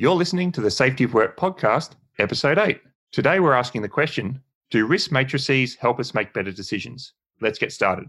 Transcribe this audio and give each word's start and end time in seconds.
You're 0.00 0.14
listening 0.14 0.52
to 0.52 0.60
the 0.60 0.70
Safety 0.70 1.02
of 1.02 1.12
Work 1.12 1.36
podcast, 1.36 1.94
episode 2.20 2.56
8. 2.56 2.80
Today 3.10 3.40
we're 3.40 3.52
asking 3.52 3.82
the 3.82 3.88
question 3.88 4.40
Do 4.70 4.86
risk 4.86 5.10
matrices 5.10 5.74
help 5.74 5.98
us 5.98 6.14
make 6.14 6.32
better 6.32 6.52
decisions? 6.52 7.14
Let's 7.40 7.58
get 7.58 7.72
started. 7.72 8.06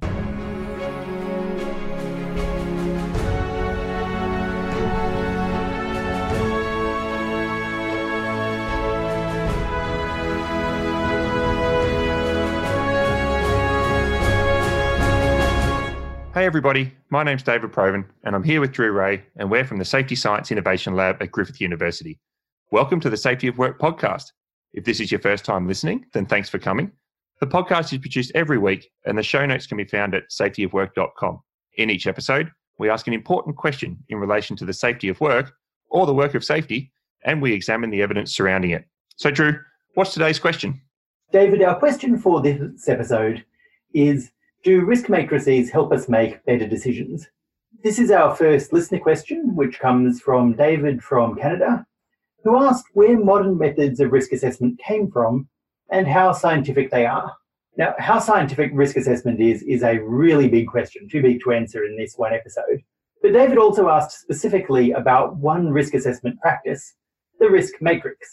Everybody, 16.49 16.91
my 17.11 17.21
name's 17.21 17.43
David 17.43 17.71
Provan, 17.71 18.05
and 18.23 18.35
I'm 18.35 18.41
here 18.41 18.59
with 18.59 18.71
Drew 18.71 18.91
Rae 18.91 19.21
and 19.35 19.51
we're 19.51 19.65
from 19.65 19.77
the 19.77 19.85
Safety 19.85 20.15
Science 20.15 20.51
Innovation 20.51 20.95
Lab 20.95 21.21
at 21.21 21.31
Griffith 21.31 21.61
University. 21.61 22.19
Welcome 22.71 22.99
to 23.01 23.09
the 23.11 23.17
Safety 23.17 23.47
of 23.47 23.59
Work 23.59 23.79
podcast. 23.79 24.31
If 24.73 24.83
this 24.83 24.99
is 24.99 25.11
your 25.11 25.19
first 25.19 25.45
time 25.45 25.67
listening, 25.67 26.07
then 26.11 26.25
thanks 26.25 26.49
for 26.49 26.57
coming. 26.57 26.91
The 27.39 27.45
podcast 27.45 27.93
is 27.93 27.99
produced 27.99 28.31
every 28.33 28.57
week 28.57 28.89
and 29.05 29.15
the 29.15 29.21
show 29.21 29.45
notes 29.45 29.67
can 29.67 29.77
be 29.77 29.83
found 29.83 30.15
at 30.15 30.31
safetyofwork.com. 30.31 31.39
In 31.77 31.91
each 31.91 32.07
episode, 32.07 32.49
we 32.79 32.89
ask 32.89 33.05
an 33.05 33.13
important 33.13 33.55
question 33.55 34.03
in 34.09 34.17
relation 34.17 34.55
to 34.55 34.65
the 34.65 34.73
safety 34.73 35.07
of 35.07 35.21
work 35.21 35.53
or 35.91 36.07
the 36.07 36.15
work 36.15 36.33
of 36.33 36.43
safety 36.43 36.91
and 37.25 37.43
we 37.43 37.53
examine 37.53 37.91
the 37.91 38.01
evidence 38.01 38.35
surrounding 38.35 38.71
it. 38.71 38.85
So 39.17 39.29
Drew, 39.29 39.59
what's 39.93 40.15
today's 40.15 40.39
question? 40.39 40.81
David, 41.31 41.61
our 41.61 41.77
question 41.77 42.17
for 42.17 42.41
this 42.41 42.89
episode 42.89 43.45
is 43.93 44.31
do 44.63 44.83
risk 44.83 45.09
matrices 45.09 45.69
help 45.69 45.91
us 45.91 46.09
make 46.09 46.43
better 46.45 46.67
decisions? 46.67 47.27
This 47.83 47.97
is 47.97 48.11
our 48.11 48.35
first 48.35 48.73
listener 48.73 48.99
question, 48.99 49.55
which 49.55 49.79
comes 49.79 50.19
from 50.19 50.53
David 50.53 51.01
from 51.01 51.37
Canada, 51.37 51.85
who 52.43 52.61
asked 52.61 52.87
where 52.93 53.17
modern 53.17 53.57
methods 53.57 53.99
of 53.99 54.11
risk 54.11 54.33
assessment 54.33 54.79
came 54.79 55.09
from 55.09 55.47
and 55.89 56.07
how 56.07 56.33
scientific 56.33 56.91
they 56.91 57.05
are. 57.05 57.33
Now, 57.77 57.95
how 57.97 58.19
scientific 58.19 58.71
risk 58.73 58.97
assessment 58.97 59.39
is, 59.39 59.63
is 59.63 59.83
a 59.83 59.99
really 59.99 60.49
big 60.49 60.67
question, 60.67 61.07
too 61.07 61.21
big 61.21 61.41
to 61.43 61.53
answer 61.53 61.85
in 61.85 61.95
this 61.95 62.15
one 62.17 62.33
episode. 62.33 62.81
But 63.21 63.33
David 63.33 63.57
also 63.57 63.89
asked 63.89 64.19
specifically 64.19 64.91
about 64.91 65.37
one 65.37 65.69
risk 65.69 65.93
assessment 65.93 66.39
practice, 66.41 66.95
the 67.39 67.49
risk 67.49 67.75
matrix. 67.81 68.27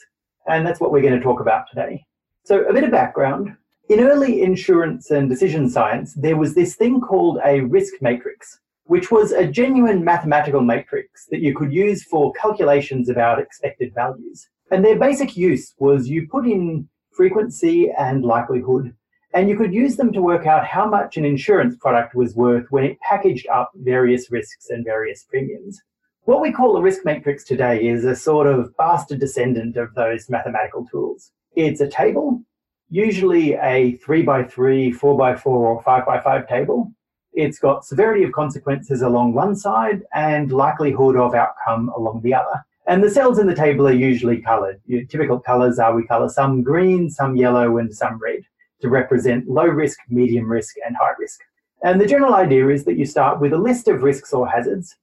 And 0.49 0.67
that's 0.67 0.81
what 0.81 0.91
we're 0.91 1.03
going 1.03 1.19
to 1.19 1.21
talk 1.21 1.41
about 1.41 1.67
today. 1.69 2.05
So, 2.45 2.65
a 2.65 2.73
bit 2.73 2.85
of 2.85 2.91
background 2.91 3.57
in 3.89 4.01
early 4.01 4.43
insurance 4.43 5.11
and 5.11 5.29
decision 5.29 5.71
science, 5.71 6.15
there 6.15 6.37
was 6.37 6.55
this 6.55 6.75
thing 6.75 7.01
called 7.01 7.39
a 7.45 7.61
risk 7.61 7.95
matrix, 8.01 8.59
which 8.85 9.11
was 9.13 9.31
a 9.31 9.47
genuine 9.47 10.05
mathematical 10.05 10.61
matrix 10.61 11.27
that 11.31 11.41
you 11.41 11.55
could 11.55 11.73
use 11.73 12.03
for 12.03 12.33
calculations 12.33 13.09
about 13.09 13.39
expected 13.39 13.95
values. 13.95 14.49
And 14.73 14.85
their 14.85 14.99
basic 14.99 15.37
use 15.37 15.73
was 15.79 16.09
you 16.09 16.27
put 16.29 16.47
in 16.47 16.89
frequency 17.13 17.93
and 17.97 18.25
likelihood, 18.25 18.93
and 19.35 19.49
you 19.49 19.57
could 19.57 19.73
use 19.73 19.97
them 19.97 20.13
to 20.13 20.23
work 20.23 20.47
out 20.47 20.67
how 20.67 20.89
much 20.89 21.17
an 21.17 21.25
insurance 21.25 21.77
product 21.77 22.17
was 22.17 22.35
worth 22.35 22.67
when 22.71 22.85
it 22.85 22.99
packaged 23.01 23.47
up 23.49 23.71
various 23.77 24.33
risks 24.33 24.71
and 24.71 24.85
various 24.85 25.25
premiums. 25.31 25.81
What 26.23 26.41
we 26.41 26.51
call 26.51 26.77
a 26.77 26.83
risk 26.83 27.05
matrix 27.05 27.45
today 27.45 27.87
is 27.87 28.05
a 28.05 28.17
sort 28.17 28.49
of 28.49 28.77
bastard 28.77 29.21
descendant 29.21 29.77
of 29.77 29.95
those 29.95 30.29
mathematical 30.29 30.85
tools. 30.91 31.31
It's 31.55 31.81
a 31.81 31.89
table 31.89 32.43
usually 32.89 33.55
a 33.55 33.97
three 33.97 34.23
by 34.23 34.45
three, 34.45 34.93
four 34.93 35.17
by 35.17 35.35
four, 35.35 35.67
or 35.67 35.83
five 35.83 36.07
by 36.07 36.21
five 36.21 36.49
table. 36.49 36.93
It's 37.33 37.59
got 37.59 37.85
severity 37.85 38.25
of 38.25 38.33
consequences 38.33 39.03
along 39.03 39.35
one 39.35 39.55
side 39.57 40.03
and 40.15 40.53
likelihood 40.53 41.17
of 41.17 41.35
outcome 41.35 41.91
along 41.97 42.23
the 42.23 42.35
other. 42.35 42.65
And 42.89 43.03
the 43.03 43.11
cells 43.11 43.39
in 43.39 43.47
the 43.47 43.55
table 43.55 43.89
are 43.89 43.93
usually 43.93 44.41
colored. 44.41 44.81
Your 44.87 45.05
typical 45.05 45.41
colors 45.41 45.79
are 45.79 45.95
we 45.95 46.07
color 46.07 46.29
some 46.29 46.63
green, 46.63 47.11
some 47.11 47.37
yellow, 47.37 47.79
and 47.79 47.93
some 47.93 48.19
red 48.19 48.43
to 48.81 48.89
represent 48.89 49.49
low 49.49 49.67
risk, 49.67 49.99
medium 50.09 50.51
risk, 50.51 50.77
and 50.87 50.97
high 50.97 51.15
risk. 51.19 51.41
And 51.83 52.01
the 52.01 52.07
general 52.07 52.35
idea 52.35 52.69
is 52.69 52.85
that 52.85 52.97
you 52.97 53.05
start 53.05 53.41
with 53.41 53.53
a 53.53 53.59
list 53.59 53.89
of 53.89 54.03
risks 54.03 54.33
or 54.33 54.49
hazards. 54.49 54.97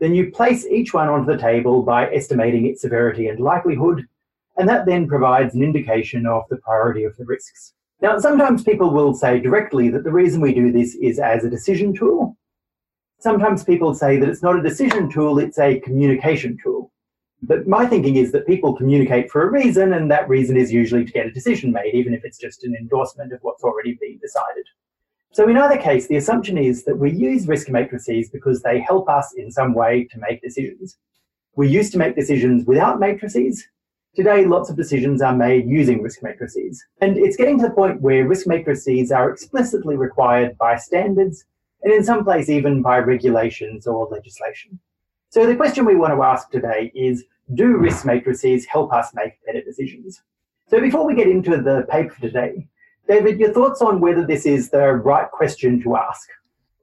Then 0.00 0.14
you 0.14 0.30
place 0.30 0.66
each 0.66 0.92
one 0.92 1.08
onto 1.08 1.30
the 1.30 1.40
table 1.40 1.82
by 1.82 2.12
estimating 2.12 2.66
its 2.66 2.82
severity 2.82 3.28
and 3.28 3.40
likelihood, 3.40 4.06
and 4.58 4.68
that 4.68 4.86
then 4.86 5.08
provides 5.08 5.54
an 5.54 5.62
indication 5.62 6.26
of 6.26 6.42
the 6.50 6.56
priority 6.58 7.04
of 7.04 7.16
the 7.16 7.24
risks. 7.24 7.74
Now, 8.00 8.18
sometimes 8.18 8.62
people 8.62 8.90
will 8.90 9.14
say 9.14 9.40
directly 9.40 9.88
that 9.90 10.04
the 10.04 10.12
reason 10.12 10.40
we 10.40 10.54
do 10.54 10.70
this 10.70 10.94
is 10.96 11.18
as 11.18 11.44
a 11.44 11.50
decision 11.50 11.94
tool. 11.94 12.36
Sometimes 13.20 13.64
people 13.64 13.94
say 13.94 14.18
that 14.18 14.28
it's 14.28 14.42
not 14.42 14.58
a 14.58 14.62
decision 14.62 15.10
tool, 15.10 15.38
it's 15.38 15.58
a 15.58 15.80
communication 15.80 16.56
tool. 16.62 16.92
But 17.42 17.68
my 17.68 17.86
thinking 17.86 18.16
is 18.16 18.32
that 18.32 18.46
people 18.46 18.76
communicate 18.76 19.30
for 19.30 19.42
a 19.42 19.50
reason, 19.50 19.92
and 19.92 20.10
that 20.10 20.28
reason 20.28 20.56
is 20.56 20.72
usually 20.72 21.04
to 21.04 21.12
get 21.12 21.26
a 21.26 21.30
decision 21.30 21.72
made, 21.72 21.94
even 21.94 22.12
if 22.12 22.24
it's 22.24 22.38
just 22.38 22.64
an 22.64 22.74
endorsement 22.74 23.32
of 23.32 23.40
what's 23.42 23.62
already 23.62 23.96
been 24.00 24.18
decided. 24.18 24.64
So, 25.32 25.48
in 25.48 25.56
either 25.56 25.80
case, 25.80 26.08
the 26.08 26.16
assumption 26.16 26.58
is 26.58 26.84
that 26.84 26.98
we 26.98 27.12
use 27.12 27.46
risk 27.46 27.68
matrices 27.68 28.30
because 28.30 28.62
they 28.62 28.80
help 28.80 29.08
us 29.08 29.34
in 29.36 29.52
some 29.52 29.72
way 29.74 30.04
to 30.10 30.18
make 30.18 30.42
decisions. 30.42 30.98
We 31.54 31.68
used 31.68 31.92
to 31.92 31.98
make 31.98 32.16
decisions 32.16 32.64
without 32.64 32.98
matrices, 32.98 33.64
Today, 34.14 34.46
lots 34.46 34.68
of 34.68 34.76
decisions 34.76 35.22
are 35.22 35.36
made 35.36 35.68
using 35.68 36.02
risk 36.02 36.22
matrices. 36.22 36.84
And 37.00 37.16
it's 37.16 37.36
getting 37.36 37.58
to 37.58 37.68
the 37.68 37.74
point 37.74 38.00
where 38.00 38.26
risk 38.26 38.46
matrices 38.46 39.12
are 39.12 39.30
explicitly 39.30 39.96
required 39.96 40.58
by 40.58 40.76
standards 40.76 41.44
and 41.82 41.92
in 41.92 42.02
some 42.02 42.24
place 42.24 42.48
even 42.48 42.82
by 42.82 42.98
regulations 42.98 43.86
or 43.86 44.08
legislation. 44.10 44.78
So 45.30 45.46
the 45.46 45.54
question 45.54 45.84
we 45.84 45.94
want 45.94 46.14
to 46.14 46.22
ask 46.22 46.50
today 46.50 46.90
is, 46.94 47.24
do 47.54 47.76
risk 47.76 48.04
matrices 48.04 48.66
help 48.66 48.92
us 48.92 49.10
make 49.14 49.34
better 49.46 49.62
decisions? 49.62 50.22
So 50.68 50.80
before 50.80 51.06
we 51.06 51.14
get 51.14 51.28
into 51.28 51.50
the 51.62 51.86
paper 51.88 52.14
today, 52.20 52.66
David, 53.06 53.38
your 53.38 53.52
thoughts 53.52 53.80
on 53.80 54.00
whether 54.00 54.26
this 54.26 54.44
is 54.44 54.70
the 54.70 54.92
right 54.92 55.30
question 55.30 55.80
to 55.82 55.96
ask? 55.96 56.28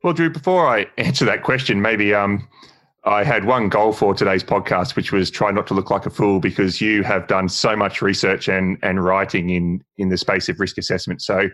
Well, 0.03 0.13
Drew, 0.13 0.29
before 0.29 0.67
I 0.67 0.87
answer 0.97 1.25
that 1.25 1.43
question, 1.43 1.81
maybe 1.81 2.13
um, 2.13 2.47
I 3.05 3.23
had 3.23 3.45
one 3.45 3.69
goal 3.69 3.93
for 3.93 4.15
today's 4.15 4.43
podcast, 4.43 4.95
which 4.95 5.11
was 5.11 5.29
try 5.29 5.51
not 5.51 5.67
to 5.67 5.75
look 5.75 5.91
like 5.91 6.07
a 6.07 6.09
fool 6.09 6.39
because 6.39 6.81
you 6.81 7.03
have 7.03 7.27
done 7.27 7.49
so 7.49 7.75
much 7.75 8.01
research 8.01 8.47
and, 8.47 8.79
and 8.81 9.03
writing 9.03 9.51
in, 9.51 9.83
in 9.97 10.09
the 10.09 10.17
space 10.17 10.49
of 10.49 10.59
risk 10.59 10.79
assessment. 10.79 11.21
So 11.21 11.49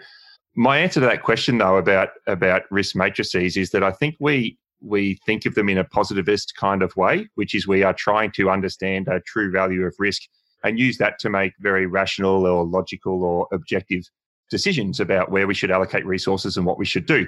my 0.55 0.77
answer 0.77 1.01
to 1.01 1.05
that 1.05 1.23
question 1.23 1.57
though 1.57 1.75
about 1.75 2.09
about 2.27 2.63
risk 2.71 2.95
matrices 2.95 3.57
is 3.57 3.71
that 3.71 3.83
I 3.83 3.91
think 3.91 4.15
we 4.19 4.57
we 4.81 5.19
think 5.25 5.45
of 5.45 5.55
them 5.55 5.69
in 5.69 5.77
a 5.77 5.83
positivist 5.83 6.55
kind 6.55 6.81
of 6.81 6.95
way, 6.95 7.27
which 7.35 7.53
is 7.53 7.67
we 7.67 7.83
are 7.83 7.93
trying 7.93 8.31
to 8.31 8.49
understand 8.49 9.07
a 9.07 9.19
true 9.21 9.51
value 9.51 9.83
of 9.85 9.93
risk 9.99 10.23
and 10.63 10.79
use 10.79 10.97
that 10.97 11.19
to 11.19 11.29
make 11.29 11.53
very 11.59 11.85
rational 11.85 12.45
or 12.45 12.65
logical 12.65 13.23
or 13.23 13.47
objective 13.51 14.03
decisions 14.49 14.99
about 14.99 15.31
where 15.31 15.47
we 15.47 15.53
should 15.53 15.71
allocate 15.71 16.05
resources 16.05 16.57
and 16.57 16.65
what 16.65 16.77
we 16.77 16.85
should 16.85 17.05
do 17.05 17.27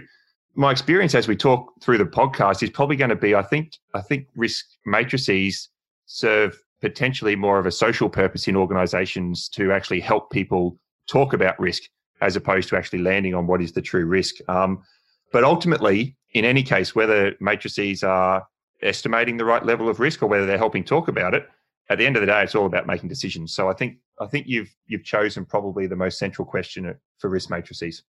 my 0.55 0.71
experience 0.71 1.15
as 1.15 1.27
we 1.27 1.35
talk 1.35 1.73
through 1.81 1.97
the 1.97 2.05
podcast 2.05 2.61
is 2.61 2.69
probably 2.69 2.95
going 2.95 3.09
to 3.09 3.15
be 3.15 3.35
I 3.35 3.41
think 3.41 3.73
I 3.93 4.01
think 4.01 4.27
risk 4.35 4.65
matrices 4.85 5.69
serve 6.05 6.61
potentially 6.81 7.35
more 7.35 7.59
of 7.59 7.65
a 7.65 7.71
social 7.71 8.09
purpose 8.09 8.47
in 8.47 8.55
organizations 8.55 9.47
to 9.49 9.71
actually 9.71 9.99
help 9.99 10.29
people 10.31 10.77
talk 11.07 11.33
about 11.33 11.59
risk 11.59 11.83
as 12.21 12.35
opposed 12.35 12.69
to 12.69 12.77
actually 12.77 12.99
landing 12.99 13.33
on 13.33 13.47
what 13.47 13.61
is 13.61 13.71
the 13.71 13.81
true 13.81 14.05
risk. 14.05 14.35
Um, 14.47 14.83
but 15.31 15.43
ultimately, 15.43 16.15
in 16.33 16.45
any 16.45 16.61
case, 16.61 16.93
whether 16.93 17.33
matrices 17.39 18.03
are 18.03 18.45
estimating 18.81 19.37
the 19.37 19.45
right 19.45 19.65
level 19.65 19.89
of 19.89 19.99
risk 19.99 20.21
or 20.21 20.27
whether 20.27 20.45
they're 20.45 20.57
helping 20.57 20.83
talk 20.83 21.07
about 21.07 21.33
it, 21.33 21.47
at 21.89 21.97
the 21.97 22.05
end 22.05 22.15
of 22.15 22.21
the 22.21 22.27
day, 22.27 22.43
it's 22.43 22.55
all 22.55 22.65
about 22.65 22.87
making 22.87 23.09
decisions. 23.09 23.53
So 23.53 23.69
I 23.69 23.73
think 23.73 23.97
I 24.19 24.27
think 24.27 24.47
you've 24.47 24.73
you've 24.87 25.03
chosen 25.03 25.45
probably 25.45 25.87
the 25.87 25.95
most 25.95 26.19
central 26.19 26.45
question 26.45 26.93
for 27.17 27.29
risk 27.29 27.49
matrices. 27.49 28.03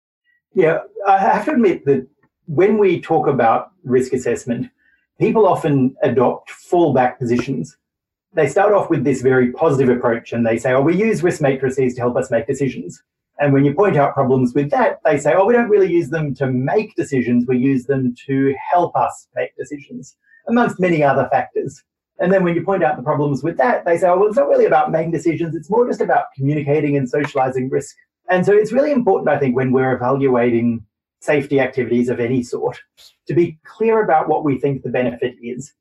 Yeah, 0.53 0.79
I 1.07 1.17
have 1.17 1.45
to 1.45 1.51
admit 1.51 1.85
that 1.85 2.07
when 2.51 2.77
we 2.77 2.99
talk 2.99 3.27
about 3.27 3.71
risk 3.85 4.11
assessment, 4.11 4.69
people 5.17 5.47
often 5.47 5.95
adopt 6.03 6.51
fallback 6.51 7.17
positions. 7.17 7.77
They 8.33 8.49
start 8.49 8.73
off 8.73 8.89
with 8.89 9.05
this 9.05 9.21
very 9.21 9.53
positive 9.53 9.87
approach 9.87 10.33
and 10.33 10.45
they 10.45 10.57
say, 10.57 10.73
oh, 10.73 10.81
we 10.81 10.97
use 10.97 11.23
risk 11.23 11.39
matrices 11.39 11.95
to 11.95 12.01
help 12.01 12.17
us 12.17 12.29
make 12.29 12.47
decisions. 12.47 13.01
And 13.39 13.53
when 13.53 13.63
you 13.63 13.73
point 13.73 13.95
out 13.95 14.13
problems 14.13 14.53
with 14.53 14.69
that, 14.71 14.99
they 15.05 15.17
say, 15.17 15.33
oh, 15.33 15.45
we 15.45 15.53
don't 15.53 15.69
really 15.69 15.89
use 15.89 16.09
them 16.09 16.35
to 16.35 16.47
make 16.47 16.93
decisions, 16.95 17.47
we 17.47 17.57
use 17.57 17.85
them 17.85 18.13
to 18.27 18.53
help 18.69 18.97
us 18.97 19.29
make 19.33 19.55
decisions, 19.55 20.17
amongst 20.49 20.77
many 20.77 21.01
other 21.01 21.29
factors. 21.31 21.81
And 22.19 22.33
then 22.33 22.43
when 22.43 22.55
you 22.55 22.65
point 22.65 22.83
out 22.83 22.97
the 22.97 23.03
problems 23.03 23.43
with 23.43 23.55
that, 23.59 23.85
they 23.85 23.97
say, 23.97 24.09
oh, 24.09 24.19
well, 24.19 24.27
it's 24.27 24.35
not 24.35 24.49
really 24.49 24.65
about 24.65 24.91
making 24.91 25.11
decisions, 25.11 25.55
it's 25.55 25.69
more 25.69 25.87
just 25.87 26.01
about 26.01 26.25
communicating 26.35 26.97
and 26.97 27.09
socializing 27.09 27.69
risk. 27.69 27.95
And 28.29 28.45
so 28.45 28.51
it's 28.51 28.73
really 28.73 28.91
important, 28.91 29.29
I 29.29 29.39
think, 29.39 29.55
when 29.55 29.71
we're 29.71 29.95
evaluating 29.95 30.85
safety 31.21 31.59
activities 31.59 32.09
of 32.09 32.19
any 32.19 32.43
sort, 32.43 32.77
to 33.27 33.33
be 33.33 33.57
clear 33.63 34.03
about 34.03 34.27
what 34.27 34.43
we 34.43 34.59
think 34.59 34.83
the 34.83 34.89
benefit 34.89 35.35
is, 35.41 35.73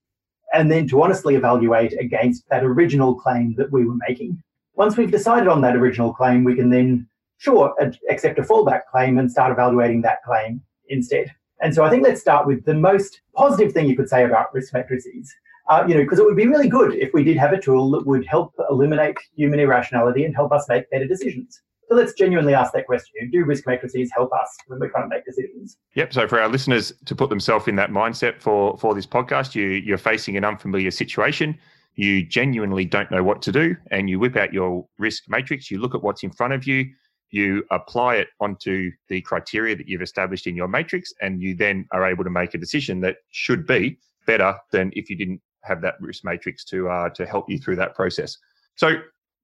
and 0.54 0.70
then 0.70 0.86
to 0.88 1.02
honestly 1.02 1.34
evaluate 1.34 1.92
against 1.98 2.48
that 2.50 2.62
original 2.62 3.14
claim 3.14 3.54
that 3.56 3.72
we 3.72 3.84
were 3.84 3.98
making. 4.08 4.40
Once 4.74 4.96
we've 4.96 5.10
decided 5.10 5.48
on 5.48 5.60
that 5.62 5.76
original 5.76 6.14
claim, 6.14 6.44
we 6.44 6.54
can 6.54 6.70
then, 6.70 7.08
sure, 7.38 7.74
accept 8.08 8.38
a 8.38 8.42
fallback 8.42 8.82
claim 8.90 9.18
and 9.18 9.30
start 9.30 9.50
evaluating 9.50 10.02
that 10.02 10.22
claim 10.22 10.62
instead. 10.88 11.34
And 11.60 11.74
so 11.74 11.84
I 11.84 11.90
think 11.90 12.02
let's 12.02 12.20
start 12.20 12.46
with 12.46 12.64
the 12.64 12.74
most 12.74 13.20
positive 13.34 13.72
thing 13.72 13.88
you 13.88 13.96
could 13.96 14.08
say 14.08 14.24
about 14.24 14.54
risk 14.54 14.72
matrices 14.72 15.34
Uh, 15.70 15.84
you 15.86 15.94
know, 15.94 16.02
because 16.02 16.18
it 16.18 16.24
would 16.24 16.36
be 16.36 16.48
really 16.48 16.68
good 16.68 16.94
if 16.94 17.12
we 17.14 17.22
did 17.22 17.36
have 17.36 17.52
a 17.52 17.60
tool 17.60 17.92
that 17.92 18.04
would 18.04 18.26
help 18.26 18.52
eliminate 18.70 19.16
human 19.36 19.60
irrationality 19.60 20.24
and 20.24 20.34
help 20.34 20.50
us 20.50 20.68
make 20.68 20.90
better 20.90 21.06
decisions. 21.06 21.62
So 21.90 21.96
let's 21.96 22.12
genuinely 22.12 22.54
ask 22.54 22.72
that 22.74 22.86
question. 22.86 23.30
Do 23.32 23.44
risk 23.44 23.66
matrices 23.66 24.12
help 24.14 24.32
us 24.32 24.56
when 24.68 24.78
we're 24.78 24.90
trying 24.90 25.10
to 25.10 25.16
make 25.16 25.24
decisions? 25.24 25.76
Yep. 25.96 26.12
So 26.12 26.28
for 26.28 26.40
our 26.40 26.48
listeners 26.48 26.92
to 27.04 27.16
put 27.16 27.30
themselves 27.30 27.66
in 27.66 27.74
that 27.76 27.90
mindset 27.90 28.40
for, 28.40 28.78
for 28.78 28.94
this 28.94 29.06
podcast, 29.06 29.56
you, 29.56 29.66
you're 29.66 29.98
facing 29.98 30.36
an 30.36 30.44
unfamiliar 30.44 30.92
situation. 30.92 31.58
You 31.96 32.24
genuinely 32.24 32.84
don't 32.84 33.10
know 33.10 33.24
what 33.24 33.42
to 33.42 33.50
do, 33.50 33.74
and 33.90 34.08
you 34.08 34.20
whip 34.20 34.36
out 34.36 34.52
your 34.52 34.86
risk 34.98 35.24
matrix. 35.28 35.68
You 35.68 35.80
look 35.80 35.96
at 35.96 36.02
what's 36.02 36.22
in 36.22 36.30
front 36.30 36.52
of 36.52 36.64
you. 36.64 36.86
You 37.30 37.64
apply 37.72 38.16
it 38.16 38.28
onto 38.38 38.92
the 39.08 39.20
criteria 39.22 39.74
that 39.74 39.88
you've 39.88 40.00
established 40.00 40.46
in 40.46 40.54
your 40.54 40.68
matrix, 40.68 41.12
and 41.20 41.42
you 41.42 41.56
then 41.56 41.86
are 41.90 42.08
able 42.08 42.22
to 42.22 42.30
make 42.30 42.54
a 42.54 42.58
decision 42.58 43.00
that 43.00 43.16
should 43.30 43.66
be 43.66 43.98
better 44.26 44.54
than 44.70 44.92
if 44.94 45.10
you 45.10 45.16
didn't 45.16 45.40
have 45.64 45.82
that 45.82 45.94
risk 46.00 46.24
matrix 46.24 46.64
to 46.66 46.88
uh, 46.88 47.08
to 47.10 47.26
help 47.26 47.50
you 47.50 47.58
through 47.58 47.76
that 47.76 47.96
process. 47.96 48.38
So 48.76 48.94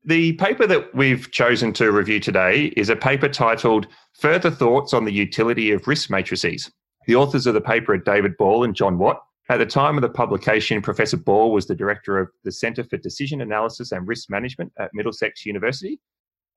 the 0.06 0.34
paper 0.34 0.68
that 0.68 0.94
we've 0.94 1.30
chosen 1.32 1.72
to 1.72 1.90
review 1.90 2.20
today 2.20 2.66
is 2.76 2.88
a 2.88 2.96
paper 2.96 3.28
titled 3.28 3.88
Further 4.20 4.52
Thoughts 4.52 4.94
on 4.94 5.04
the 5.04 5.12
Utility 5.12 5.72
of 5.72 5.88
Risk 5.88 6.10
Matrices. 6.10 6.70
The 7.08 7.16
authors 7.16 7.44
of 7.46 7.54
the 7.54 7.60
paper 7.60 7.92
are 7.92 7.98
David 7.98 8.36
Ball 8.36 8.62
and 8.62 8.74
John 8.74 8.98
Watt. 8.98 9.20
At 9.48 9.58
the 9.58 9.66
time 9.66 9.96
of 9.96 10.02
the 10.02 10.08
publication, 10.08 10.80
Professor 10.80 11.16
Ball 11.16 11.50
was 11.50 11.66
the 11.66 11.74
director 11.74 12.20
of 12.20 12.28
the 12.44 12.52
Centre 12.52 12.84
for 12.84 12.96
Decision 12.98 13.40
Analysis 13.40 13.90
and 13.90 14.06
Risk 14.06 14.30
Management 14.30 14.72
at 14.78 14.92
Middlesex 14.94 15.44
University, 15.44 16.00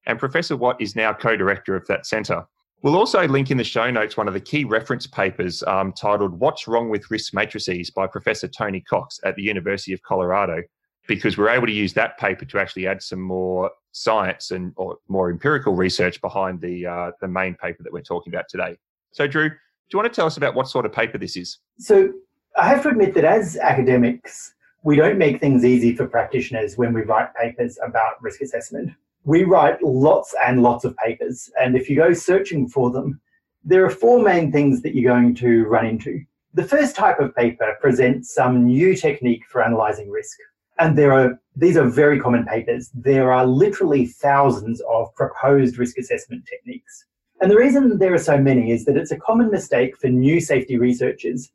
and 0.05 0.19
Professor 0.19 0.55
Watt 0.55 0.79
is 0.79 0.95
now 0.95 1.11
co 1.11 1.35
director 1.35 1.75
of 1.75 1.87
that 1.87 2.05
centre. 2.05 2.45
We'll 2.83 2.95
also 2.95 3.27
link 3.27 3.49
in 3.49 3.57
the 3.57 3.63
show 3.63 3.89
notes 3.89 4.15
one 4.15 4.27
of 4.27 4.35
the 4.35 4.39
key 4.39 4.63
reference 4.63 5.07
papers 5.07 5.63
um, 5.63 5.91
titled 5.91 6.39
What's 6.39 6.67
Wrong 6.67 6.89
with 6.89 7.09
Risk 7.09 7.33
Matrices 7.33 7.89
by 7.89 8.05
Professor 8.05 8.47
Tony 8.47 8.79
Cox 8.79 9.19
at 9.23 9.35
the 9.35 9.43
University 9.43 9.91
of 9.91 10.01
Colorado, 10.03 10.61
because 11.09 11.37
we're 11.37 11.49
able 11.49 11.65
to 11.65 11.73
use 11.73 11.91
that 11.93 12.17
paper 12.17 12.45
to 12.45 12.59
actually 12.59 12.87
add 12.87 13.01
some 13.01 13.19
more 13.19 13.71
science 13.91 14.51
and 14.51 14.71
or 14.77 14.97
more 15.09 15.29
empirical 15.31 15.73
research 15.75 16.21
behind 16.21 16.61
the 16.61 16.85
uh, 16.85 17.11
the 17.19 17.27
main 17.27 17.55
paper 17.55 17.83
that 17.83 17.91
we're 17.91 18.01
talking 18.01 18.31
about 18.31 18.45
today. 18.47 18.77
So, 19.11 19.27
Drew, 19.27 19.49
do 19.49 19.55
you 19.91 19.99
want 19.99 20.13
to 20.13 20.15
tell 20.15 20.27
us 20.27 20.37
about 20.37 20.53
what 20.53 20.69
sort 20.69 20.85
of 20.85 20.93
paper 20.93 21.17
this 21.17 21.35
is? 21.35 21.57
So, 21.79 22.13
I 22.55 22.69
have 22.69 22.83
to 22.83 22.89
admit 22.89 23.15
that 23.15 23.25
as 23.25 23.57
academics, 23.57 24.53
we 24.83 24.95
don't 24.95 25.17
make 25.17 25.41
things 25.41 25.65
easy 25.65 25.95
for 25.95 26.07
practitioners 26.07 26.77
when 26.77 26.93
we 26.93 27.01
write 27.01 27.33
papers 27.35 27.77
about 27.85 28.21
risk 28.21 28.41
assessment. 28.41 28.91
We 29.25 29.43
write 29.43 29.83
lots 29.83 30.33
and 30.45 30.61
lots 30.61 30.85
of 30.85 30.95
papers, 30.97 31.49
and 31.59 31.75
if 31.75 31.89
you 31.89 31.95
go 31.97 32.13
searching 32.13 32.69
for 32.69 32.91
them, 32.91 33.19
there 33.65 33.83
are 33.83 33.89
four 33.89 34.21
main 34.21 34.51
things 34.51 34.81
that 34.83 34.95
you're 34.95 35.11
going 35.11 35.35
to 35.35 35.65
run 35.65 35.85
into. 35.85 36.23
The 36.53 36.63
first 36.63 36.95
type 36.95 37.19
of 37.19 37.35
paper 37.35 37.77
presents 37.81 38.33
some 38.33 38.65
new 38.65 38.95
technique 38.95 39.43
for 39.49 39.63
analyzing 39.63 40.09
risk 40.09 40.37
and 40.79 40.97
there 40.97 41.11
are 41.11 41.39
these 41.55 41.77
are 41.77 41.87
very 41.87 42.19
common 42.19 42.45
papers. 42.45 42.89
There 42.93 43.31
are 43.33 43.45
literally 43.45 44.05
thousands 44.05 44.81
of 44.89 45.13
proposed 45.15 45.77
risk 45.77 45.97
assessment 45.97 46.45
techniques. 46.47 47.05
And 47.41 47.51
the 47.51 47.57
reason 47.57 47.97
there 47.97 48.13
are 48.13 48.19
so 48.19 48.37
many 48.37 48.71
is 48.71 48.85
that 48.85 48.95
it's 48.95 49.11
a 49.11 49.19
common 49.19 49.51
mistake 49.51 49.97
for 49.97 50.07
new 50.07 50.39
safety 50.39 50.77
researchers 50.77 51.51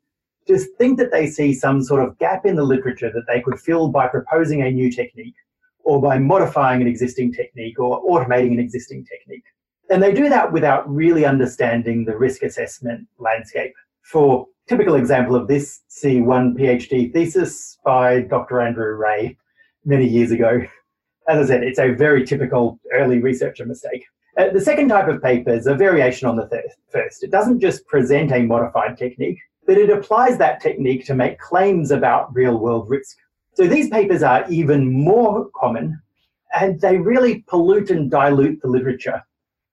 to 0.47 0.59
think 0.77 0.99
that 0.99 1.11
they 1.11 1.27
see 1.27 1.53
some 1.53 1.81
sort 1.81 2.03
of 2.03 2.17
gap 2.19 2.45
in 2.45 2.55
the 2.55 2.63
literature 2.63 3.11
that 3.11 3.25
they 3.27 3.41
could 3.41 3.59
fill 3.59 3.87
by 3.87 4.07
proposing 4.07 4.61
a 4.61 4.69
new 4.69 4.91
technique 4.91 5.33
or 5.83 5.99
by 5.99 6.19
modifying 6.19 6.81
an 6.81 6.87
existing 6.87 7.33
technique 7.33 7.79
or 7.79 8.03
automating 8.03 8.53
an 8.53 8.59
existing 8.59 9.05
technique. 9.05 9.43
And 9.89 10.01
they 10.01 10.13
do 10.13 10.29
that 10.29 10.51
without 10.51 10.87
really 10.89 11.25
understanding 11.25 12.05
the 12.05 12.17
risk 12.17 12.43
assessment 12.43 13.07
landscape. 13.17 13.73
For 14.03 14.47
typical 14.67 14.95
example 14.95 15.35
of 15.35 15.47
this, 15.47 15.81
see 15.87 16.21
one 16.21 16.55
PhD 16.55 17.11
thesis 17.11 17.77
by 17.83 18.21
Dr. 18.21 18.61
Andrew 18.61 18.95
Rae 18.95 19.37
many 19.85 20.07
years 20.07 20.31
ago. 20.31 20.61
As 21.27 21.45
I 21.45 21.47
said, 21.47 21.63
it's 21.63 21.79
a 21.79 21.91
very 21.91 22.25
typical 22.25 22.79
early 22.93 23.19
researcher 23.19 23.65
mistake. 23.65 24.05
Uh, 24.37 24.49
the 24.49 24.61
second 24.61 24.89
type 24.89 25.07
of 25.07 25.21
paper 25.21 25.51
is 25.51 25.65
a 25.65 25.75
variation 25.75 26.27
on 26.27 26.35
the 26.35 26.47
th- 26.47 26.65
first. 26.89 27.23
It 27.23 27.31
doesn't 27.31 27.61
just 27.61 27.87
present 27.87 28.31
a 28.31 28.43
modified 28.43 28.97
technique, 28.97 29.39
but 29.65 29.77
it 29.77 29.89
applies 29.89 30.37
that 30.37 30.61
technique 30.61 31.05
to 31.05 31.15
make 31.15 31.39
claims 31.39 31.91
about 31.91 32.33
real 32.35 32.59
world 32.59 32.89
risk. 32.89 33.17
So 33.53 33.67
these 33.67 33.89
papers 33.89 34.23
are 34.23 34.45
even 34.49 34.91
more 34.91 35.49
common 35.55 36.01
and 36.59 36.79
they 36.81 36.97
really 36.97 37.45
pollute 37.47 37.89
and 37.89 38.11
dilute 38.11 38.61
the 38.61 38.67
literature 38.67 39.23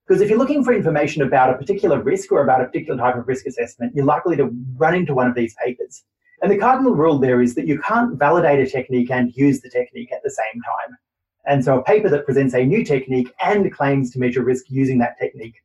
because 0.07 0.21
if 0.21 0.29
you're 0.29 0.39
looking 0.39 0.65
for 0.65 0.73
information 0.73 1.23
about 1.23 1.51
a 1.51 1.59
particular 1.59 2.03
risk 2.03 2.33
or 2.33 2.43
about 2.43 2.61
a 2.61 2.67
particular 2.67 2.99
type 2.99 3.17
of 3.17 3.27
risk 3.29 3.47
assessment, 3.47 3.95
you're 3.95 4.05
likely 4.05 4.37
to 4.37 4.51
run 4.77 4.95
into 4.95 5.15
one 5.15 5.29
of 5.29 5.35
these 5.35 5.55
papers. 5.65 6.05
And 6.43 6.51
the 6.51 6.59
cardinal 6.59 6.95
rule 6.95 7.19
there 7.19 7.41
is 7.41 7.55
that 7.55 7.69
you 7.69 7.81
can't 7.81 8.19
validate 8.19 8.67
a 8.67 8.71
technique 8.71 9.11
and 9.11 9.33
use 9.37 9.61
the 9.61 9.71
technique 9.71 10.13
at 10.13 10.23
the 10.25 10.31
same 10.31 10.61
time. 10.63 10.97
And 11.47 11.65
so 11.65 11.79
a 11.79 11.85
paper 11.85 12.09
that 12.09 12.25
presents 12.25 12.55
a 12.55 12.65
new 12.65 12.85
technique 12.85 13.33
and 13.45 13.73
claims 13.73 14.11
to 14.13 14.19
measure 14.19 14.43
risk 14.43 14.65
using 14.69 14.99
that 14.99 15.19
technique 15.19 15.63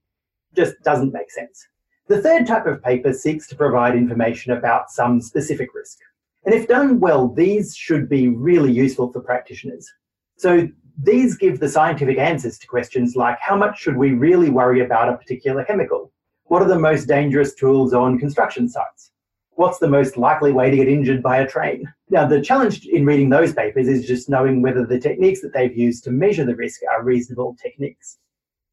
just 0.56 0.75
doesn't 0.84 1.13
make 1.13 1.31
sense. 1.31 1.68
The 2.07 2.22
third 2.22 2.48
type 2.48 2.68
of 2.68 2.84
paper 2.84 3.13
seeks 3.13 3.48
to 3.48 3.56
provide 3.56 3.95
information 3.95 4.54
about 4.54 4.92
some 4.92 5.19
specific 5.19 5.69
risk. 5.74 5.98
And 6.45 6.54
if 6.54 6.68
done 6.68 7.00
well, 7.00 7.28
these 7.28 7.75
should 7.75 8.07
be 8.07 8.30
really 8.30 8.72
useful 8.72 9.12
for 9.12 9.19
practitioners. 9.19 9.92
So 10.38 10.69
these 10.98 11.38
give 11.38 11.60
the 11.60 11.70
scientific 11.70 12.18
answers 12.18 12.58
to 12.58 12.68
questions 12.68 13.16
like 13.16 13.38
how 13.40 13.56
much 13.56 13.80
should 13.80 13.96
we 13.96 14.14
really 14.14 14.50
worry 14.50 14.84
about 14.84 15.10
a 15.10 15.18
particular 15.18 15.64
chemical? 15.64 16.12
What 16.46 16.62
are 16.62 16.68
the 16.68 16.80
most 16.80 17.08
dangerous 17.08 17.54
tools 17.54 17.94
on 17.94 18.18
construction 18.18 18.68
sites? 18.68 19.12
What's 19.52 19.80
the 19.80 19.88
most 19.88 20.18
likely 20.18 20.52
way 20.52 20.70
to 20.70 20.78
get 20.78 20.88
injured 20.88 21.22
by 21.22 21.38
a 21.38 21.48
train? 21.48 21.92
Now, 22.10 22.26
the 22.26 22.42
challenge 22.42 22.86
in 22.86 23.06
reading 23.06 23.30
those 23.30 23.54
papers 23.54 23.88
is 23.88 24.08
just 24.08 24.30
knowing 24.30 24.62
whether 24.62 24.86
the 24.86 25.00
techniques 25.00 25.42
that 25.42 25.54
they've 25.54 25.76
used 25.76 26.04
to 26.06 26.12
measure 26.12 26.46
the 26.46 26.56
risk 26.56 26.82
are 26.90 27.04
reasonable 27.04 27.56
techniques. 27.62 28.18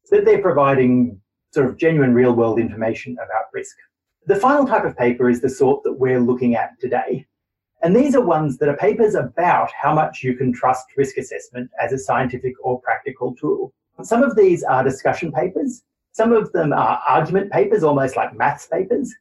That 0.09 0.25
they're 0.25 0.41
providing 0.41 1.19
sort 1.53 1.67
of 1.67 1.77
genuine 1.77 2.13
real 2.13 2.33
world 2.33 2.59
information 2.59 3.13
about 3.13 3.45
risk. 3.53 3.75
The 4.27 4.35
final 4.35 4.65
type 4.65 4.85
of 4.85 4.97
paper 4.97 5.29
is 5.29 5.41
the 5.41 5.49
sort 5.49 5.83
that 5.83 5.93
we're 5.93 6.19
looking 6.19 6.55
at 6.55 6.79
today. 6.79 7.25
And 7.85 7.95
these 7.95 8.15
are 8.15 8.21
ones 8.21 8.57
that 8.57 8.67
are 8.67 8.75
papers 8.77 9.13
about 9.13 9.69
how 9.71 9.93
much 9.93 10.23
you 10.23 10.33
can 10.33 10.51
trust 10.51 10.87
risk 10.97 11.19
assessment 11.19 11.69
as 11.79 11.93
a 11.93 11.99
scientific 11.99 12.55
or 12.63 12.81
practical 12.81 13.35
tool. 13.35 13.75
Some 14.01 14.23
of 14.23 14.35
these 14.35 14.63
are 14.63 14.83
discussion 14.83 15.31
papers, 15.31 15.83
some 16.11 16.33
of 16.33 16.51
them 16.51 16.73
are 16.73 16.99
argument 17.07 17.51
papers, 17.51 17.83
almost 17.83 18.15
like 18.15 18.35
maths 18.35 18.65
papers, 18.65 19.13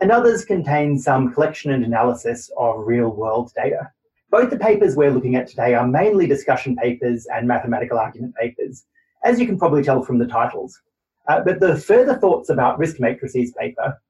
and 0.00 0.10
others 0.10 0.46
contain 0.46 0.98
some 0.98 1.34
collection 1.34 1.70
and 1.70 1.84
analysis 1.84 2.50
of 2.56 2.86
real 2.86 3.10
world 3.10 3.52
data. 3.54 3.92
Both 4.30 4.48
the 4.48 4.58
papers 4.58 4.96
we're 4.96 5.10
looking 5.12 5.36
at 5.36 5.46
today 5.46 5.74
are 5.74 5.86
mainly 5.86 6.26
discussion 6.26 6.76
papers 6.76 7.26
and 7.30 7.46
mathematical 7.46 7.98
argument 7.98 8.34
papers, 8.36 8.86
as 9.22 9.38
you 9.38 9.44
can 9.44 9.58
probably 9.58 9.82
tell 9.82 10.02
from 10.02 10.18
the 10.18 10.26
titles. 10.26 10.80
Uh, 11.28 11.40
but 11.44 11.60
the 11.60 11.76
further 11.76 12.16
thoughts 12.16 12.48
about 12.48 12.78
risk 12.78 13.00
matrices 13.00 13.52
paper 13.52 14.00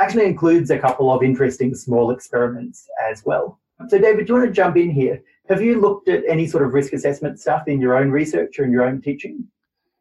actually 0.00 0.26
includes 0.26 0.70
a 0.70 0.78
couple 0.78 1.12
of 1.12 1.22
interesting 1.22 1.74
small 1.74 2.10
experiments 2.10 2.88
as 3.10 3.24
well. 3.24 3.60
So, 3.88 3.98
David, 3.98 4.26
do 4.26 4.32
you 4.32 4.38
want 4.38 4.50
to 4.50 4.52
jump 4.52 4.76
in 4.76 4.90
here? 4.90 5.22
Have 5.48 5.62
you 5.62 5.80
looked 5.80 6.08
at 6.08 6.22
any 6.28 6.46
sort 6.46 6.64
of 6.64 6.74
risk 6.74 6.92
assessment 6.92 7.40
stuff 7.40 7.66
in 7.66 7.80
your 7.80 7.96
own 7.96 8.10
research 8.10 8.58
or 8.58 8.64
in 8.64 8.72
your 8.72 8.84
own 8.84 9.00
teaching? 9.00 9.46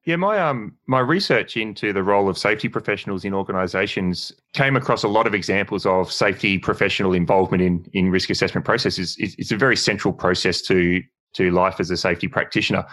Yeah, 0.06 0.16
my 0.16 0.40
um 0.40 0.76
my 0.88 1.00
research 1.00 1.58
into 1.58 1.92
the 1.94 2.02
role 2.02 2.30
of 2.30 2.38
safety 2.38 2.70
professionals 2.70 3.26
in 3.26 3.34
organisations 3.34 4.32
came 4.54 4.76
across 4.76 5.04
a 5.04 5.08
lot 5.08 5.28
of 5.28 5.34
examples 5.34 5.86
of 5.86 6.12
safety 6.12 6.58
professional 6.58 7.14
involvement 7.14 7.62
in 7.62 7.86
in 7.94 8.10
risk 8.10 8.30
assessment 8.30 8.66
processes. 8.66 9.16
It's, 9.20 9.36
it's 9.38 9.52
a 9.52 9.58
very 9.58 9.76
central 9.76 10.14
process 10.14 10.62
to 10.64 11.04
to 11.34 11.52
life 11.52 11.80
as 11.80 11.92
a 11.92 11.98
safety 11.98 12.28
practitioner, 12.28 12.86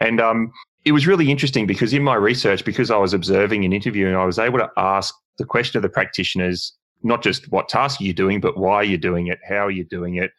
and 0.00 0.20
um, 0.20 0.52
it 0.88 0.92
was 0.92 1.06
really 1.06 1.30
interesting 1.30 1.66
because 1.66 1.92
in 1.92 2.02
my 2.02 2.14
research, 2.14 2.64
because 2.64 2.90
I 2.90 2.96
was 2.96 3.12
observing 3.12 3.62
and 3.62 3.74
interviewing, 3.74 4.16
I 4.16 4.24
was 4.24 4.38
able 4.38 4.58
to 4.58 4.70
ask 4.78 5.14
the 5.36 5.44
question 5.44 5.76
of 5.76 5.82
the 5.82 5.90
practitioners, 5.90 6.72
not 7.02 7.22
just 7.22 7.52
what 7.52 7.68
task 7.68 8.00
are 8.00 8.04
you 8.04 8.14
doing, 8.14 8.40
but 8.40 8.56
why 8.56 8.82
you're 8.82 8.96
doing 8.96 9.26
it, 9.26 9.38
how 9.46 9.66
are 9.66 9.70
you 9.70 9.84
doing 9.84 10.14
it, 10.16 10.30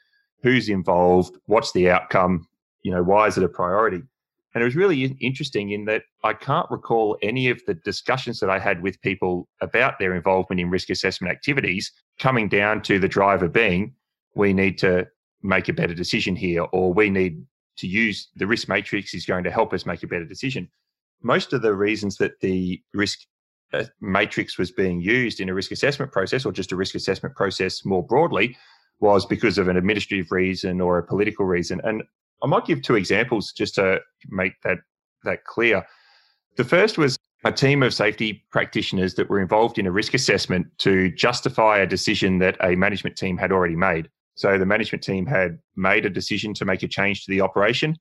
who's 0.41 0.67
involved, 0.67 1.35
what's 1.45 1.71
the 1.73 1.91
outcome, 1.91 2.47
you 2.81 2.91
know, 2.91 3.03
why 3.03 3.27
is 3.27 3.37
it 3.37 3.43
a 3.43 3.47
priority? 3.47 4.01
And 4.55 4.63
it 4.63 4.65
was 4.65 4.75
really 4.75 5.15
interesting 5.21 5.69
in 5.69 5.85
that 5.85 6.01
I 6.23 6.33
can't 6.33 6.69
recall 6.71 7.15
any 7.21 7.51
of 7.51 7.61
the 7.67 7.75
discussions 7.75 8.39
that 8.39 8.49
I 8.49 8.57
had 8.57 8.81
with 8.81 8.99
people 9.03 9.47
about 9.61 9.99
their 9.99 10.15
involvement 10.15 10.59
in 10.59 10.71
risk 10.71 10.89
assessment 10.89 11.31
activities 11.31 11.91
coming 12.17 12.49
down 12.49 12.81
to 12.83 12.97
the 12.97 13.07
driver 13.07 13.47
being, 13.47 13.93
we 14.33 14.53
need 14.53 14.79
to 14.79 15.07
make 15.43 15.69
a 15.69 15.73
better 15.73 15.93
decision 15.93 16.35
here, 16.35 16.63
or 16.71 16.91
we 16.91 17.11
need 17.11 17.45
to 17.79 17.87
use 17.87 18.29
the 18.35 18.47
risk 18.47 18.67
matrix 18.67 19.13
is 19.13 19.25
going 19.25 19.43
to 19.43 19.51
help 19.51 19.73
us 19.73 19.85
make 19.85 20.03
a 20.03 20.07
better 20.07 20.25
decision. 20.25 20.69
Most 21.21 21.53
of 21.53 21.61
the 21.61 21.75
reasons 21.75 22.17
that 22.17 22.39
the 22.41 22.81
risk 22.93 23.19
uh, 23.73 23.83
matrix 24.01 24.57
was 24.57 24.71
being 24.71 25.01
used 25.01 25.39
in 25.39 25.49
a 25.49 25.53
risk 25.53 25.71
assessment 25.71 26.11
process 26.11 26.45
or 26.45 26.51
just 26.51 26.71
a 26.71 26.75
risk 26.75 26.95
assessment 26.95 27.35
process 27.35 27.85
more 27.85 28.05
broadly 28.05 28.57
was 28.99 29.25
because 29.25 29.57
of 29.57 29.67
an 29.67 29.77
administrative 29.77 30.31
reason 30.31 30.81
or 30.81 30.97
a 30.97 31.03
political 31.03 31.45
reason. 31.45 31.79
And 31.83 32.03
I 32.43 32.47
might 32.47 32.65
give 32.65 32.81
two 32.81 32.95
examples 32.95 33.51
just 33.51 33.75
to 33.75 33.99
make 34.29 34.53
that 34.63 34.79
that 35.23 35.43
clear. 35.43 35.85
The 36.57 36.63
first 36.63 36.97
was 36.97 37.17
a 37.43 37.51
team 37.51 37.83
of 37.83 37.93
safety 37.93 38.43
practitioners 38.51 39.15
that 39.15 39.29
were 39.29 39.39
involved 39.39 39.77
in 39.77 39.87
a 39.87 39.91
risk 39.91 40.13
assessment 40.13 40.67
to 40.79 41.11
justify 41.11 41.79
a 41.79 41.87
decision 41.87 42.39
that 42.39 42.57
a 42.61 42.75
management 42.75 43.15
team 43.15 43.37
had 43.37 43.51
already 43.51 43.75
made. 43.75 44.09
So 44.39 44.57
the 44.57 44.65
management 44.65 45.03
team 45.03 45.25
had 45.25 45.59
made 45.75 46.05
a 46.05 46.09
decision 46.09 46.53
to 46.53 46.63
make 46.63 46.81
a 46.81 46.87
change 46.87 47.25
to 47.25 47.31
the 47.31 47.41
operation. 47.41 47.97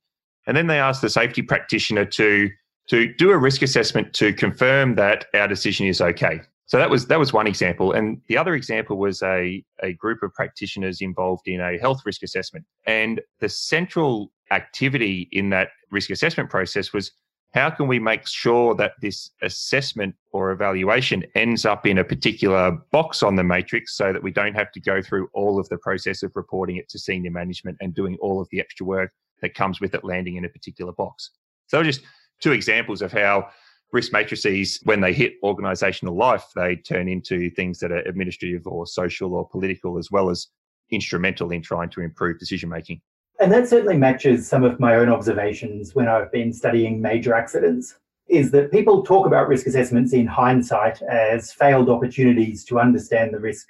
And 0.47 0.57
then 0.57 0.68
they 0.68 0.78
asked 0.78 1.02
the 1.02 1.11
safety 1.11 1.42
practitioner 1.42 2.04
to, 2.04 2.49
to 2.90 3.12
do 3.14 3.33
a 3.33 3.37
risk 3.37 3.61
assessment 3.62 4.14
to 4.14 4.33
confirm 4.33 4.95
that 4.95 5.26
our 5.35 5.49
decision 5.49 5.87
is 5.88 6.00
okay. 6.00 6.40
So 6.66 6.78
that 6.78 6.90
was 6.90 7.07
that 7.07 7.18
was 7.18 7.33
one 7.33 7.47
example, 7.47 7.92
and 7.92 8.21
the 8.28 8.37
other 8.37 8.54
example 8.54 8.99
was 8.99 9.23
a 9.23 9.64
a 9.83 9.95
group 9.95 10.23
of 10.23 10.35
practitioners 10.35 11.00
involved 11.00 11.49
in 11.49 11.62
a 11.62 11.78
health 11.78 12.02
risk 12.04 12.23
assessment, 12.23 12.66
and 12.87 13.23
the 13.40 13.49
central 13.49 14.30
activity 14.50 15.30
in 15.33 15.49
that 15.49 15.71
risk 15.90 16.11
assessment 16.11 16.50
process 16.50 16.92
was 16.92 17.11
how 17.55 17.71
can 17.71 17.87
we 17.87 17.99
make 17.99 18.26
sure 18.26 18.75
that 18.75 18.93
this 19.00 19.31
assessment 19.43 20.14
or 20.33 20.50
evaluation 20.50 21.25
ends 21.35 21.64
up 21.64 21.87
in 21.87 21.99
a 21.99 22.05
particular 22.05 22.73
box 22.93 23.23
on 23.23 23.37
the 23.37 23.45
matrix 23.45 23.97
so 23.97 24.12
that 24.12 24.23
we 24.23 24.31
don't 24.31 24.55
have 24.55 24.71
to 24.73 24.81
go 24.81 25.00
through 25.00 25.28
all 25.33 25.59
of 25.59 25.69
the 25.71 25.78
process 25.78 26.23
of 26.23 26.31
reporting 26.35 26.76
it 26.76 26.88
to 26.90 26.99
senior 26.99 27.31
management 27.31 27.76
and 27.81 27.95
doing 27.95 28.17
all 28.21 28.40
of 28.40 28.49
the 28.50 28.61
extra 28.61 28.85
work 28.85 29.12
that 29.40 29.55
comes 29.55 29.81
with 29.81 29.95
it 29.95 30.05
landing 30.05 30.37
in 30.37 30.45
a 30.45 30.49
particular 30.49 30.93
box. 30.93 31.31
So 31.69 31.83
just 31.83 32.02
two 32.40 32.52
examples 32.52 33.00
of 33.00 33.12
how 33.12 33.49
risk 33.93 34.12
matrices, 34.12 34.81
when 34.85 35.00
they 35.00 35.14
hit 35.14 35.35
organizational 35.43 36.14
life, 36.14 36.45
they 36.55 36.76
turn 36.76 37.09
into 37.09 37.50
things 37.50 37.78
that 37.78 37.93
are 37.93 38.00
administrative 38.00 38.67
or 38.67 38.87
social 38.87 39.35
or 39.35 39.49
political, 39.49 39.97
as 39.97 40.11
well 40.11 40.28
as 40.28 40.49
instrumental 40.90 41.50
in 41.50 41.62
trying 41.62 41.88
to 41.90 42.02
improve 42.02 42.38
decision 42.38 42.69
making. 42.69 43.00
And 43.40 43.52
that 43.52 43.68
certainly 43.68 43.97
matches 43.97 44.49
some 44.49 44.64
of 44.64 44.80
my 44.80 44.97
own 44.97 45.09
observations 45.09 45.95
when 45.95 46.09
I've 46.09 46.33
been 46.33 46.52
studying 46.52 47.00
major 47.00 47.35
accidents. 47.35 47.97
Is 48.28 48.50
that 48.50 48.73
people 48.73 49.02
talk 49.02 49.26
about 49.26 49.49
risk 49.49 49.66
assessments 49.66 50.12
in 50.12 50.26
hindsight 50.26 51.00
as 51.02 51.52
failed 51.52 51.88
opportunities 51.88 52.64
to 52.66 52.78
understand 52.78 53.33
the 53.33 53.40
risk 53.40 53.66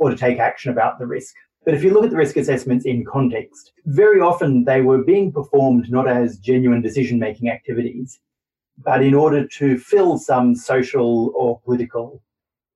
or 0.00 0.10
to 0.10 0.16
take 0.16 0.38
action 0.38 0.72
about 0.72 0.98
the 0.98 1.06
risk. 1.06 1.34
But 1.64 1.74
if 1.74 1.84
you 1.84 1.90
look 1.90 2.04
at 2.04 2.10
the 2.10 2.16
risk 2.16 2.36
assessments 2.36 2.86
in 2.86 3.04
context, 3.04 3.72
very 3.84 4.20
often 4.20 4.64
they 4.64 4.80
were 4.80 5.04
being 5.04 5.30
performed 5.30 5.90
not 5.90 6.08
as 6.08 6.38
genuine 6.38 6.80
decision 6.80 7.18
making 7.18 7.50
activities, 7.50 8.18
but 8.78 9.02
in 9.02 9.14
order 9.14 9.46
to 9.46 9.78
fill 9.78 10.16
some 10.18 10.56
social 10.56 11.32
or 11.36 11.60
political 11.60 12.22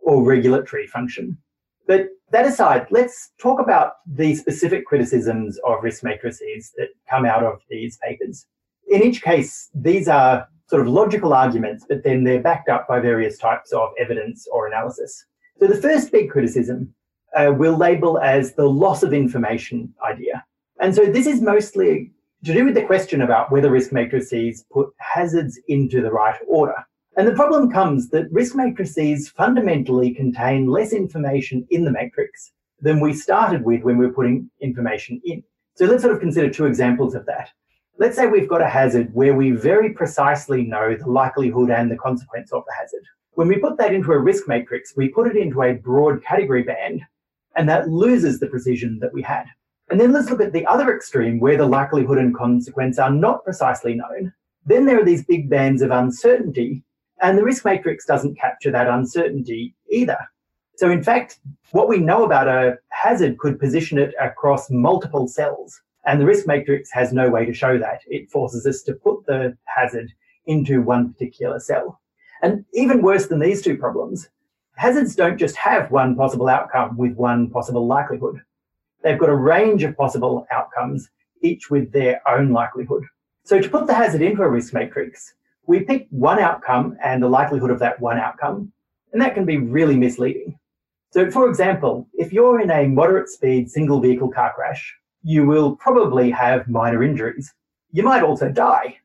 or 0.01 0.23
regulatory 0.23 0.87
function. 0.87 1.39
But 1.87 2.09
that 2.31 2.47
aside, 2.47 2.87
let's 2.91 3.31
talk 3.39 3.61
about 3.61 3.95
the 4.07 4.35
specific 4.35 4.87
criticisms 4.87 5.59
of 5.67 5.83
risk 5.83 6.03
matrices 6.03 6.73
that 6.77 6.89
come 7.09 7.25
out 7.25 7.45
of 7.45 7.61
these 7.69 7.99
papers. 7.99 8.47
In 8.89 9.03
each 9.03 9.23
case, 9.23 9.71
these 9.75 10.09
are 10.09 10.49
sort 10.69 10.83
of 10.83 10.89
logical 10.89 11.33
arguments, 11.35 11.85
but 11.89 12.03
then 12.05 12.25
they're 12.25 12.41
backed 12.41 12.69
up 12.69 12.89
by 12.89 13.01
various 13.01 13.39
types 13.39 13.73
of 13.73 13.91
evidence 14.01 14.47
or 14.53 14.67
analysis. 14.67 15.27
So 15.61 15.67
the 15.67 15.81
first 15.81 16.11
big 16.11 16.31
criticism 16.31 16.95
uh, 17.35 17.53
we'll 17.57 17.77
label 17.77 18.19
as 18.19 18.55
the 18.55 18.67
loss 18.67 19.03
of 19.03 19.13
information 19.13 19.93
idea. 20.09 20.45
And 20.81 20.95
so 20.95 21.07
this 21.07 21.27
is 21.27 21.41
mostly 21.41 22.13
to 22.45 22.53
do 22.53 22.65
with 22.65 22.75
the 22.75 22.85
question 22.85 23.23
about 23.23 23.51
whether 23.51 23.71
risk 23.71 23.93
matrices 23.93 24.65
put 24.73 24.89
hazards 24.99 25.59
into 25.69 26.03
the 26.03 26.11
right 26.11 26.39
order. 26.47 26.77
And 27.17 27.29
the 27.29 27.35
problem 27.35 27.71
comes 27.71 28.09
that 28.11 28.33
risk 28.33 28.57
matrices 28.57 29.29
fundamentally 29.29 30.13
contain 30.13 30.67
less 30.67 30.93
information 30.93 31.67
in 31.71 31.85
the 31.85 31.93
matrix 31.93 32.53
than 32.81 32.99
we 32.99 33.13
started 33.13 33.65
with 33.65 33.83
when 33.83 33.99
we 33.99 34.07
were 34.07 34.13
putting 34.13 34.51
information 34.61 35.21
in. 35.25 35.43
So 35.77 35.87
let's 35.87 36.03
sort 36.03 36.15
of 36.15 36.21
consider 36.21 36.51
two 36.51 36.67
examples 36.67 37.15
of 37.15 37.25
that. 37.27 37.51
Let's 37.99 38.17
say 38.17 38.27
we've 38.27 38.49
got 38.49 38.63
a 38.63 38.69
hazard 38.69 39.15
where 39.15 39.35
we 39.35 39.53
very 39.53 39.93
precisely 39.93 40.65
know 40.65 40.97
the 40.97 41.09
likelihood 41.09 41.71
and 41.71 41.89
the 41.89 41.97
consequence 41.97 42.53
of 42.53 42.65
the 42.67 42.73
hazard. 42.77 43.05
When 43.33 43.47
we 43.47 43.59
put 43.59 43.79
that 43.79 43.95
into 43.95 44.13
a 44.13 44.19
risk 44.19 44.49
matrix, 44.49 44.97
we 44.97 45.09
put 45.09 45.29
it 45.29 45.37
into 45.37 45.63
a 45.63 45.75
broad 45.75 46.23
category 46.25 46.65
band, 46.65 47.03
and 47.57 47.69
that 47.69 47.89
loses 47.89 48.41
the 48.41 48.49
precision 48.49 48.99
that 49.01 49.13
we 49.13 49.23
had. 49.23 49.45
And 49.91 50.01
then 50.01 50.13
let's 50.13 50.31
look 50.31 50.41
at 50.41 50.53
the 50.53 50.67
other 50.67 50.95
extreme 50.95 51.39
where 51.39 51.57
the 51.57 51.67
likelihood 51.67 52.19
and 52.19 52.35
consequence 52.35 52.99
are 52.99 53.11
not 53.11 53.45
precisely 53.45 53.95
known. 53.95 54.33
Then 54.67 54.87
there 54.87 55.01
are 55.01 55.05
these 55.05 55.25
big 55.25 55.49
bands 55.49 55.83
of 55.83 55.91
uncertainty, 55.91 56.83
and 57.21 57.39
the 57.39 57.45
risk 57.45 57.65
matrix 57.65 58.05
doesn't 58.05 58.39
capture 58.39 58.71
that 58.71 58.89
uncertainty 58.89 59.75
either. 59.91 60.19
So, 60.77 60.91
in 60.91 61.03
fact, 61.03 61.39
what 61.71 61.89
we 61.89 61.99
know 61.99 62.25
about 62.25 62.49
a 62.49 62.79
hazard 62.91 63.39
could 63.39 63.61
position 63.61 63.99
it 63.99 64.13
across 64.21 64.71
multiple 64.71 65.29
cells, 65.29 65.81
and 66.05 66.21
the 66.21 66.27
risk 66.27 66.47
matrix 66.47 66.91
has 66.93 67.13
no 67.13 67.31
way 67.31 67.45
to 67.47 67.55
show 67.55 67.79
that. 67.79 68.01
It 68.07 68.31
forces 68.31 68.67
us 68.67 68.83
to 68.83 68.95
put 68.95 69.25
the 69.27 69.57
hazard 69.65 70.13
into 70.47 70.83
one 70.83 71.13
particular 71.13 71.61
cell. 71.61 72.01
And 72.43 72.65
even 72.75 73.03
worse 73.03 73.29
than 73.29 73.39
these 73.39 73.63
two 73.63 73.77
problems, 73.77 74.29
hazards 74.77 75.15
don't 75.15 75.39
just 75.39 75.57
have 75.57 75.91
one 75.91 76.17
possible 76.17 76.49
outcome 76.49 76.97
with 76.97 77.15
one 77.15 77.49
possible 77.51 77.87
likelihood. 77.87 78.41
They've 79.03 79.19
got 79.19 79.29
a 79.29 79.37
range 79.37 79.85
of 79.85 79.97
possible 79.97 80.47
outcomes, 80.51 81.09
each 81.43 81.71
with 81.71 81.93
their 81.93 82.21
own 82.29 82.51
likelihood. 82.51 83.05
So 83.45 83.61
to 83.61 83.69
put 83.69 83.87
the 83.87 83.95
hazard 83.95 84.23
into 84.23 84.43
a 84.43 84.49
risk 84.49 84.75
matrix, 84.75 85.35
we 85.67 85.81
pick 85.81 86.07
one 86.11 86.39
outcome 86.39 86.97
and 87.03 87.23
the 87.23 87.29
likelihood 87.29 87.71
of 87.71 87.79
that 87.79 88.01
one 88.01 88.19
outcome, 88.19 88.73
and 89.13 89.23
that 89.23 89.35
can 89.35 89.45
be 89.45 89.59
really 89.59 89.97
misleading. 89.97 90.59
So 91.11 91.31
for 91.31 91.49
example, 91.49 92.09
if 92.15 92.33
you're 92.33 92.61
in 92.61 92.71
a 92.71 92.89
moderate 92.89 93.29
speed 93.29 93.71
single 93.71 94.01
vehicle 94.01 94.31
car 94.31 94.53
crash, 94.55 94.95
you 95.23 95.47
will 95.47 95.77
probably 95.77 96.31
have 96.31 96.69
minor 96.69 97.03
injuries. 97.03 97.53
You 97.93 98.03
might 98.03 98.23
also 98.23 98.51
die, 98.51 98.99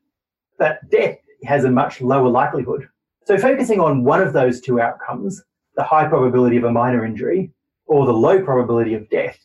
but 0.58 0.80
death 0.90 1.18
has 1.44 1.64
a 1.64 1.70
much 1.70 2.00
lower 2.00 2.28
likelihood. 2.28 2.88
So 3.24 3.38
focusing 3.38 3.80
on 3.80 4.04
one 4.04 4.20
of 4.20 4.32
those 4.32 4.60
two 4.60 4.80
outcomes, 4.80 5.42
the 5.76 5.84
high 5.84 6.08
probability 6.08 6.56
of 6.56 6.64
a 6.64 6.72
minor 6.72 7.04
injury 7.04 7.52
or 7.86 8.06
the 8.06 8.12
low 8.12 8.42
probability 8.42 8.94
of 8.94 9.08
death, 9.08 9.38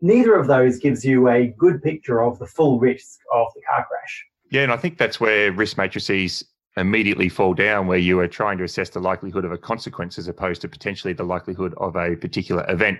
neither 0.00 0.34
of 0.34 0.46
those 0.46 0.78
gives 0.78 1.04
you 1.04 1.28
a 1.28 1.48
good 1.58 1.82
picture 1.82 2.22
of 2.22 2.38
the 2.38 2.46
full 2.46 2.78
risk 2.78 3.18
of 3.34 3.48
the 3.54 3.60
car 3.68 3.86
crash. 3.86 4.24
Yeah, 4.50 4.62
and 4.62 4.72
I 4.72 4.76
think 4.76 4.98
that's 4.98 5.18
where 5.18 5.50
risk 5.52 5.76
matrices 5.76 6.44
immediately 6.76 7.28
fall 7.28 7.54
down, 7.54 7.86
where 7.86 7.98
you 7.98 8.18
are 8.18 8.28
trying 8.28 8.58
to 8.58 8.64
assess 8.64 8.90
the 8.90 9.00
likelihood 9.00 9.44
of 9.44 9.52
a 9.52 9.58
consequence 9.58 10.18
as 10.18 10.28
opposed 10.28 10.60
to 10.62 10.68
potentially 10.68 11.12
the 11.12 11.22
likelihood 11.22 11.74
of 11.76 11.96
a 11.96 12.16
particular 12.16 12.64
event. 12.68 12.98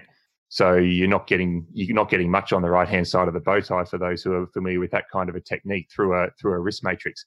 So 0.48 0.74
you're 0.74 1.08
not 1.08 1.26
getting 1.26 1.66
you're 1.72 1.94
not 1.94 2.10
getting 2.10 2.30
much 2.30 2.52
on 2.52 2.62
the 2.62 2.70
right 2.70 2.88
hand 2.88 3.08
side 3.08 3.26
of 3.26 3.34
the 3.34 3.40
bow 3.40 3.60
tie 3.60 3.84
for 3.84 3.98
those 3.98 4.22
who 4.22 4.32
are 4.34 4.46
familiar 4.48 4.78
with 4.78 4.92
that 4.92 5.10
kind 5.10 5.28
of 5.28 5.34
a 5.34 5.40
technique 5.40 5.88
through 5.90 6.14
a 6.14 6.30
through 6.40 6.52
a 6.52 6.60
risk 6.60 6.84
matrix. 6.84 7.24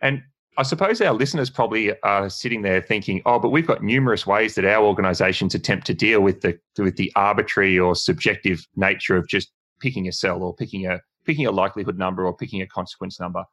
And 0.00 0.22
I 0.56 0.62
suppose 0.62 1.00
our 1.00 1.12
listeners 1.12 1.50
probably 1.50 1.98
are 2.02 2.30
sitting 2.30 2.62
there 2.62 2.80
thinking, 2.80 3.20
"Oh, 3.26 3.38
but 3.38 3.50
we've 3.50 3.66
got 3.66 3.82
numerous 3.82 4.26
ways 4.26 4.54
that 4.54 4.64
our 4.64 4.84
organisations 4.84 5.54
attempt 5.54 5.86
to 5.88 5.94
deal 5.94 6.20
with 6.22 6.40
the 6.40 6.58
with 6.78 6.96
the 6.96 7.12
arbitrary 7.16 7.78
or 7.78 7.94
subjective 7.94 8.66
nature 8.76 9.16
of 9.16 9.28
just 9.28 9.52
picking 9.80 10.08
a 10.08 10.12
cell 10.12 10.42
or 10.42 10.54
picking 10.54 10.86
a 10.86 11.00
picking 11.26 11.46
a 11.46 11.50
likelihood 11.50 11.98
number 11.98 12.26
or 12.26 12.34
picking 12.34 12.62
a 12.62 12.66
consequence 12.66 13.20
number." 13.20 13.44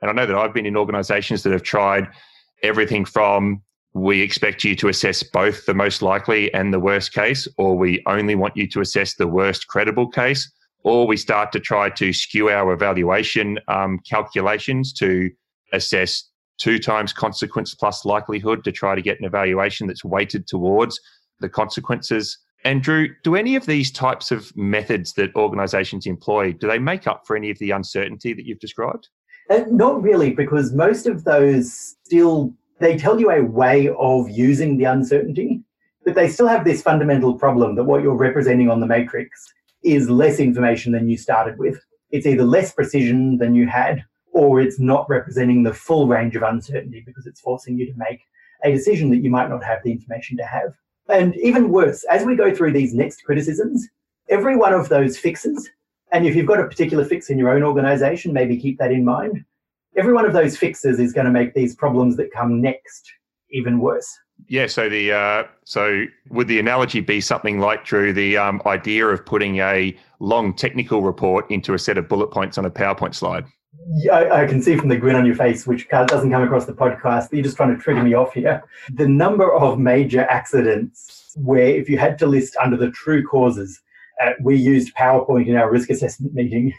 And 0.00 0.10
I 0.10 0.14
know 0.14 0.26
that 0.26 0.36
I've 0.36 0.54
been 0.54 0.66
in 0.66 0.76
organisations 0.76 1.42
that 1.42 1.52
have 1.52 1.62
tried 1.62 2.08
everything 2.62 3.04
from 3.04 3.62
we 3.94 4.20
expect 4.20 4.64
you 4.64 4.76
to 4.76 4.88
assess 4.88 5.22
both 5.22 5.66
the 5.66 5.74
most 5.74 6.02
likely 6.02 6.52
and 6.54 6.72
the 6.72 6.80
worst 6.80 7.12
case, 7.12 7.48
or 7.56 7.76
we 7.76 8.02
only 8.06 8.34
want 8.34 8.56
you 8.56 8.66
to 8.68 8.80
assess 8.80 9.14
the 9.14 9.26
worst 9.26 9.66
credible 9.66 10.08
case, 10.08 10.50
or 10.84 11.06
we 11.06 11.16
start 11.16 11.52
to 11.52 11.60
try 11.60 11.90
to 11.90 12.12
skew 12.12 12.48
our 12.48 12.72
evaluation 12.72 13.58
um, 13.68 13.98
calculations 14.08 14.92
to 14.92 15.30
assess 15.72 16.24
two 16.58 16.78
times 16.78 17.12
consequence 17.12 17.74
plus 17.74 18.04
likelihood 18.04 18.64
to 18.64 18.72
try 18.72 18.94
to 18.94 19.02
get 19.02 19.18
an 19.18 19.26
evaluation 19.26 19.86
that's 19.86 20.04
weighted 20.04 20.46
towards 20.46 21.00
the 21.40 21.48
consequences. 21.48 22.38
Andrew, 22.64 23.08
do 23.22 23.36
any 23.36 23.54
of 23.54 23.66
these 23.66 23.90
types 23.90 24.30
of 24.30 24.54
methods 24.56 25.12
that 25.14 25.34
organizations 25.36 26.06
employ, 26.06 26.52
do 26.52 26.66
they 26.66 26.78
make 26.78 27.06
up 27.06 27.22
for 27.26 27.36
any 27.36 27.50
of 27.50 27.58
the 27.58 27.70
uncertainty 27.70 28.32
that 28.32 28.44
you've 28.44 28.58
described? 28.58 29.08
Uh, 29.50 29.64
not 29.70 30.02
really, 30.02 30.32
because 30.32 30.72
most 30.72 31.06
of 31.06 31.24
those 31.24 31.96
still, 32.04 32.52
they 32.80 32.96
tell 32.96 33.18
you 33.18 33.30
a 33.30 33.42
way 33.42 33.88
of 33.98 34.28
using 34.28 34.76
the 34.76 34.84
uncertainty, 34.84 35.62
but 36.04 36.14
they 36.14 36.28
still 36.28 36.46
have 36.46 36.64
this 36.64 36.82
fundamental 36.82 37.34
problem 37.34 37.74
that 37.74 37.84
what 37.84 38.02
you're 38.02 38.14
representing 38.14 38.70
on 38.70 38.80
the 38.80 38.86
matrix 38.86 39.52
is 39.82 40.10
less 40.10 40.38
information 40.38 40.92
than 40.92 41.08
you 41.08 41.16
started 41.16 41.58
with. 41.58 41.82
It's 42.10 42.26
either 42.26 42.44
less 42.44 42.72
precision 42.72 43.38
than 43.38 43.54
you 43.54 43.66
had, 43.66 44.04
or 44.32 44.60
it's 44.60 44.78
not 44.78 45.08
representing 45.08 45.62
the 45.62 45.74
full 45.74 46.06
range 46.06 46.36
of 46.36 46.42
uncertainty 46.42 47.02
because 47.04 47.26
it's 47.26 47.40
forcing 47.40 47.78
you 47.78 47.86
to 47.86 47.98
make 47.98 48.20
a 48.64 48.72
decision 48.72 49.10
that 49.10 49.18
you 49.18 49.30
might 49.30 49.48
not 49.48 49.64
have 49.64 49.82
the 49.82 49.92
information 49.92 50.36
to 50.36 50.44
have. 50.44 50.74
And 51.08 51.34
even 51.36 51.70
worse, 51.70 52.04
as 52.04 52.24
we 52.24 52.36
go 52.36 52.54
through 52.54 52.72
these 52.72 52.92
next 52.92 53.24
criticisms, 53.24 53.88
every 54.28 54.56
one 54.56 54.74
of 54.74 54.90
those 54.90 55.16
fixes, 55.16 55.70
and 56.12 56.26
if 56.26 56.34
you've 56.34 56.46
got 56.46 56.60
a 56.60 56.66
particular 56.66 57.04
fix 57.04 57.30
in 57.30 57.38
your 57.38 57.50
own 57.50 57.62
organization, 57.62 58.32
maybe 58.32 58.56
keep 58.56 58.78
that 58.78 58.92
in 58.92 59.04
mind. 59.04 59.44
Every 59.96 60.12
one 60.12 60.24
of 60.24 60.32
those 60.32 60.56
fixes 60.56 60.98
is 60.98 61.12
going 61.12 61.26
to 61.26 61.32
make 61.32 61.54
these 61.54 61.74
problems 61.74 62.16
that 62.16 62.30
come 62.32 62.60
next 62.60 63.10
even 63.50 63.78
worse. 63.78 64.08
Yeah, 64.46 64.66
so 64.66 64.88
the 64.88 65.12
uh, 65.12 65.44
so 65.64 66.04
would 66.30 66.46
the 66.46 66.60
analogy 66.60 67.00
be 67.00 67.20
something 67.20 67.58
like 67.58 67.84
Drew 67.84 68.12
the 68.12 68.36
um, 68.36 68.62
idea 68.66 69.06
of 69.06 69.26
putting 69.26 69.58
a 69.58 69.96
long 70.20 70.54
technical 70.54 71.02
report 71.02 71.50
into 71.50 71.74
a 71.74 71.78
set 71.78 71.98
of 71.98 72.08
bullet 72.08 72.28
points 72.28 72.56
on 72.56 72.64
a 72.64 72.70
PowerPoint 72.70 73.14
slide? 73.14 73.44
Yeah, 73.96 74.12
I, 74.12 74.42
I, 74.42 74.46
can 74.46 74.62
see 74.62 74.76
from 74.76 74.88
the 74.88 74.96
grin 74.96 75.16
on 75.16 75.26
your 75.26 75.34
face, 75.34 75.66
which 75.66 75.88
doesn't 75.88 76.30
come 76.30 76.42
across 76.42 76.66
the 76.66 76.72
podcast, 76.72 77.30
that 77.30 77.36
you're 77.36 77.44
just 77.44 77.56
trying 77.56 77.74
to 77.74 77.82
trigger 77.82 78.02
me 78.02 78.14
off 78.14 78.34
here. 78.34 78.62
The 78.94 79.08
number 79.08 79.52
of 79.52 79.78
major 79.78 80.22
accidents 80.22 81.32
where, 81.36 81.66
if 81.66 81.88
you 81.88 81.98
had 81.98 82.18
to 82.18 82.26
list 82.26 82.56
under 82.56 82.76
the 82.76 82.90
true 82.90 83.26
causes, 83.26 83.80
uh, 84.22 84.32
we 84.42 84.56
used 84.56 84.94
PowerPoint 84.94 85.46
in 85.46 85.56
our 85.56 85.70
risk 85.70 85.90
assessment 85.90 86.34
meeting. 86.34 86.72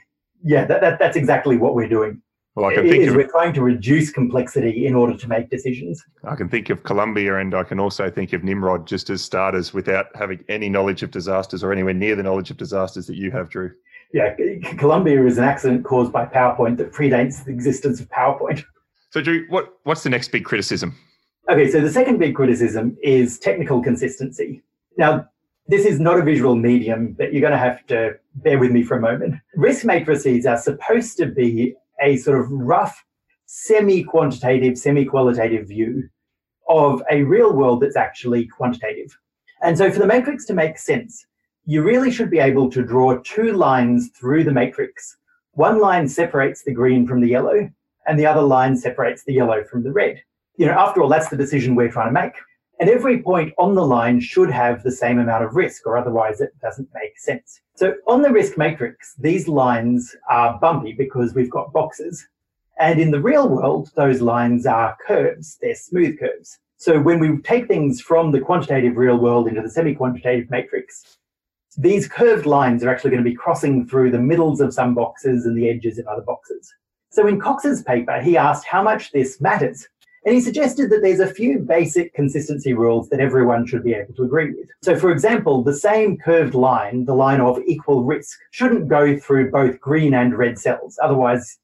Yeah, 0.44 0.66
that, 0.66 0.82
that, 0.82 1.00
that's 1.00 1.18
exactly 1.18 1.58
what 1.58 1.76
we're 1.76 1.90
doing. 1.90 2.22
Well, 2.56 2.70
I 2.70 2.76
can 2.76 2.90
think 2.90 3.04
is 3.04 3.10
of, 3.10 3.16
we're 3.16 3.28
trying 3.28 3.54
to 3.54 3.62
reduce 3.62 4.12
complexity 4.12 4.86
in 4.86 4.96
order 4.96 5.16
to 5.16 5.28
make 5.28 5.50
decisions. 5.50 6.04
I 6.24 6.36
can 6.36 6.50
think 6.50 6.70
of 6.70 6.84
Columbia 6.84 7.38
and 7.38 7.54
I 7.54 7.64
can 7.64 7.80
also 7.80 8.10
think 8.10 8.34
of 8.34 8.44
Nimrod 8.44 8.88
just 8.88 9.10
as 9.10 9.22
starters 9.22 9.74
without 9.74 10.08
having 10.16 10.44
any 10.50 10.68
knowledge 10.68 11.04
of 11.04 11.12
disasters 11.12 11.64
or 11.64 11.72
anywhere 11.72 11.94
near 11.94 12.16
the 12.16 12.24
knowledge 12.24 12.52
of 12.52 12.58
disasters 12.58 13.08
that 13.08 13.16
you 13.16 13.32
have, 13.32 13.50
Drew. 13.50 13.72
Yeah, 14.14 14.36
Columbia 14.78 15.24
is 15.26 15.38
an 15.38 15.44
accident 15.44 15.86
caused 15.86 16.12
by 16.12 16.26
PowerPoint 16.26 16.78
that 16.78 16.92
predates 16.92 17.46
the 17.46 17.52
existence 17.52 18.00
of 18.02 18.10
PowerPoint. 18.10 18.64
So, 19.12 19.22
Drew, 19.22 19.46
what, 19.50 19.74
what's 19.84 20.04
the 20.04 20.10
next 20.10 20.32
big 20.32 20.46
criticism? 20.46 20.98
Okay, 21.50 21.72
so 21.72 21.80
the 21.80 21.92
second 21.92 22.18
big 22.18 22.36
criticism 22.36 22.98
is 23.02 23.40
technical 23.40 23.82
consistency. 23.82 24.64
Now, 24.98 25.28
this 25.70 25.86
is 25.86 26.00
not 26.00 26.20
a 26.20 26.24
visual 26.24 26.56
medium, 26.56 27.14
but 27.14 27.32
you're 27.32 27.42
going 27.42 27.54
to 27.54 27.58
have 27.60 27.86
to 27.86 28.14
bear 28.36 28.58
with 28.58 28.72
me 28.72 28.82
for 28.82 28.98
a 28.98 29.02
moment. 29.02 29.36
Risk 29.56 29.86
matrices 29.86 30.48
are 30.48 30.58
supposed 30.58 31.16
to 31.18 31.28
be 31.28 31.76
a 32.02 32.18
sort 32.18 32.40
of 32.40 32.52
rough, 32.52 33.06
semi 33.46 34.04
quantitative, 34.04 34.80
semi 34.80 35.06
qualitative 35.06 35.68
view 35.68 36.10
of 36.68 37.04
a 37.12 37.22
real 37.22 37.54
world 37.54 37.82
that's 37.82 37.96
actually 37.96 38.48
quantitative. 38.48 39.16
And 39.62 39.78
so 39.78 39.92
for 39.92 40.00
the 40.00 40.08
matrix 40.08 40.46
to 40.48 40.56
make 40.56 40.80
sense, 40.80 41.28
you 41.66 41.84
really 41.84 42.10
should 42.10 42.32
be 42.32 42.40
able 42.40 42.72
to 42.72 42.82
draw 42.82 43.20
two 43.24 43.54
lines 43.54 44.10
through 44.20 44.46
the 44.46 44.52
matrix. 44.52 45.18
One 45.52 45.80
line 45.80 46.08
separates 46.08 46.64
the 46.64 46.74
green 46.74 47.06
from 47.06 47.22
the 47.22 47.30
yellow, 47.30 47.70
and 48.08 48.18
the 48.18 48.26
other 48.26 48.42
line 48.42 48.76
separates 48.76 49.24
the 49.24 49.34
yellow 49.34 49.64
from 49.64 49.84
the 49.84 49.92
red. 49.92 50.20
You 50.58 50.66
know, 50.66 50.74
after 50.74 51.04
all, 51.04 51.10
that's 51.10 51.30
the 51.30 51.38
decision 51.38 51.76
we're 51.76 51.92
trying 51.92 52.08
to 52.08 52.22
make. 52.22 52.34
And 52.80 52.90
every 52.90 53.22
point 53.22 53.54
on 53.58 53.76
the 53.76 53.86
line 53.86 54.22
should 54.22 54.50
have 54.50 54.84
the 54.84 54.92
same 54.92 55.20
amount 55.20 55.44
of 55.44 55.56
risk, 55.56 55.86
or 55.86 55.98
otherwise 55.98 56.40
it 56.40 56.54
doesn't 56.62 56.90
make 56.94 57.20
sense. 57.20 57.60
So 57.76 57.96
on 58.08 58.22
the 58.22 58.32
risk 58.32 58.58
matrix, 58.58 59.16
these 59.16 59.48
lines 59.50 60.16
are 60.30 60.58
bumpy 60.60 60.94
because 60.94 61.34
we've 61.34 61.52
got 61.52 61.74
boxes. 61.74 62.26
And 62.80 63.00
in 63.00 63.12
the 63.12 63.22
real 63.22 63.50
world, 63.50 63.92
those 63.96 64.22
lines 64.22 64.66
are 64.66 64.98
curves, 65.06 65.58
they're 65.62 65.76
smooth 65.76 66.18
curves. 66.18 66.58
So 66.78 66.98
when 67.02 67.20
we 67.20 67.38
take 67.40 67.68
things 67.68 68.00
from 68.00 68.32
the 68.32 68.40
quantitative 68.40 68.96
real 68.96 69.18
world 69.18 69.50
into 69.50 69.62
the 69.62 69.70
semi-quantitative 69.70 70.50
matrix, 70.50 71.18
these 71.78 72.08
curved 72.08 72.46
lines 72.46 72.82
are 72.84 72.90
actually 72.90 73.12
going 73.12 73.24
to 73.24 73.30
be 73.30 73.36
crossing 73.36 73.86
through 73.86 74.12
the 74.12 74.20
middles 74.20 74.62
of 74.62 74.74
some 74.74 74.96
boxes 74.96 75.46
and 75.46 75.58
the 75.58 75.70
edges 75.70 76.00
of 76.00 76.08
other 76.08 76.22
boxes. 76.22 76.74
So 77.12 77.28
in 77.28 77.40
Cox's 77.40 77.84
paper, 77.84 78.22
he 78.22 78.38
asked 78.38 78.66
how 78.66 78.82
much 78.82 79.12
this 79.12 79.42
matters. 79.42 79.90
And 80.26 80.36
he 80.36 80.42
suggested 80.42 80.90
that 80.90 81.02
there's 81.02 81.22
a 81.22 81.34
few 81.34 81.60
basic 81.60 82.14
consistency 82.14 82.74
rules 82.74 83.10
that 83.10 83.22
everyone 83.22 83.66
should 83.66 83.84
be 83.84 83.94
able 83.94 84.14
to 84.16 84.24
agree 84.24 84.52
with. 84.52 84.68
So, 84.82 84.98
for 84.98 85.12
example, 85.12 85.64
the 85.64 85.74
same 85.74 86.18
curved 86.18 86.54
line, 86.54 87.06
the 87.06 87.16
line 87.16 87.40
of 87.40 87.60
equal 87.66 88.04
risk, 88.04 88.38
shouldn't 88.52 88.90
go 88.90 89.18
through 89.18 89.52
both 89.52 89.80
green 89.80 90.14
and 90.14 90.38
red 90.38 90.60
cells. 90.60 91.00
Otherwise, 91.02 91.58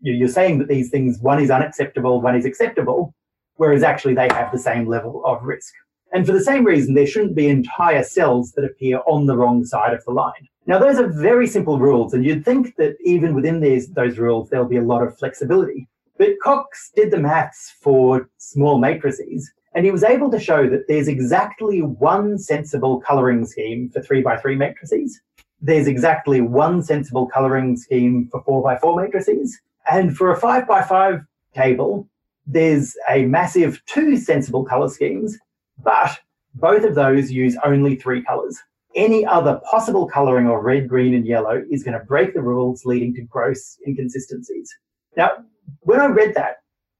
you're 0.00 0.28
saying 0.28 0.58
that 0.58 0.68
these 0.68 0.90
things, 0.90 1.18
one 1.20 1.42
is 1.42 1.50
unacceptable, 1.50 2.20
one 2.20 2.36
is 2.36 2.44
acceptable, 2.44 3.12
whereas 3.56 3.82
actually 3.82 4.14
they 4.14 4.28
have 4.28 4.52
the 4.52 4.58
same 4.58 4.86
level 4.86 5.24
of 5.24 5.42
risk. 5.42 5.72
And 6.12 6.24
for 6.24 6.32
the 6.32 6.44
same 6.44 6.64
reason, 6.64 6.94
there 6.94 7.06
shouldn't 7.06 7.34
be 7.34 7.48
entire 7.48 8.04
cells 8.04 8.52
that 8.52 8.64
appear 8.64 9.00
on 9.06 9.26
the 9.26 9.36
wrong 9.36 9.64
side 9.64 9.92
of 9.92 10.04
the 10.04 10.12
line. 10.12 10.48
Now, 10.66 10.78
those 10.78 10.98
are 10.98 11.08
very 11.08 11.46
simple 11.46 11.78
rules, 11.78 12.14
and 12.14 12.24
you'd 12.24 12.44
think 12.44 12.76
that 12.76 12.96
even 13.04 13.34
within 13.34 13.60
these, 13.60 13.88
those 13.88 14.18
rules, 14.18 14.48
there'll 14.48 14.68
be 14.68 14.76
a 14.76 14.82
lot 14.82 15.02
of 15.02 15.18
flexibility. 15.18 15.88
But 16.18 16.40
Cox 16.42 16.90
did 16.94 17.10
the 17.10 17.18
maths 17.18 17.74
for 17.80 18.28
small 18.38 18.78
matrices, 18.78 19.50
and 19.74 19.84
he 19.84 19.90
was 19.90 20.04
able 20.04 20.30
to 20.30 20.40
show 20.40 20.68
that 20.68 20.88
there's 20.88 21.08
exactly 21.08 21.82
one 21.82 22.38
sensible 22.38 23.00
coloring 23.00 23.44
scheme 23.44 23.90
for 23.90 24.00
3 24.00 24.22
by 24.22 24.36
3 24.38 24.56
matrices. 24.56 25.20
There's 25.60 25.86
exactly 25.86 26.40
one 26.40 26.82
sensible 26.82 27.26
coloring 27.26 27.76
scheme 27.76 28.28
for 28.30 28.42
4 28.44 28.62
by 28.62 28.78
4 28.78 29.02
matrices. 29.02 29.58
And 29.90 30.16
for 30.16 30.32
a 30.32 30.40
5 30.40 30.66
by 30.66 30.82
5 30.82 31.20
table, 31.54 32.08
there's 32.46 32.96
a 33.10 33.24
massive 33.26 33.82
two 33.86 34.16
sensible 34.16 34.64
color 34.64 34.88
schemes, 34.88 35.36
but 35.82 36.18
both 36.54 36.84
of 36.84 36.94
those 36.94 37.30
use 37.30 37.56
only 37.64 37.96
three 37.96 38.22
colors. 38.22 38.58
Any 38.94 39.26
other 39.26 39.60
possible 39.70 40.06
coloring 40.06 40.48
of 40.48 40.62
red, 40.62 40.88
green, 40.88 41.12
and 41.12 41.26
yellow 41.26 41.62
is 41.70 41.82
going 41.82 41.98
to 41.98 42.04
break 42.04 42.32
the 42.32 42.40
rules, 42.40 42.86
leading 42.86 43.14
to 43.16 43.22
gross 43.22 43.76
inconsistencies. 43.86 44.74
Now, 45.16 45.32
when 45.80 46.00
I 46.00 46.06
read 46.06 46.34
that, 46.34 46.56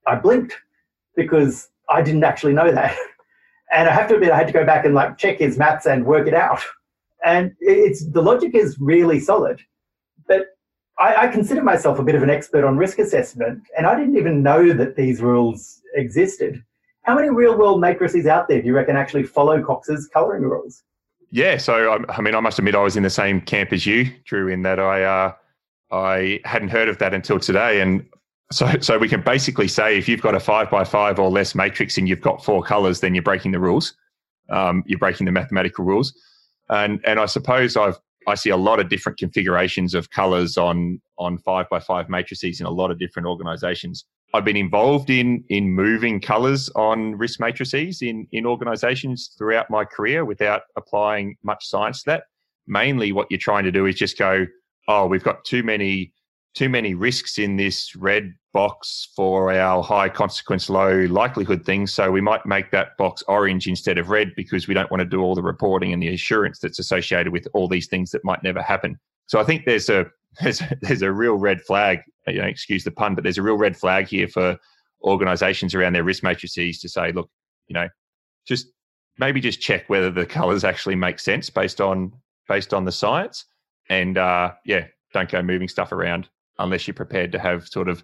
I 0.07 0.17
blinked 0.17 0.57
because 1.15 1.69
I 1.89 2.03
didn't 2.03 2.25
actually 2.25 2.53
know 2.53 2.71
that. 2.73 2.97
And 3.73 3.89
I 3.89 3.93
have 3.93 4.09
to 4.11 4.15
admit, 4.15 4.31
I 4.31 4.37
had 4.37 4.47
to 4.47 4.53
go 4.53 4.65
back 4.65 4.85
and 4.85 4.95
like 4.95 5.19
check 5.19 5.41
his 5.41 5.59
maths 5.59 5.87
and 5.87 6.07
work 6.07 6.29
it 6.29 6.35
out. 6.35 6.61
And 7.25 7.53
it's 7.59 8.09
the 8.13 8.23
logic 8.23 8.55
is 8.55 8.79
really 8.79 9.19
solid. 9.19 9.61
But 10.29 10.57
I, 10.99 11.27
I 11.27 11.29
consider 11.29 11.63
myself 11.63 11.99
a 11.99 12.05
bit 12.05 12.15
of 12.15 12.23
an 12.23 12.31
expert 12.31 12.65
on 12.65 12.77
risk 12.77 13.01
assessment, 13.01 13.65
and 13.77 13.87
I 13.87 13.99
didn't 13.99 14.17
even 14.17 14.43
know 14.43 14.73
that 14.73 14.95
these 14.97 15.21
rules 15.21 15.83
existed. 15.95 16.63
How 17.03 17.15
many 17.15 17.29
real 17.29 17.59
world 17.59 17.81
matrices 17.81 18.27
out 18.27 18.49
there 18.49 18.61
do 18.61 18.67
you 18.67 18.75
reckon 18.75 18.97
actually 18.97 19.25
follow 19.25 19.63
Cox's 19.63 20.09
colouring 20.13 20.45
rules? 20.45 20.83
Yeah, 21.31 21.57
so 21.59 21.93
I, 21.93 22.13
I, 22.13 22.21
mean, 22.21 22.35
I 22.35 22.41
must 22.41 22.59
admit, 22.59 22.75
I 22.75 22.83
was 22.83 22.97
in 22.97 23.03
the 23.03 23.11
same 23.11 23.41
camp 23.41 23.73
as 23.73 23.85
you, 23.85 24.13
Drew, 24.25 24.49
in 24.49 24.63
that 24.63 24.79
I 24.79 25.03
uh, 25.03 25.33
I 25.91 26.41
hadn't 26.45 26.69
heard 26.69 26.89
of 26.89 26.99
that 26.99 27.15
until 27.15 27.39
today, 27.39 27.81
and 27.81 28.07
so, 28.53 28.71
so 28.81 28.99
we 28.99 29.09
can 29.09 29.23
basically 29.23 29.69
say 29.69 29.99
if 29.99 30.09
you've 30.09 30.23
got 30.23 30.35
a 30.35 30.41
five 30.41 30.71
by 30.71 30.85
five 30.85 31.19
or 31.19 31.31
less 31.31 31.55
matrix 31.55 31.99
and 31.99 32.09
you've 32.09 32.21
got 32.21 32.45
four 32.45 32.63
colors, 32.63 33.01
then 33.01 33.15
you're 33.15 33.23
breaking 33.23 33.53
the 33.53 33.59
rules. 33.59 33.95
Um, 34.51 34.85
you're 34.87 34.99
breaking 34.99 35.25
the 35.25 35.33
mathematical 35.33 35.85
rules, 35.85 36.15
and 36.69 37.01
and 37.05 37.19
I 37.19 37.27
suppose 37.27 37.77
I've 37.77 37.99
I 38.29 38.37
see 38.37 38.51
a 38.51 38.57
lot 38.57 38.79
of 38.79 38.89
different 38.89 39.19
configurations 39.19 39.95
of 39.95 40.11
colors 40.11 40.57
on 40.57 41.01
on 41.19 41.39
five 41.39 41.69
by 41.69 41.81
five 41.81 42.09
matrices 42.09 42.61
in 42.61 42.67
a 42.67 42.71
lot 42.71 42.93
of 42.93 42.99
different 42.99 43.27
organizations. 43.27 44.05
I've 44.35 44.45
been 44.45 44.57
involved 44.57 45.11
in 45.11 45.43
in 45.49 45.71
moving 45.71 46.21
colors 46.21 46.69
on 46.77 47.17
risk 47.17 47.41
matrices 47.41 48.03
in 48.03 48.29
in 48.31 48.47
organizations 48.47 49.35
throughout 49.37 49.69
my 49.71 49.85
career 49.85 50.25
without 50.25 50.63
applying 50.77 51.37
much 51.43 51.67
science 51.67 52.05
to 52.05 52.11
that. 52.11 52.25
Mainly, 52.69 53.11
what 53.11 53.27
you're 53.31 53.39
trying 53.39 53.65
to 53.65 53.73
do 53.73 53.87
is 53.87 53.97
just 53.97 54.19
go, 54.19 54.47
oh, 54.87 55.07
we've 55.07 55.25
got 55.25 55.45
too 55.45 55.65
many 55.65 56.13
too 56.57 56.69
many 56.71 56.95
risks 56.95 57.39
in 57.39 57.57
this 57.57 57.95
red 57.95 58.35
box 58.55 59.11
for 59.15 59.53
our 59.53 59.83
high 59.83 60.09
consequence, 60.09 60.71
low 60.71 61.01
likelihood 61.11 61.67
things. 61.67 61.93
So 61.93 62.11
we 62.11 62.23
might 62.23 62.47
make 62.47 62.71
that 62.71 62.97
box 62.97 63.23
orange 63.29 63.69
instead 63.69 63.99
of 63.99 64.09
red 64.09 64.33
because 64.35 64.67
we 64.67 64.73
don't 64.73 64.91
want 64.91 65.01
to 65.01 65.05
do 65.05 65.21
all 65.21 65.35
the 65.35 65.43
reporting 65.43 65.93
and 65.93 66.03
the 66.03 66.15
assurance 66.15 66.59
that's 66.59 66.79
associated 66.79 67.31
with 67.31 67.47
all 67.53 67.69
these 67.69 67.89
things 67.89 68.11
that 68.13 68.25
might 68.25 68.43
never 68.43 68.63
happen. 68.63 68.99
So 69.27 69.39
I 69.39 69.45
think 69.45 69.67
there's 69.67 69.91
a 69.91 70.07
there's 70.43 70.63
there's 70.81 71.03
a 71.03 71.13
real 71.13 71.35
red 71.35 71.61
flag. 71.61 72.01
You 72.27 72.41
know, 72.41 72.49
excuse 72.49 72.85
the 72.85 72.91
pun, 72.91 73.15
but 73.15 73.23
there's 73.23 73.39
a 73.39 73.43
real 73.43 73.59
red 73.59 73.77
flag 73.77 74.09
here 74.09 74.27
for 74.27 74.57
organisations 75.03 75.75
around 75.75 75.93
their 75.93 76.05
risk 76.05 76.23
matrices 76.23 76.81
to 76.81 76.89
say, 76.89 77.13
look, 77.13 77.31
you 77.69 77.75
know, 77.75 77.89
just 78.49 78.69
maybe 79.19 79.41
just 79.41 79.61
check 79.61 79.89
whether 79.89 80.11
the 80.11 80.27
colours 80.39 80.65
actually 80.65 80.97
make 80.97 81.19
sense 81.19 81.51
based 81.51 81.83
on 81.83 82.13
based 82.49 82.73
on 82.73 82.87
the 82.87 82.93
science, 82.93 83.45
and 83.91 84.17
uh, 84.17 84.53
yeah, 84.65 84.87
don't 85.13 85.31
go 85.31 85.43
moving 85.43 85.69
stuff 85.69 85.93
around 85.93 86.31
unless 86.59 86.87
you're 86.87 86.95
prepared 86.95 87.33
to 87.33 87.39
have 87.39 87.69
sort 87.69 87.89
of 87.89 88.03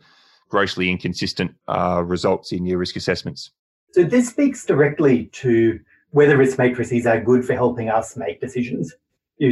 grossly 0.49 0.91
inconsistent 0.91 1.55
uh, 1.69 2.03
results 2.05 2.53
in 2.53 2.67
your 2.67 2.79
risk 2.79 2.97
assessments. 2.97 3.51
So 3.93 4.05
this 4.05 4.29
speaks 4.29 4.65
directly 4.65 5.27
to 5.33 5.81
whether 6.11 6.37
risk 6.37 6.59
matrices 6.59 7.07
are 7.07 7.21
good 7.21 7.45
for 7.45 7.55
helping 7.55 7.88
us 7.88 8.17
make 8.17 8.41
decisions. 8.41 8.95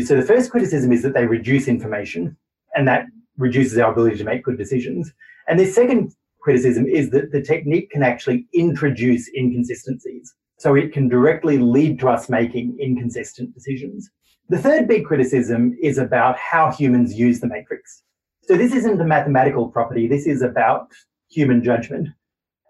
So 0.04 0.16
the 0.16 0.22
first 0.22 0.50
criticism 0.50 0.92
is 0.92 1.02
that 1.02 1.14
they 1.14 1.26
reduce 1.26 1.68
information, 1.68 2.36
and 2.74 2.86
that 2.86 3.06
reduces 3.38 3.78
our 3.78 3.90
ability 3.90 4.18
to 4.18 4.24
make 4.24 4.44
good 4.44 4.58
decisions. 4.58 5.12
And 5.48 5.58
the 5.58 5.66
second 5.66 6.14
criticism 6.40 6.86
is 6.86 7.10
that 7.10 7.32
the 7.32 7.42
technique 7.42 7.90
can 7.90 8.02
actually 8.02 8.46
introduce 8.54 9.28
inconsistencies. 9.36 10.34
So 10.58 10.74
it 10.74 10.92
can 10.92 11.08
directly 11.08 11.58
lead 11.58 11.98
to 12.00 12.08
us 12.08 12.28
making 12.28 12.76
inconsistent 12.78 13.54
decisions. 13.54 14.10
The 14.50 14.58
third 14.58 14.86
big 14.86 15.06
criticism 15.06 15.76
is 15.82 15.96
about 15.96 16.36
how 16.36 16.70
humans 16.70 17.18
use 17.18 17.40
the 17.40 17.46
matrix. 17.46 18.02
So 18.50 18.56
this 18.56 18.74
isn't 18.74 19.00
a 19.00 19.04
mathematical 19.04 19.68
property, 19.68 20.08
this 20.08 20.26
is 20.26 20.42
about 20.42 20.88
human 21.30 21.62
judgment. 21.62 22.08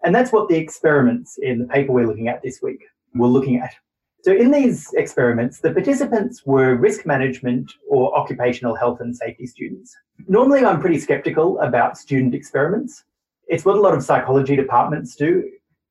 And 0.03 0.13
that's 0.13 0.31
what 0.31 0.47
the 0.47 0.55
experiments 0.55 1.39
in 1.41 1.57
the 1.57 1.65
paper 1.65 1.91
we're 1.91 2.05
looking 2.05 2.27
at 2.27 2.43
this 2.43 2.61
week 2.61 2.83
were 3.15 3.25
looking 3.25 3.57
at. 3.57 3.73
So 4.21 4.31
in 4.31 4.51
these 4.51 4.93
experiments, 4.93 5.57
the 5.57 5.71
participants 5.71 6.45
were 6.45 6.75
risk 6.75 7.07
management 7.07 7.73
or 7.89 8.15
occupational 8.15 8.75
health 8.75 8.99
and 9.01 9.17
safety 9.17 9.47
students. 9.47 9.97
Normally, 10.27 10.63
I'm 10.63 10.79
pretty 10.79 10.99
skeptical 10.99 11.59
about 11.61 11.97
student 11.97 12.35
experiments. 12.35 13.03
It's 13.47 13.65
what 13.65 13.75
a 13.75 13.81
lot 13.81 13.95
of 13.95 14.03
psychology 14.03 14.55
departments 14.55 15.15
do 15.15 15.49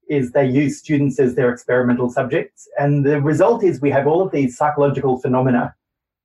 is 0.08 0.30
they 0.30 0.46
use 0.46 0.78
students 0.78 1.18
as 1.18 1.34
their 1.34 1.50
experimental 1.50 2.10
subjects. 2.10 2.68
And 2.78 3.04
the 3.04 3.20
result 3.20 3.64
is 3.64 3.80
we 3.80 3.90
have 3.90 4.06
all 4.06 4.22
of 4.22 4.30
these 4.30 4.56
psychological 4.56 5.18
phenomena 5.18 5.74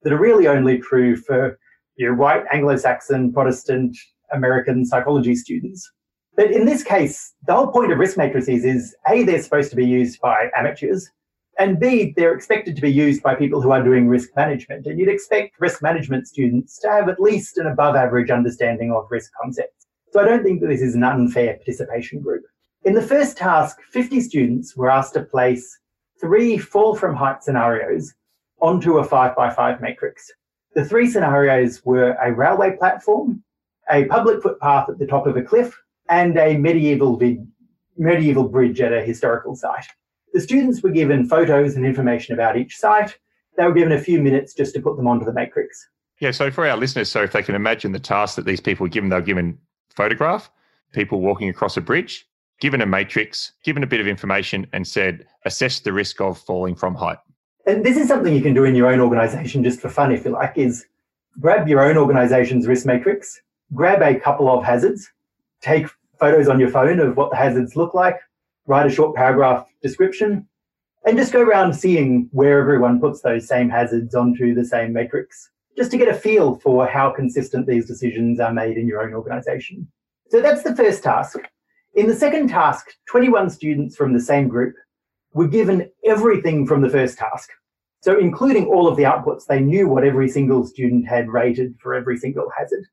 that 0.04 0.12
are 0.12 0.20
really 0.20 0.46
only 0.46 0.78
true 0.78 1.16
for 1.16 1.58
you 1.96 2.08
know, 2.08 2.14
white 2.14 2.44
Anglo-Saxon 2.52 3.32
Protestant 3.32 3.96
American 4.32 4.84
psychology 4.84 5.34
students. 5.34 5.90
But 6.36 6.50
in 6.50 6.66
this 6.66 6.82
case, 6.82 7.34
the 7.46 7.54
whole 7.54 7.68
point 7.68 7.92
of 7.92 7.98
risk 7.98 8.18
matrices 8.18 8.64
is 8.64 8.94
A, 9.08 9.22
they're 9.22 9.42
supposed 9.42 9.70
to 9.70 9.76
be 9.76 9.86
used 9.86 10.20
by 10.20 10.50
amateurs, 10.54 11.10
And 11.58 11.80
B, 11.80 12.12
they're 12.16 12.34
expected 12.34 12.76
to 12.76 12.82
be 12.82 12.92
used 12.92 13.22
by 13.22 13.34
people 13.34 13.62
who 13.62 13.70
are 13.70 13.82
doing 13.82 14.08
risk 14.08 14.28
management. 14.36 14.86
And 14.86 14.98
you'd 14.98 15.08
expect 15.08 15.58
risk 15.58 15.82
management 15.82 16.28
students 16.28 16.78
to 16.80 16.90
have 16.90 17.08
at 17.08 17.18
least 17.18 17.56
an 17.56 17.66
above 17.66 17.96
average 17.96 18.30
understanding 18.30 18.92
of 18.92 19.06
risk 19.10 19.32
concepts. 19.40 19.86
So 20.12 20.20
I 20.20 20.24
don't 20.24 20.42
think 20.42 20.60
that 20.60 20.68
this 20.68 20.82
is 20.82 20.94
an 20.94 21.02
unfair 21.02 21.54
participation 21.54 22.20
group. 22.20 22.44
In 22.84 22.92
the 22.92 23.02
first 23.02 23.38
task, 23.38 23.78
50 23.90 24.20
students 24.20 24.76
were 24.76 24.90
asked 24.90 25.14
to 25.14 25.22
place 25.22 25.78
three 26.20 26.58
fall 26.58 26.94
from 26.94 27.16
height 27.16 27.42
scenarios 27.42 28.14
onto 28.60 28.98
a 28.98 29.04
five 29.04 29.34
by 29.34 29.50
five 29.50 29.80
matrix. 29.80 30.30
The 30.76 30.84
three 30.84 31.10
scenarios 31.10 31.82
were 31.86 32.12
a 32.22 32.30
railway 32.32 32.76
platform, 32.76 33.42
a 33.90 34.04
public 34.04 34.42
footpath 34.42 34.90
at 34.90 34.98
the 34.98 35.06
top 35.06 35.26
of 35.26 35.34
a 35.34 35.42
cliff, 35.42 35.74
and 36.10 36.36
a 36.36 36.58
medieval, 36.58 37.16
vid- 37.16 37.50
medieval 37.96 38.46
bridge 38.46 38.82
at 38.82 38.92
a 38.92 39.00
historical 39.00 39.56
site. 39.56 39.86
The 40.34 40.40
students 40.42 40.82
were 40.82 40.90
given 40.90 41.26
photos 41.26 41.76
and 41.76 41.86
information 41.86 42.34
about 42.34 42.58
each 42.58 42.76
site. 42.76 43.16
They 43.56 43.64
were 43.64 43.72
given 43.72 43.92
a 43.92 43.98
few 43.98 44.20
minutes 44.20 44.52
just 44.52 44.74
to 44.74 44.82
put 44.82 44.98
them 44.98 45.06
onto 45.06 45.24
the 45.24 45.32
matrix. 45.32 45.88
Yeah, 46.20 46.30
so 46.30 46.50
for 46.50 46.66
our 46.66 46.76
listeners, 46.76 47.10
so 47.10 47.22
if 47.22 47.32
they 47.32 47.42
can 47.42 47.54
imagine 47.54 47.92
the 47.92 47.98
task 47.98 48.36
that 48.36 48.44
these 48.44 48.60
people 48.60 48.84
were 48.84 48.90
given, 48.90 49.08
they 49.08 49.16
were 49.16 49.22
given 49.22 49.56
photograph, 49.94 50.50
people 50.92 51.22
walking 51.22 51.48
across 51.48 51.78
a 51.78 51.80
bridge, 51.80 52.26
given 52.60 52.82
a 52.82 52.86
matrix, 52.86 53.52
given 53.64 53.82
a 53.82 53.86
bit 53.86 54.00
of 54.00 54.06
information, 54.06 54.66
and 54.74 54.86
said, 54.86 55.26
assess 55.46 55.80
the 55.80 55.94
risk 55.94 56.20
of 56.20 56.38
falling 56.38 56.74
from 56.74 56.94
height. 56.94 57.18
And 57.66 57.84
this 57.84 57.96
is 57.96 58.06
something 58.06 58.32
you 58.32 58.42
can 58.42 58.54
do 58.54 58.64
in 58.64 58.76
your 58.76 58.86
own 58.86 59.00
organization 59.00 59.64
just 59.64 59.80
for 59.80 59.88
fun, 59.88 60.12
if 60.12 60.24
you 60.24 60.30
like, 60.30 60.56
is 60.56 60.86
grab 61.40 61.66
your 61.66 61.82
own 61.82 61.96
organization's 61.96 62.68
risk 62.68 62.86
matrix, 62.86 63.42
grab 63.74 64.02
a 64.02 64.18
couple 64.20 64.48
of 64.48 64.64
hazards, 64.64 65.10
take 65.60 65.88
photos 66.20 66.48
on 66.48 66.60
your 66.60 66.70
phone 66.70 67.00
of 67.00 67.16
what 67.16 67.30
the 67.30 67.36
hazards 67.36 67.74
look 67.74 67.92
like, 67.92 68.18
write 68.66 68.86
a 68.86 68.90
short 68.90 69.16
paragraph 69.16 69.66
description, 69.82 70.46
and 71.04 71.18
just 71.18 71.32
go 71.32 71.42
around 71.42 71.72
seeing 71.72 72.28
where 72.30 72.60
everyone 72.60 73.00
puts 73.00 73.20
those 73.20 73.48
same 73.48 73.68
hazards 73.68 74.14
onto 74.14 74.54
the 74.54 74.64
same 74.64 74.92
matrix, 74.92 75.50
just 75.76 75.90
to 75.90 75.98
get 75.98 76.08
a 76.08 76.14
feel 76.14 76.56
for 76.60 76.86
how 76.86 77.10
consistent 77.10 77.66
these 77.66 77.86
decisions 77.86 78.38
are 78.38 78.52
made 78.52 78.76
in 78.76 78.86
your 78.86 79.02
own 79.02 79.12
organization. 79.12 79.88
So 80.30 80.40
that's 80.40 80.62
the 80.62 80.76
first 80.76 81.02
task. 81.02 81.38
In 81.94 82.06
the 82.06 82.14
second 82.14 82.48
task, 82.48 82.94
21 83.08 83.50
students 83.50 83.96
from 83.96 84.12
the 84.12 84.20
same 84.20 84.46
group 84.46 84.76
were 85.36 85.46
given 85.46 85.90
everything 86.06 86.66
from 86.66 86.80
the 86.80 86.88
first 86.88 87.18
task. 87.18 87.50
So, 88.00 88.18
including 88.18 88.66
all 88.66 88.88
of 88.88 88.96
the 88.96 89.02
outputs, 89.02 89.44
they 89.46 89.60
knew 89.60 89.86
what 89.86 90.02
every 90.02 90.30
single 90.30 90.64
student 90.64 91.06
had 91.06 91.28
rated 91.28 91.74
for 91.78 91.94
every 91.94 92.16
single 92.16 92.48
hazard. 92.56 92.86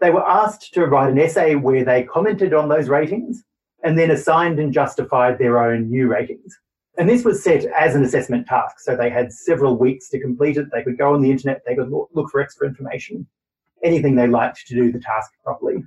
They 0.00 0.10
were 0.10 0.26
asked 0.28 0.72
to 0.74 0.86
write 0.86 1.10
an 1.10 1.18
essay 1.18 1.56
where 1.56 1.84
they 1.84 2.04
commented 2.04 2.54
on 2.54 2.68
those 2.68 2.88
ratings 2.88 3.42
and 3.82 3.98
then 3.98 4.12
assigned 4.12 4.60
and 4.60 4.72
justified 4.72 5.38
their 5.38 5.60
own 5.60 5.90
new 5.90 6.06
ratings. 6.06 6.56
And 6.98 7.08
this 7.08 7.24
was 7.24 7.42
set 7.42 7.64
as 7.64 7.96
an 7.96 8.04
assessment 8.04 8.46
task. 8.46 8.78
So 8.78 8.94
they 8.94 9.10
had 9.10 9.32
several 9.32 9.76
weeks 9.76 10.08
to 10.10 10.20
complete 10.20 10.56
it. 10.56 10.66
They 10.72 10.84
could 10.84 10.98
go 10.98 11.14
on 11.14 11.20
the 11.20 11.32
internet, 11.32 11.62
they 11.66 11.74
could 11.74 11.90
look 11.90 12.30
for 12.30 12.40
extra 12.40 12.68
information, 12.68 13.26
anything 13.82 14.14
they 14.14 14.28
liked 14.28 14.64
to 14.68 14.74
do 14.76 14.92
the 14.92 15.00
task 15.00 15.32
properly. 15.42 15.82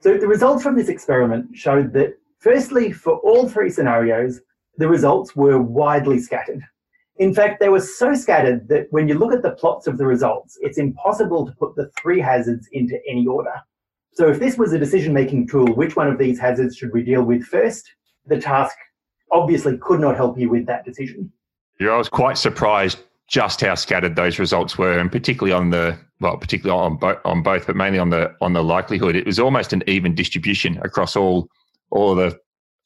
So 0.00 0.16
the 0.16 0.26
results 0.26 0.62
from 0.62 0.76
this 0.76 0.88
experiment 0.88 1.54
showed 1.54 1.92
that, 1.92 2.14
firstly, 2.38 2.90
for 2.90 3.18
all 3.18 3.48
three 3.48 3.68
scenarios, 3.68 4.40
the 4.78 4.88
results 4.88 5.36
were 5.36 5.60
widely 5.60 6.18
scattered. 6.18 6.62
In 7.16 7.34
fact, 7.34 7.60
they 7.60 7.68
were 7.68 7.80
so 7.80 8.14
scattered 8.14 8.68
that 8.68 8.86
when 8.90 9.06
you 9.06 9.18
look 9.18 9.32
at 9.32 9.42
the 9.42 9.52
plots 9.52 9.86
of 9.86 9.98
the 9.98 10.06
results, 10.06 10.58
it's 10.60 10.78
impossible 10.78 11.46
to 11.46 11.52
put 11.52 11.76
the 11.76 11.90
three 12.00 12.20
hazards 12.20 12.68
into 12.72 12.98
any 13.08 13.26
order. 13.26 13.54
So 14.14 14.28
if 14.28 14.38
this 14.38 14.58
was 14.58 14.72
a 14.72 14.78
decision 14.78 15.12
making 15.12 15.48
tool, 15.48 15.74
which 15.74 15.96
one 15.96 16.08
of 16.08 16.18
these 16.18 16.38
hazards 16.38 16.76
should 16.76 16.92
we 16.92 17.02
deal 17.02 17.22
with 17.22 17.44
first? 17.44 17.90
The 18.26 18.40
task 18.40 18.76
obviously 19.30 19.78
could 19.78 20.00
not 20.00 20.16
help 20.16 20.38
you 20.38 20.50
with 20.50 20.66
that 20.66 20.84
decision. 20.84 21.32
Yeah, 21.80 21.90
I 21.90 21.98
was 21.98 22.08
quite 22.08 22.38
surprised 22.38 22.98
just 23.28 23.62
how 23.62 23.74
scattered 23.74 24.14
those 24.14 24.38
results 24.38 24.76
were, 24.76 24.98
and 24.98 25.10
particularly 25.10 25.52
on 25.52 25.70
the 25.70 25.98
well, 26.20 26.36
particularly 26.36 26.78
on 26.78 26.96
both, 26.96 27.18
on 27.24 27.42
both, 27.42 27.66
but 27.66 27.76
mainly 27.76 27.98
on 27.98 28.10
the 28.10 28.34
on 28.40 28.52
the 28.52 28.62
likelihood. 28.62 29.16
It 29.16 29.26
was 29.26 29.38
almost 29.38 29.72
an 29.72 29.82
even 29.86 30.14
distribution 30.14 30.78
across 30.82 31.16
all 31.16 31.48
all 31.90 32.14
the 32.14 32.38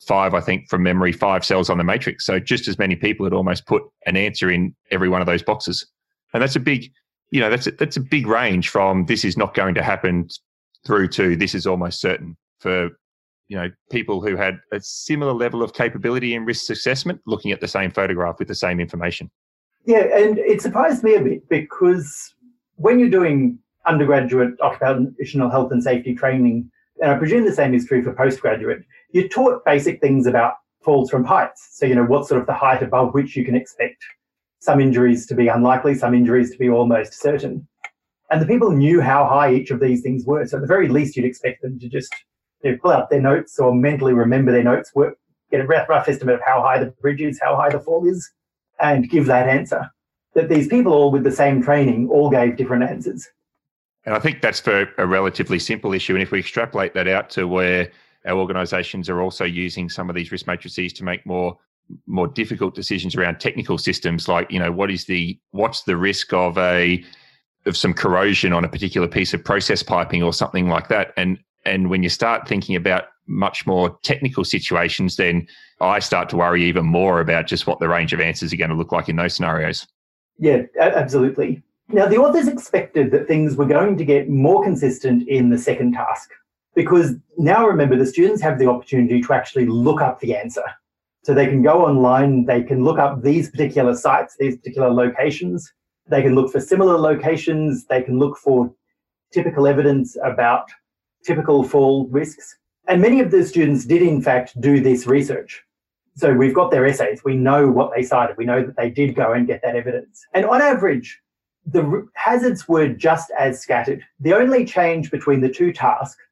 five, 0.07 0.35
I 0.35 0.41
think, 0.41 0.69
from 0.69 0.83
memory, 0.83 1.13
five 1.13 1.45
cells 1.45 1.71
on 1.71 1.79
the 1.79 1.85
matrix. 1.85 2.27
So 2.27 2.39
just 2.39 2.69
as 2.69 2.79
many 2.79 2.97
people 2.97 3.25
had 3.25 3.33
almost 3.33 3.67
put 3.67 3.83
an 4.07 4.17
answer 4.17 4.51
in 4.51 4.75
every 4.91 5.09
one 5.09 5.21
of 5.21 5.27
those 5.27 5.43
boxes, 5.43 5.87
and 6.33 6.43
that's 6.43 6.57
a 6.57 6.61
big, 6.61 6.91
you 7.31 7.41
know, 7.41 7.51
that's 7.51 7.67
a, 7.67 7.73
that's 7.73 7.97
a 7.97 8.01
big 8.01 8.27
range 8.27 8.69
from 8.69 9.07
this 9.07 9.25
is 9.25 9.37
not 9.37 9.55
going 9.55 9.75
to 9.75 9.83
happen 9.83 10.29
through 10.87 11.09
to 11.09 11.37
this 11.37 11.55
is 11.55 11.67
almost 11.67 12.01
certain. 12.01 12.37
For 12.61 12.91
you 13.49 13.57
know 13.57 13.71
people 13.91 14.21
who 14.21 14.37
had 14.37 14.59
a 14.73 14.81
similar 14.81 15.33
level 15.33 15.63
of 15.63 15.73
capability 15.73 16.35
in 16.35 16.45
risk 16.45 16.71
assessment 16.71 17.21
looking 17.27 17.53
at 17.53 17.61
the 17.61 17.69
same 17.69 17.91
photograph 17.91 18.39
with 18.39 18.49
the 18.49 18.55
same 18.55 18.81
information. 18.81 19.31
Yeah 19.85 20.05
and 20.19 20.39
it 20.39 20.61
surprised 20.61 21.05
me 21.05 21.15
a 21.15 21.21
bit 21.21 21.49
because 21.49 22.35
when 22.77 22.99
you're 22.99 23.11
doing 23.11 23.59
undergraduate 23.87 24.61
occupational 24.61 25.51
health 25.51 25.71
and 25.73 25.83
safety 25.83 26.15
training, 26.15 26.71
and 27.01 27.11
I 27.11 27.17
presume 27.17 27.45
the 27.45 27.55
same 27.55 27.75
is 27.75 27.87
true 27.87 28.03
for 28.03 28.13
postgraduate, 28.13 28.83
you're 29.13 29.29
taught 29.29 29.65
basic 29.65 30.01
things 30.01 30.27
about 30.27 30.55
falls 30.83 31.11
from 31.11 31.25
heights. 31.25 31.69
So, 31.73 31.87
you 31.87 31.95
know, 31.95 32.05
what 32.05 32.27
sort 32.27 32.41
of 32.41 32.47
the 32.47 32.55
height 32.55 32.83
above 32.83 33.15
which 33.15 33.37
you 33.37 33.45
can 33.45 33.55
expect 33.55 34.05
some 34.61 34.81
injuries 34.81 35.27
to 35.27 35.35
be 35.35 35.49
unlikely, 35.49 35.95
some 35.95 36.15
injuries 36.15 36.51
to 36.53 36.59
be 36.59 36.69
almost 36.69 37.21
certain. 37.21 37.67
And 38.31 38.41
the 38.41 38.47
people 38.47 38.71
knew 38.71 39.01
how 39.01 39.27
high 39.27 39.53
each 39.53 39.71
of 39.71 39.81
these 39.81 40.03
things 40.03 40.25
were. 40.25 40.47
So, 40.47 40.57
at 40.57 40.61
the 40.61 40.67
very 40.67 40.89
least, 40.89 41.17
you'd 41.17 41.27
expect 41.27 41.63
them 41.63 41.79
to 41.79 41.89
just 41.89 42.15
you 42.63 42.73
know, 42.73 42.79
pull 42.81 42.93
out 42.93 43.11
their 43.11 43.21
notes 43.21 43.59
or 43.59 43.75
mentally 43.75 44.13
remember 44.13 44.53
their 44.53 44.65
notes, 44.65 44.95
work, 44.95 45.19
get 45.51 45.61
a 45.61 45.67
rough, 45.67 45.89
rough 45.89 46.09
estimate 46.09 46.37
of 46.37 46.41
how 46.45 46.63
high 46.63 46.79
the 46.79 46.87
bridge 47.03 47.21
is, 47.21 47.41
how 47.43 47.57
high 47.57 47.71
the 47.71 47.81
fall 47.81 48.07
is, 48.09 48.31
and 48.81 49.09
give 49.11 49.27
that 49.27 49.49
answer 49.49 49.91
that 50.37 50.49
these 50.49 50.69
people 50.69 50.93
all 50.93 51.11
with 51.11 51.25
the 51.25 51.33
same 51.33 51.63
training 51.63 52.09
all 52.11 52.31
gave 52.31 52.57
different 52.57 52.85
answers. 52.85 53.27
And 54.05 54.15
I 54.15 54.21
think 54.21 54.43
that's 54.43 54.61
for 54.61 54.89
a 54.99 55.07
relatively 55.07 55.59
simple 55.59 55.93
issue. 55.93 56.15
And 56.15 56.23
if 56.23 56.31
we 56.31 56.39
extrapolate 56.39 56.95
that 56.95 57.09
out 57.09 57.31
to 57.31 57.49
where 57.49 57.91
our 58.27 58.37
organisations 58.37 59.09
are 59.09 59.21
also 59.21 59.45
using 59.45 59.89
some 59.89 60.09
of 60.11 60.17
these 60.17 60.33
risk 60.33 60.47
matrices 60.47 60.93
to 60.95 61.05
make 61.05 61.25
more 61.27 61.57
more 62.07 62.27
difficult 62.27 62.75
decisions 62.75 63.15
around 63.15 63.39
technical 63.39 63.79
systems, 63.79 64.29
like 64.29 64.51
you 64.51 64.59
know 64.59 64.73
what 64.73 64.91
is 64.91 65.05
the 65.05 65.39
what's 65.53 65.85
the 65.85 65.97
risk 65.97 66.33
of 66.33 66.59
a 66.59 67.05
of 67.65 67.77
some 67.77 67.95
corrosion 67.95 68.53
on 68.53 68.65
a 68.65 68.69
particular 68.69 69.09
piece 69.09 69.35
of 69.35 69.45
process 69.45 69.83
piping 69.83 70.23
or 70.23 70.33
something 70.33 70.69
like 70.69 70.89
that, 70.89 71.13
and 71.17 71.39
and 71.65 71.91
when 71.91 72.03
you 72.03 72.09
start 72.09 72.49
thinking 72.49 72.77
about 72.77 73.05
much 73.29 73.67
more 73.67 73.99
technical 74.03 74.45
situations, 74.45 75.17
then 75.17 75.47
I 75.81 75.99
start 75.99 76.29
to 76.31 76.37
worry 76.37 76.65
even 76.65 76.87
more 76.87 77.21
about 77.21 77.47
just 77.47 77.67
what 77.67 77.81
the 77.81 77.89
range 77.89 78.13
of 78.13 78.21
answers 78.21 78.53
are 78.53 78.57
going 78.57 78.71
to 78.71 78.77
look 78.77 78.93
like 78.93 79.09
in 79.09 79.17
those 79.17 79.35
scenarios. 79.35 79.87
Yeah, 80.39 80.63
absolutely. 80.79 81.63
Now, 81.89 82.07
the 82.07 82.19
authors 82.19 82.47
expected 82.47 83.11
that 83.11 83.27
things 83.27 83.57
were 83.57 83.67
going 83.67 83.97
to 83.97 84.05
get 84.05 84.29
more 84.29 84.63
consistent 84.63 85.29
in 85.29 85.51
the 85.51 85.59
second 85.59 85.93
task 85.93 86.31
because 86.77 87.15
now 87.39 87.67
remember 87.67 87.97
the 87.97 88.07
students 88.07 88.41
have 88.43 88.59
the 88.59 88.69
opportunity 88.69 89.21
to 89.21 89.33
actually 89.33 89.67
look 89.67 90.01
up 90.01 90.21
the 90.21 90.37
answer. 90.37 90.63
So 91.25 91.35
they 91.35 91.47
can 91.47 91.63
go 91.63 91.85
online, 91.85 92.45
they 92.45 92.63
can 92.63 92.85
look 92.85 93.01
up 93.01 93.23
these 93.23 93.51
particular 93.51 93.97
sites, 93.97 94.37
these 94.39 94.57
particular 94.59 94.91
locations, 94.91 95.73
they 96.09 96.23
can 96.23 96.37
look 96.37 96.53
for 96.53 96.61
similar 96.61 96.97
locations, 96.97 97.87
they 97.87 98.03
can 98.03 98.21
look 98.21 98.37
for 98.39 98.73
typical 99.33 99.67
evidence 99.67 100.17
about 100.23 100.69
typical 101.25 101.65
fall 101.65 102.07
risks. 102.09 102.57
And 102.87 103.03
many 103.03 103.19
of 103.21 103.33
the 103.33 103.45
students 103.45 103.85
did, 103.85 104.03
in 104.03 104.23
fact, 104.23 104.61
do 104.61 104.81
this 104.81 105.09
research. 105.09 105.65
So 106.15 106.33
we've 106.33 106.55
got 106.55 106.71
their 106.71 106.87
essays. 106.87 107.25
We 107.25 107.37
know 107.37 107.69
what 107.69 107.91
they 107.95 108.03
cited. 108.03 108.37
We 108.37 108.45
know 108.45 108.65
that 108.65 108.77
they 108.77 108.91
did 108.91 109.17
go 109.17 109.33
and 109.33 109.47
get 109.47 109.61
that 109.63 109.75
evidence. 109.75 110.25
And 110.33 110.45
on 110.47 110.63
average, 110.63 111.21
the 111.67 112.07
hazards 112.15 112.69
were 112.69 112.89
just 112.89 113.33
as 113.37 113.61
scattered. 113.61 114.05
The 114.21 114.35
only 114.35 114.65
change 114.65 115.11
between 115.11 115.41
the 115.41 115.49
two 115.49 115.73
tasks 115.73 116.23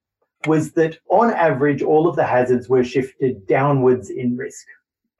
was 0.46 0.72
that 0.72 0.98
on 1.08 1.32
average, 1.32 1.82
all 1.82 2.08
of 2.08 2.16
the 2.16 2.24
hazards 2.24 2.68
were 2.68 2.84
shifted 2.84 3.46
downwards 3.46 4.10
in 4.10 4.36
risk. 4.36 4.66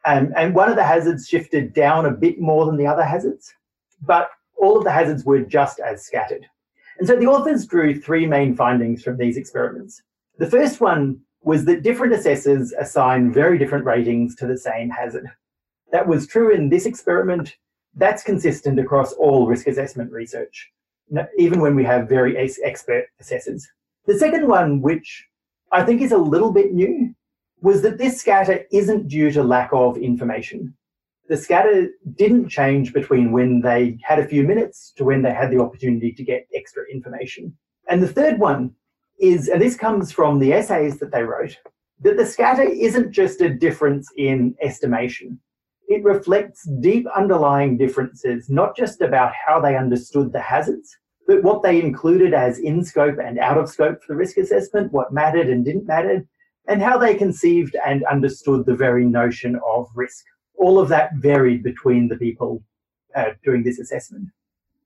Um, 0.05 0.33
and 0.37 0.55
one 0.55 0.69
of 0.69 0.77
the 0.77 0.85
hazards 0.85 1.27
shifted 1.27 1.73
down 1.73 2.07
a 2.07 2.11
bit 2.11 2.41
more 2.41 2.67
than 2.67 2.77
the 2.77 2.87
other 2.87 3.05
hazards, 3.05 3.53
but 4.03 4.29
all 4.57 4.77
of 4.77 4.85
the 4.85 4.93
hazards 4.93 5.25
were 5.25 5.41
just 5.41 5.81
as 5.81 6.05
scattered. 6.05 6.47
And 6.99 7.09
so 7.09 7.17
the 7.17 7.27
authors 7.27 7.67
drew 7.67 8.01
three 8.01 8.27
main 8.27 8.55
findings 8.55 9.03
from 9.03 9.17
these 9.17 9.37
experiments. 9.37 10.03
The 10.39 10.51
first 10.51 10.81
one 10.81 11.21
was 11.43 11.65
that 11.65 11.83
different 11.83 12.15
assessors 12.15 12.73
assign 12.73 13.33
very 13.33 13.59
different 13.59 13.85
ratings 13.85 14.35
to 14.37 14.47
the 14.47 14.59
same 14.59 14.91
hazard. 14.91 15.27
That 15.93 16.07
was 16.07 16.27
true 16.27 16.55
in 16.55 16.69
this 16.69 16.87
experiment. 16.87 17.57
That's 17.95 18.23
consistent 18.23 18.79
across 18.79 19.13
all 19.13 19.47
risk 19.47 19.67
assessment 19.67 20.11
research, 20.11 20.71
even 21.39 21.61
when 21.61 21.77
we 21.77 21.85
have 21.85 22.09
very 22.09 22.37
expert 22.37 23.07
assessors. 23.21 23.67
The 24.07 24.19
second 24.19 24.49
one, 24.49 24.83
which 24.83 25.27
I 25.73 25.83
think 25.83 26.03
is 26.03 26.13
a 26.13 26.19
little 26.19 26.53
bit 26.53 26.73
new, 26.73 27.15
was 27.63 27.81
that 27.83 27.97
this 27.97 28.21
scatter 28.21 28.65
isn't 28.71 29.09
due 29.09 29.31
to 29.33 29.43
lack 29.43 29.71
of 29.73 29.97
information. 29.97 30.75
The 31.29 31.37
scatter 31.39 31.89
didn't 32.17 32.51
change 32.51 32.93
between 32.93 33.33
when 33.33 33.63
they 33.63 33.99
had 34.03 34.19
a 34.19 34.29
few 34.29 34.43
minutes 34.43 34.93
to 34.97 35.05
when 35.05 35.23
they 35.23 35.33
had 35.33 35.51
the 35.51 35.61
opportunity 35.61 36.13
to 36.13 36.23
get 36.23 36.47
extra 36.55 36.85
information. 36.93 37.57
And 37.89 38.03
the 38.03 38.13
third 38.13 38.39
one 38.39 38.75
is, 39.19 39.49
and 39.49 39.63
this 39.63 39.77
comes 39.77 40.13
from 40.13 40.39
the 40.39 40.53
essays 40.53 40.99
that 40.99 41.11
they 41.11 41.23
wrote, 41.23 41.57
that 42.03 42.19
the 42.19 42.27
scatter 42.27 42.65
isn't 42.65 43.13
just 43.13 43.41
a 43.41 43.49
difference 43.49 44.07
in 44.19 44.55
estimation. 44.61 45.41
It 45.89 46.05
reflects 46.05 46.69
deep 46.81 47.07
underlying 47.17 47.79
differences, 47.79 48.51
not 48.51 48.77
just 48.77 49.01
about 49.01 49.33
how 49.35 49.61
they 49.61 49.77
understood 49.77 50.33
the 50.33 50.41
hazards, 50.41 50.95
but 51.27 51.43
what 51.43 51.63
they 51.63 51.81
included 51.81 52.35
as 52.35 52.59
in 52.59 52.85
scope 52.85 53.19
and 53.19 53.39
out 53.39 53.59
of 53.59 53.69
scope 53.69 54.03
for 54.03 54.13
the 54.13 54.17
risk 54.17 54.37
assessment, 54.37 54.93
what 54.93 55.13
mattered 55.13 55.49
and 55.49 55.65
didn't 55.65 55.87
matter, 55.87 56.25
and 56.69 56.83
how 56.83 56.99
they 56.99 57.15
conceived 57.15 57.77
and 57.87 58.05
understood 58.05 58.67
the 58.67 58.75
very 58.75 59.05
notion 59.05 59.59
of 59.67 59.89
risk. 59.95 60.25
All 60.57 60.79
of 60.79 60.89
that 60.89 61.11
varied 61.17 61.63
between 61.63 62.09
the 62.09 62.17
people 62.17 62.63
uh, 63.15 63.31
doing 63.45 63.63
this 63.63 63.79
assessment. 63.79 64.29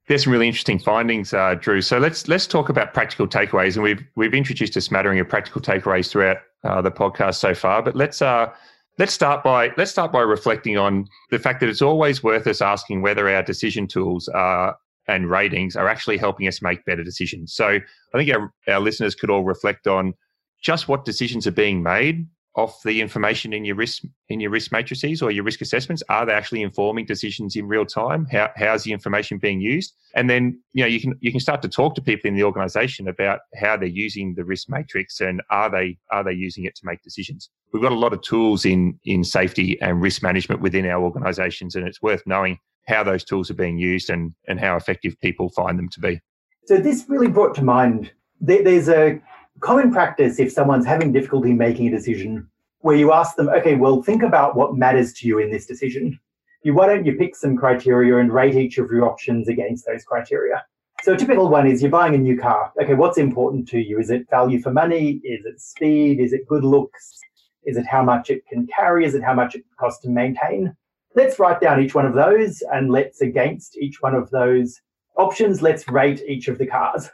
There's 0.07 0.24
some 0.24 0.33
really 0.33 0.46
interesting 0.46 0.79
findings, 0.79 1.35
uh, 1.35 1.55
Drew. 1.55 1.83
So 1.83 1.98
let's 1.98 2.29
let's 2.29 2.46
talk 2.46 2.70
about 2.70 2.94
practical 2.94 3.29
takeaways, 3.29 3.74
and 3.74 3.83
we've 3.83 4.03
we've 4.16 4.33
introduced 4.33 4.74
a 4.77 4.81
smattering 4.81 5.20
of 5.20 5.29
practical 5.29 5.61
takeaways 5.61 6.11
throughout 6.11 6.38
uh, 6.64 6.81
the 6.81 6.90
podcast 6.90 7.35
so 7.37 7.55
far. 7.55 7.83
But 7.83 7.94
let's 7.94 8.22
uh, 8.22 8.51
let's 8.98 9.12
start 9.12 9.44
by 9.44 9.70
let's 9.77 9.90
start 9.90 10.11
by 10.11 10.20
reflecting 10.20 10.79
on 10.79 11.07
the 11.31 11.38
fact 11.38 11.61
that 11.61 11.68
it's 11.68 11.83
always 11.83 12.22
worth 12.22 12.46
us 12.46 12.62
asking 12.62 13.03
whether 13.03 13.29
our 13.29 13.42
decision 13.42 13.87
tools 13.87 14.29
are 14.29 14.77
and 15.09 15.31
ratings 15.31 15.75
are 15.75 15.88
actually 15.88 16.18
helping 16.18 16.47
us 16.47 16.62
make 16.62 16.85
better 16.85 17.03
decisions. 17.03 17.55
So 17.55 17.79
I 18.14 18.18
think 18.18 18.31
our, 18.35 18.53
our 18.68 18.81
listeners 18.81 19.14
could 19.14 19.31
all 19.31 19.44
reflect 19.44 19.87
on 19.87 20.14
just 20.62 20.88
what 20.88 21.05
decisions 21.05 21.47
are 21.47 21.53
being 21.53 21.83
made 21.83 22.27
off 22.59 22.83
the 22.83 23.01
information 23.01 23.53
in 23.53 23.64
your 23.64 23.77
risk 23.77 24.03
in 24.29 24.40
your 24.40 24.51
risk 24.51 24.73
matrices 24.73 25.23
or 25.23 25.31
your 25.31 25.44
risk 25.44 25.61
assessments. 25.61 26.03
Are 26.09 26.27
they 26.27 26.33
actually 26.33 26.62
informing 26.62 27.07
decisions 27.07 27.55
in 27.55 27.68
real 27.68 27.87
time? 27.87 28.27
How 28.33 28.51
how's 28.57 28.83
the 28.83 28.92
information 28.92 29.38
being 29.38 29.61
used? 29.61 29.94
And 30.14 30.29
then 30.29 30.61
you 30.73 30.83
know 30.83 30.88
you 30.88 31.01
can 31.01 31.14
you 31.21 31.31
can 31.31 31.40
start 31.40 31.62
to 31.62 31.68
talk 31.68 31.94
to 31.94 32.03
people 32.03 32.29
in 32.29 32.35
the 32.35 32.42
organization 32.42 33.07
about 33.07 33.40
how 33.55 33.77
they're 33.77 33.87
using 33.87 34.35
the 34.35 34.44
risk 34.44 34.68
matrix 34.68 35.21
and 35.21 35.40
are 35.51 35.71
they 35.71 35.99
are 36.11 36.25
they 36.25 36.33
using 36.33 36.64
it 36.64 36.75
to 36.77 36.83
make 36.85 37.01
decisions. 37.03 37.49
We've 37.73 37.83
got 37.83 37.92
a 37.92 37.99
lot 37.99 38.12
of 38.12 38.23
tools 38.23 38.64
in 38.64 38.99
in 39.05 39.23
safety 39.23 39.81
and 39.81 40.03
risk 40.03 40.23
management 40.23 40.61
within 40.61 40.85
our 40.87 41.01
organizations 41.01 41.77
and 41.77 41.87
it's 41.87 42.03
worth 42.03 42.23
knowing 42.27 42.59
how 42.88 43.05
those 43.05 43.22
tools 43.22 43.51
are 43.51 43.55
being 43.55 43.79
used 43.79 44.11
and 44.11 44.35
and 44.48 44.59
how 44.59 44.77
effective 44.77 45.18
people 45.20 45.48
find 45.51 45.79
them 45.79 45.88
to 45.88 46.01
be 46.01 46.20
so 46.66 46.77
this 46.77 47.05
really 47.09 47.29
brought 47.29 47.55
to 47.55 47.62
mind 47.62 48.12
there's 48.40 48.88
a 48.88 49.20
common 49.61 49.92
practice 49.92 50.38
if 50.38 50.53
someone's 50.53 50.87
having 50.87 51.12
difficulty 51.12 51.53
making 51.53 51.88
a 51.88 51.90
decision 51.90 52.48
where 52.81 52.96
you 52.96 53.12
ask 53.12 53.37
them, 53.37 53.48
okay, 53.48 53.74
well, 53.74 54.03
think 54.03 54.22
about 54.22 54.57
what 54.57 54.77
matters 54.77 55.12
to 55.14 55.27
you 55.27 55.38
in 55.38 55.51
this 55.51 55.66
decision. 55.66 56.18
You, 56.62 56.74
why 56.74 56.87
don't 56.87 57.05
you 57.05 57.14
pick 57.14 57.37
some 57.37 57.57
criteria 57.57 58.18
and 58.18 58.33
rate 58.33 58.55
each 58.55 58.79
of 58.79 58.90
your 58.90 59.09
options 59.09 59.48
against 59.48 59.87
those 59.87 60.05
criteria? 60.05 60.64
So 61.03 61.14
a 61.14 61.16
typical 61.16 61.48
one 61.48 61.66
is 61.66 61.81
you're 61.81 61.90
buying 61.90 62.14
a 62.14 62.18
new 62.18 62.37
car. 62.38 62.72
Okay, 62.83 62.94
what's 62.94 63.18
important 63.18 63.68
to 63.68 63.79
you? 63.79 63.98
Is 64.01 64.11
it 64.11 64.29
value 64.31 64.61
for 64.61 64.72
money? 64.72 65.20
Is 65.24 65.44
it 65.44 65.61
speed? 65.61 66.20
Is 66.20 66.33
it 66.33 66.46
good 66.48 66.64
looks? 66.64 67.20
Is 67.64 67.77
it 67.77 67.87
how 67.87 68.03
much 68.03 68.31
it 68.31 68.46
can 68.48 68.66
carry? 68.66 69.05
Is 69.05 69.14
it 69.14 69.22
how 69.22 69.35
much 69.35 69.55
it 69.55 69.64
costs 69.79 70.03
to 70.03 70.09
maintain? 70.09 70.74
Let's 71.18 71.40
write 71.40 71.61
down 71.61 71.83
each 71.83 71.96
one 71.96 72.07
of 72.07 72.14
those 72.14 72.62
and 72.72 72.92
let's 72.92 73.22
against 73.22 73.76
each 73.76 74.00
one 74.00 74.14
of 74.14 74.31
those 74.31 74.81
options, 75.16 75.61
let's 75.61 75.88
rate 75.88 76.22
each 76.28 76.46
of 76.46 76.59
the 76.59 76.66
cars. 76.66 77.11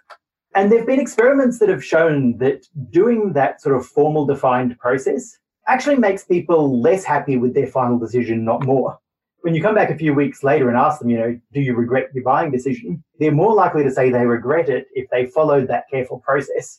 And 0.55 0.71
there 0.71 0.81
have 0.81 0.87
been 0.87 1.01
experiments 1.01 1.59
that 1.61 1.71
have 1.71 1.83
shown 1.83 2.37
that 2.37 2.67
doing 2.91 3.33
that 3.33 3.63
sort 3.63 3.75
of 3.75 3.87
formal 3.87 4.27
defined 4.27 4.79
process 4.79 5.39
actually 5.69 5.97
makes 5.97 6.23
people 6.23 6.83
less 6.83 7.03
happy 7.03 7.39
with 7.39 7.55
their 7.55 7.67
final 7.67 7.99
decision, 7.99 8.45
not 8.45 8.67
more. 8.67 8.99
When 9.41 9.55
you 9.55 9.63
come 9.63 9.75
back 9.75 9.89
a 9.89 9.97
few 9.97 10.13
weeks 10.13 10.45
later 10.45 10.69
and 10.69 10.77
ask 10.77 11.01
them, 11.01 11.09
you 11.09 11.17
know, 11.17 11.41
do 11.55 11.63
you 11.63 11.75
regret 11.75 12.11
your 12.13 12.25
buying 12.25 12.51
decision? 12.51 13.03
They're 13.19 13.33
more 13.33 13.55
likely 13.55 13.85
to 13.85 13.91
say 13.91 14.11
they 14.11 14.27
regret 14.27 14.69
it 14.69 14.87
if 14.93 15.09
they 15.09 15.25
followed 15.25 15.67
that 15.69 15.89
careful 15.91 16.19
process 16.19 16.79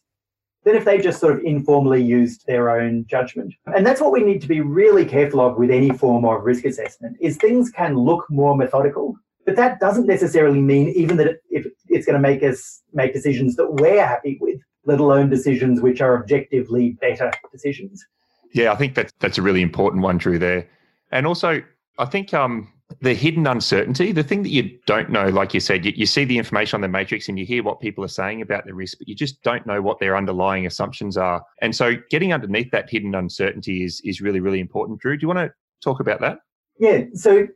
than 0.66 0.76
if 0.76 0.84
they 0.84 0.98
just 0.98 1.20
sort 1.20 1.36
of 1.36 1.44
informally 1.44 2.04
used 2.04 2.46
their 2.48 2.70
own 2.70 3.06
judgment. 3.08 3.54
And 3.68 3.86
that's 3.86 4.02
what 4.02 4.12
we 4.12 4.24
need 4.24 4.42
to 4.42 4.48
be 4.48 4.62
really 4.62 5.06
careful 5.06 5.40
of 5.40 5.58
with 5.58 5.72
any 5.72 5.92
form 5.92 6.26
of 6.26 6.44
risk 6.44 6.66
assessment 6.66 7.16
is 7.22 7.38
things 7.38 7.70
can 7.70 7.96
look 7.96 8.26
more 8.30 8.58
methodical 8.58 9.16
but 9.46 9.56
that 9.56 9.80
doesn't 9.80 10.08
necessarily 10.08 10.60
mean 10.60 10.90
even 10.90 11.18
that 11.18 11.40
if 11.50 11.68
it's 11.88 12.06
going 12.06 12.16
to 12.16 12.20
make 12.20 12.44
us 12.44 12.82
make 12.94 13.14
decisions 13.14 13.56
that 13.56 13.74
we're 13.74 14.06
happy 14.06 14.38
with, 14.42 14.60
let 14.86 15.00
alone 15.00 15.30
decisions 15.30 15.82
which 15.82 16.02
are 16.02 16.20
objectively 16.20 16.98
better 17.00 17.32
decisions. 17.52 18.06
Yeah, 18.54 18.74
I 18.74 18.76
think 18.76 18.96
that's 18.96 19.14
that's 19.20 19.38
a 19.38 19.42
really 19.42 19.62
important 19.62 20.04
one, 20.04 20.18
Drew. 20.18 20.40
There, 20.40 20.68
and 21.12 21.28
also 21.28 21.62
I 22.00 22.06
think 22.06 22.34
um, 22.34 22.72
the 23.02 23.14
hidden 23.14 23.48
uncertainty, 23.48 24.12
the 24.12 24.24
thing 24.24 24.44
that 24.44 24.50
you 24.50 24.78
don't 24.86 25.10
know, 25.10 25.28
like 25.30 25.54
you 25.54 25.60
said, 25.60 25.86
you, 25.86 25.94
you, 25.96 26.06
see 26.06 26.26
the 26.26 26.38
information 26.38 26.78
on 26.78 26.82
the 26.82 26.88
matrix 26.88 27.30
and 27.30 27.38
you 27.38 27.46
hear 27.46 27.64
what 27.64 27.80
people 27.80 28.04
are 28.04 28.10
saying 28.10 28.42
about 28.42 28.66
the 28.66 28.74
risk, 28.74 28.98
but 28.98 29.08
you 29.08 29.16
just 29.16 29.42
don't 29.44 29.66
know 29.66 29.82
what 29.82 30.00
their 30.00 30.16
underlying 30.16 30.66
assumptions 30.66 31.18
are. 31.18 31.44
And 31.62 31.76
so, 31.76 31.94
getting 32.10 32.34
underneath 32.34 32.72
that 32.72 32.90
hidden 32.90 33.16
uncertainty 33.16 33.84
is 33.84 34.02
is 34.04 34.22
really 34.22 34.40
really 34.40 34.60
important. 34.60 35.00
Drew, 35.00 35.18
do 35.18 35.24
you 35.24 35.28
want 35.28 35.40
to 35.40 35.54
talk 35.84 36.00
about 36.00 36.22
that? 36.22 36.40
Yeah. 36.80 37.06
So 37.14 37.48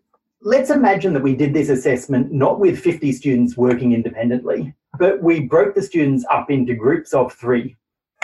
Let's 0.42 0.70
imagine 0.70 1.12
that 1.14 1.24
we 1.24 1.36
did 1.36 1.54
this 1.54 1.68
assessment 1.68 2.32
not 2.32 2.62
with 2.62 2.80
50 2.80 3.12
students 3.12 3.58
working 3.58 3.92
independently, 3.92 4.74
but 4.98 5.22
we 5.22 5.42
broke 5.42 5.76
the 5.76 5.82
students 5.82 6.26
up 6.32 6.50
into 6.50 6.74
groups 6.76 7.14
of 7.14 7.34
three, 7.34 7.76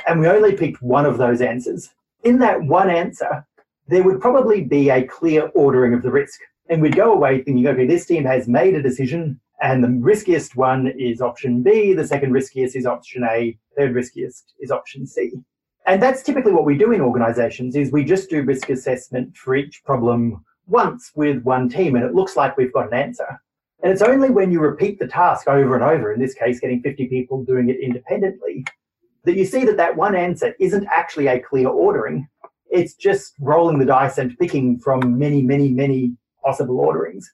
and 0.08 0.21
we 0.21 0.28
only 0.28 0.56
picked 0.56 0.82
one 0.82 1.06
of 1.06 1.17
those 1.17 1.41
answers. 1.41 1.89
In 2.23 2.39
that 2.39 2.63
one 2.63 2.89
answer, 2.89 3.45
there 3.89 4.01
would 4.01 4.21
probably 4.21 4.63
be 4.63 4.89
a 4.89 5.04
clear 5.04 5.51
ordering 5.56 5.93
of 5.93 6.04
the 6.04 6.10
risk. 6.10 6.39
And 6.69 6.82
we'd 6.82 6.95
go 6.95 7.13
away 7.13 7.43
thinking, 7.43 7.67
okay, 7.67 7.86
this 7.86 8.06
team 8.06 8.25
has 8.25 8.47
made 8.47 8.73
a 8.73 8.82
decision, 8.82 9.39
and 9.62 9.84
the 9.84 9.89
riskiest 9.89 10.56
one 10.56 10.88
is 10.97 11.21
option 11.21 11.62
B, 11.62 11.93
the 11.93 12.08
second 12.08 12.32
riskiest 12.32 12.75
is 12.75 12.86
option 12.86 13.23
A, 13.23 13.58
third 13.78 13.93
riskiest 13.93 14.54
is 14.60 14.71
option 14.71 15.06
C. 15.06 15.32
And 15.88 16.01
that's 16.01 16.23
typically 16.23 16.51
what 16.51 16.65
we 16.65 16.78
do 16.78 16.91
in 16.91 17.01
organizations 17.01 17.75
is 17.75 17.91
we 17.91 18.04
just 18.04 18.30
do 18.30 18.43
risk 18.43 18.69
assessment 18.69 19.38
for 19.38 19.56
each 19.56 19.84
problem 19.84 20.43
once 20.67 21.12
with 21.15 21.43
one 21.43 21.69
team 21.69 21.95
and 21.95 22.04
it 22.04 22.15
looks 22.15 22.36
like 22.36 22.58
we've 22.58 22.73
got 22.73 22.88
an 22.88 22.97
answer. 22.97 23.39
And 23.84 23.93
it's 23.93 24.01
only 24.01 24.32
when 24.32 24.51
you 24.51 24.60
repeat 24.60 24.97
the 24.97 25.08
task 25.08 25.47
over 25.47 25.75
and 25.75 25.84
over, 25.84 26.12
in 26.12 26.19
this 26.19 26.34
case, 26.34 26.60
getting 26.60 26.82
50 26.82 27.06
people 27.08 27.43
doing 27.43 27.69
it 27.69 27.80
independently, 27.80 28.65
that 29.25 29.36
you 29.36 29.45
see 29.45 29.63
that 29.65 29.78
that 29.78 29.95
one 29.95 30.15
answer 30.15 30.56
isn't 30.60 30.88
actually 30.91 31.28
a 31.28 31.39
clear 31.39 31.67
ordering. 31.67 32.28
It's 32.71 32.95
just 32.95 33.34
rolling 33.39 33.78
the 33.78 33.86
dice 33.86 34.17
and 34.17 34.36
picking 34.39 34.80
from 34.80 35.19
many, 35.19 35.43
many, 35.43 35.69
many 35.69 36.17
possible 36.45 36.79
orderings. 36.79 37.29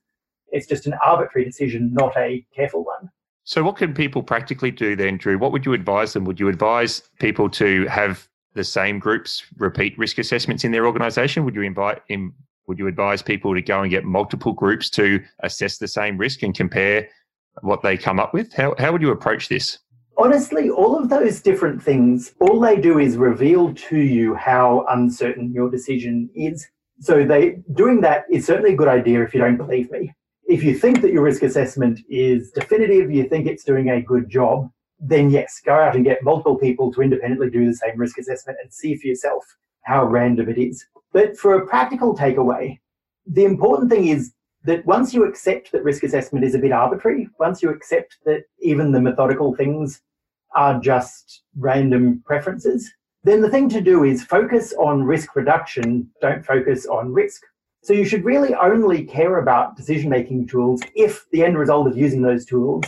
It's 0.51 0.67
just 0.67 0.85
an 0.87 0.93
arbitrary 1.05 1.45
decision, 1.45 1.93
not 1.93 2.15
a 2.17 2.45
careful 2.55 2.83
one. 2.83 3.09
So, 3.43 3.63
what 3.63 3.77
can 3.77 3.93
people 3.93 4.21
practically 4.21 4.71
do 4.71 4.95
then, 4.95 5.17
Drew? 5.17 5.37
What 5.37 5.51
would 5.51 5.65
you 5.65 5.73
advise 5.73 6.13
them? 6.13 6.25
Would 6.25 6.39
you 6.39 6.47
advise 6.47 7.01
people 7.19 7.49
to 7.51 7.87
have 7.87 8.27
the 8.53 8.63
same 8.63 8.99
groups 8.99 9.43
repeat 9.57 9.97
risk 9.97 10.17
assessments 10.17 10.63
in 10.63 10.71
their 10.71 10.85
organization? 10.85 11.45
Would 11.45 11.55
you 11.55 11.63
invite 11.63 12.01
in, 12.09 12.33
would 12.67 12.77
you 12.77 12.87
advise 12.87 13.21
people 13.21 13.53
to 13.55 13.61
go 13.61 13.81
and 13.81 13.89
get 13.89 14.03
multiple 14.03 14.53
groups 14.53 14.89
to 14.91 15.23
assess 15.39 15.77
the 15.77 15.87
same 15.87 16.17
risk 16.17 16.43
and 16.43 16.53
compare 16.53 17.07
what 17.61 17.81
they 17.81 17.97
come 17.97 18.19
up 18.19 18.33
with? 18.33 18.53
How, 18.53 18.75
how 18.77 18.91
would 18.91 19.01
you 19.01 19.11
approach 19.11 19.49
this? 19.49 19.79
Honestly, 20.17 20.69
all 20.69 20.97
of 20.97 21.09
those 21.09 21.41
different 21.41 21.81
things, 21.81 22.33
all 22.39 22.59
they 22.59 22.75
do 22.75 22.99
is 22.99 23.17
reveal 23.17 23.73
to 23.73 23.97
you 23.97 24.35
how 24.35 24.85
uncertain 24.89 25.51
your 25.51 25.69
decision 25.69 26.29
is. 26.35 26.67
So 27.01 27.25
they 27.25 27.57
doing 27.73 28.01
that 28.01 28.25
is 28.29 28.45
certainly 28.45 28.73
a 28.73 28.77
good 28.77 28.87
idea 28.87 29.23
if 29.23 29.33
you 29.33 29.39
don't 29.39 29.57
believe 29.57 29.91
me. 29.91 30.13
If 30.45 30.63
you 30.63 30.77
think 30.77 31.01
that 31.01 31.11
your 31.11 31.23
risk 31.23 31.41
assessment 31.41 31.99
is 32.09 32.51
definitive, 32.51 33.11
you 33.11 33.27
think 33.27 33.47
it's 33.47 33.63
doing 33.63 33.89
a 33.89 34.01
good 34.01 34.29
job, 34.29 34.69
then 34.99 35.31
yes, 35.31 35.59
go 35.65 35.73
out 35.73 35.95
and 35.95 36.05
get 36.05 36.23
multiple 36.23 36.57
people 36.57 36.93
to 36.93 37.01
independently 37.01 37.49
do 37.49 37.65
the 37.65 37.73
same 37.73 37.97
risk 37.97 38.19
assessment 38.19 38.59
and 38.61 38.71
see 38.71 38.95
for 38.95 39.07
yourself 39.07 39.43
how 39.83 40.05
random 40.05 40.47
it 40.47 40.59
is. 40.59 40.85
But 41.11 41.35
for 41.37 41.55
a 41.55 41.65
practical 41.65 42.15
takeaway, 42.15 42.79
the 43.25 43.45
important 43.45 43.89
thing 43.89 44.07
is 44.07 44.33
that 44.63 44.85
once 44.85 45.11
you 45.11 45.23
accept 45.25 45.71
that 45.71 45.83
risk 45.83 46.03
assessment 46.03 46.45
is 46.45 46.53
a 46.53 46.59
bit 46.59 46.71
arbitrary, 46.71 47.27
once 47.39 47.63
you 47.63 47.69
accept 47.69 48.17
that 48.25 48.43
even 48.61 48.91
the 48.91 49.01
methodical 49.01 49.55
things 49.55 50.01
are 50.55 50.79
just 50.79 51.41
random 51.57 52.21
preferences, 52.25 52.91
then 53.23 53.41
the 53.41 53.49
thing 53.49 53.69
to 53.69 53.81
do 53.81 54.03
is 54.03 54.23
focus 54.23 54.73
on 54.73 55.03
risk 55.03 55.35
reduction, 55.35 56.09
don't 56.21 56.45
focus 56.45 56.85
on 56.85 57.13
risk. 57.13 57.43
So 57.83 57.93
you 57.93 58.05
should 58.05 58.25
really 58.25 58.53
only 58.55 59.03
care 59.03 59.39
about 59.39 59.75
decision 59.75 60.09
making 60.09 60.47
tools 60.47 60.81
if 60.95 61.25
the 61.31 61.43
end 61.43 61.57
result 61.57 61.87
of 61.87 61.97
using 61.97 62.21
those 62.21 62.45
tools 62.45 62.85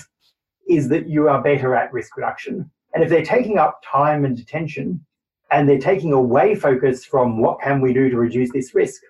is 0.67 0.89
that 0.89 1.07
you 1.07 1.27
are 1.27 1.41
better 1.41 1.75
at 1.75 1.91
risk 1.91 2.15
reduction. 2.15 2.69
And 2.93 3.03
if 3.03 3.09
they're 3.09 3.25
taking 3.25 3.57
up 3.57 3.81
time 3.83 4.23
and 4.23 4.37
attention, 4.37 5.03
and 5.51 5.69
they're 5.69 5.79
taking 5.79 6.13
away 6.13 6.55
focus 6.55 7.05
from 7.05 7.39
what 7.39 7.61
can 7.61 7.79
we 7.79 7.93
do 7.93 8.09
to 8.09 8.17
reduce 8.17 8.51
this 8.51 8.73
risk, 8.73 9.01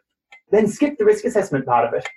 then 0.51 0.67
skip 0.67 0.97
the 0.97 1.05
risk 1.05 1.23
assessment 1.23 1.65
part 1.65 1.87
of 1.87 1.93
it. 1.93 2.07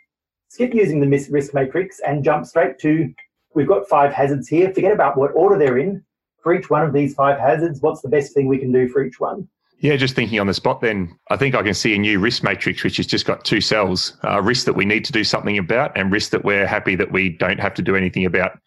Skip 0.48 0.74
using 0.74 1.00
the 1.00 1.28
risk 1.30 1.54
matrix 1.54 2.00
and 2.00 2.24
jump 2.24 2.44
straight 2.44 2.78
to 2.80 3.12
we've 3.54 3.68
got 3.68 3.88
five 3.88 4.12
hazards 4.12 4.48
here. 4.48 4.72
Forget 4.74 4.92
about 4.92 5.16
what 5.16 5.32
order 5.34 5.58
they're 5.58 5.78
in. 5.78 6.04
For 6.46 6.54
each 6.54 6.70
one 6.70 6.84
of 6.84 6.92
these 6.92 7.12
five 7.12 7.40
hazards, 7.40 7.82
what's 7.82 8.02
the 8.02 8.08
best 8.08 8.32
thing 8.32 8.46
we 8.46 8.58
can 8.58 8.70
do 8.70 8.88
for 8.88 9.04
each 9.04 9.18
one? 9.18 9.48
Yeah, 9.80 9.96
just 9.96 10.14
thinking 10.14 10.38
on 10.38 10.46
the 10.46 10.54
spot, 10.54 10.80
then 10.80 11.18
I 11.28 11.36
think 11.36 11.56
I 11.56 11.62
can 11.64 11.74
see 11.74 11.92
a 11.92 11.98
new 11.98 12.20
risk 12.20 12.44
matrix 12.44 12.84
which 12.84 12.98
has 12.98 13.06
just 13.08 13.26
got 13.26 13.44
two 13.44 13.60
cells 13.60 14.16
uh, 14.22 14.40
risk 14.40 14.64
that 14.66 14.74
we 14.74 14.84
need 14.84 15.04
to 15.06 15.12
do 15.12 15.24
something 15.24 15.58
about, 15.58 15.90
and 15.98 16.12
risk 16.12 16.30
that 16.30 16.44
we're 16.44 16.64
happy 16.64 16.94
that 16.94 17.10
we 17.10 17.30
don't 17.30 17.58
have 17.58 17.74
to 17.74 17.82
do 17.82 17.96
anything 17.96 18.24
about. 18.24 18.60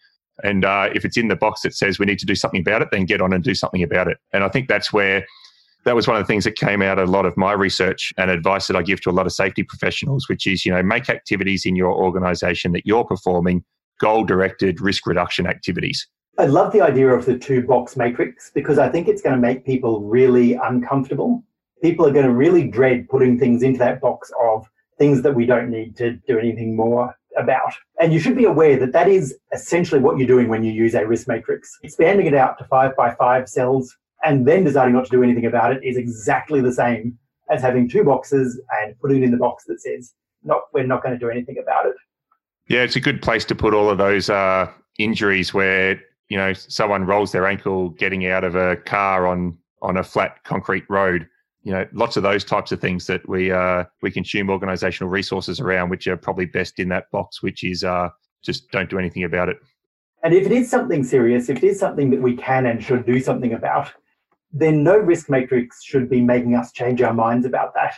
And 0.44 0.66
uh, 0.66 0.90
if 0.94 1.06
it's 1.06 1.16
in 1.16 1.28
the 1.28 1.36
box 1.36 1.62
that 1.62 1.72
says 1.72 1.98
we 1.98 2.04
need 2.04 2.18
to 2.18 2.26
do 2.26 2.34
something 2.34 2.60
about 2.60 2.82
it, 2.82 2.88
then 2.92 3.06
get 3.06 3.22
on 3.22 3.32
and 3.32 3.42
do 3.42 3.54
something 3.54 3.82
about 3.82 4.08
it. 4.08 4.18
And 4.34 4.44
I 4.44 4.50
think 4.50 4.68
that's 4.68 4.92
where 4.92 5.24
that 5.86 5.94
was 5.94 6.06
one 6.06 6.18
of 6.18 6.22
the 6.22 6.30
things 6.30 6.44
that 6.44 6.56
came 6.56 6.82
out 6.82 6.98
of 6.98 7.08
a 7.08 7.10
lot 7.10 7.24
of 7.24 7.34
my 7.38 7.54
research 7.54 8.12
and 8.18 8.30
advice 8.30 8.66
that 8.66 8.76
I 8.76 8.82
give 8.82 9.00
to 9.04 9.10
a 9.10 9.12
lot 9.12 9.24
of 9.24 9.32
safety 9.32 9.62
professionals, 9.62 10.28
which 10.28 10.46
is, 10.46 10.66
you 10.66 10.72
know, 10.74 10.82
make 10.82 11.08
activities 11.08 11.64
in 11.64 11.76
your 11.76 11.94
organization 11.94 12.72
that 12.72 12.84
you're 12.84 13.06
performing 13.06 13.64
goal 14.00 14.24
directed 14.24 14.82
risk 14.82 15.06
reduction 15.06 15.46
activities. 15.46 16.06
I 16.40 16.46
love 16.46 16.72
the 16.72 16.80
idea 16.80 17.08
of 17.08 17.26
the 17.26 17.38
two 17.38 17.62
box 17.66 17.98
matrix 17.98 18.50
because 18.54 18.78
I 18.78 18.88
think 18.88 19.08
it's 19.08 19.20
going 19.20 19.34
to 19.34 19.40
make 19.40 19.66
people 19.66 20.00
really 20.00 20.54
uncomfortable. 20.54 21.44
People 21.82 22.06
are 22.06 22.12
going 22.12 22.24
to 22.24 22.32
really 22.32 22.66
dread 22.66 23.10
putting 23.10 23.38
things 23.38 23.62
into 23.62 23.78
that 23.80 24.00
box 24.00 24.32
of 24.42 24.66
things 24.98 25.20
that 25.20 25.34
we 25.34 25.44
don't 25.44 25.68
need 25.68 25.98
to 25.98 26.12
do 26.26 26.38
anything 26.38 26.74
more 26.74 27.14
about. 27.36 27.74
And 28.00 28.10
you 28.10 28.18
should 28.18 28.38
be 28.38 28.46
aware 28.46 28.78
that 28.78 28.92
that 28.92 29.06
is 29.06 29.36
essentially 29.52 30.00
what 30.00 30.16
you're 30.16 30.26
doing 30.26 30.48
when 30.48 30.64
you 30.64 30.72
use 30.72 30.94
a 30.94 31.06
risk 31.06 31.28
matrix. 31.28 31.78
Expanding 31.82 32.24
it 32.24 32.32
out 32.32 32.56
to 32.56 32.64
five 32.64 32.96
by 32.96 33.14
five 33.16 33.46
cells 33.46 33.94
and 34.24 34.48
then 34.48 34.64
deciding 34.64 34.94
not 34.94 35.04
to 35.04 35.10
do 35.10 35.22
anything 35.22 35.44
about 35.44 35.76
it 35.76 35.84
is 35.84 35.98
exactly 35.98 36.62
the 36.62 36.72
same 36.72 37.18
as 37.50 37.60
having 37.60 37.86
two 37.86 38.02
boxes 38.02 38.58
and 38.80 38.98
putting 38.98 39.18
it 39.18 39.24
in 39.24 39.30
the 39.30 39.36
box 39.36 39.64
that 39.66 39.78
says, 39.82 40.14
not, 40.42 40.62
we're 40.72 40.86
not 40.86 41.02
going 41.02 41.14
to 41.14 41.18
do 41.18 41.28
anything 41.28 41.58
about 41.62 41.84
it. 41.84 41.96
Yeah, 42.66 42.80
it's 42.80 42.96
a 42.96 43.00
good 43.00 43.20
place 43.20 43.44
to 43.44 43.54
put 43.54 43.74
all 43.74 43.90
of 43.90 43.98
those 43.98 44.30
uh, 44.30 44.70
injuries 44.98 45.52
where 45.52 46.00
you 46.30 46.38
know 46.38 46.54
someone 46.54 47.04
rolls 47.04 47.32
their 47.32 47.46
ankle 47.46 47.90
getting 47.90 48.26
out 48.26 48.44
of 48.44 48.54
a 48.54 48.76
car 48.76 49.26
on 49.26 49.58
on 49.82 49.98
a 49.98 50.02
flat 50.02 50.42
concrete 50.44 50.84
road. 50.88 51.28
You 51.62 51.72
know, 51.72 51.86
lots 51.92 52.16
of 52.16 52.22
those 52.22 52.42
types 52.42 52.72
of 52.72 52.80
things 52.80 53.06
that 53.06 53.28
we 53.28 53.52
uh, 53.52 53.84
we 54.00 54.10
consume 54.10 54.46
organisational 54.46 55.10
resources 55.10 55.60
around, 55.60 55.90
which 55.90 56.06
are 56.06 56.16
probably 56.16 56.46
best 56.46 56.78
in 56.78 56.88
that 56.88 57.10
box, 57.10 57.42
which 57.42 57.62
is 57.62 57.84
uh, 57.84 58.08
just 58.42 58.70
don't 58.70 58.88
do 58.88 58.98
anything 58.98 59.24
about 59.24 59.50
it. 59.50 59.58
And 60.22 60.32
if 60.32 60.46
it 60.46 60.52
is 60.52 60.70
something 60.70 61.04
serious, 61.04 61.50
if 61.50 61.58
it 61.58 61.64
is 61.64 61.78
something 61.78 62.10
that 62.10 62.22
we 62.22 62.36
can 62.36 62.66
and 62.66 62.82
should 62.82 63.04
do 63.04 63.20
something 63.20 63.52
about, 63.52 63.90
then 64.52 64.82
no 64.82 64.96
risk 64.96 65.28
matrix 65.28 65.82
should 65.82 66.08
be 66.08 66.20
making 66.20 66.54
us 66.54 66.72
change 66.72 67.02
our 67.02 67.14
minds 67.14 67.44
about 67.44 67.74
that. 67.74 67.94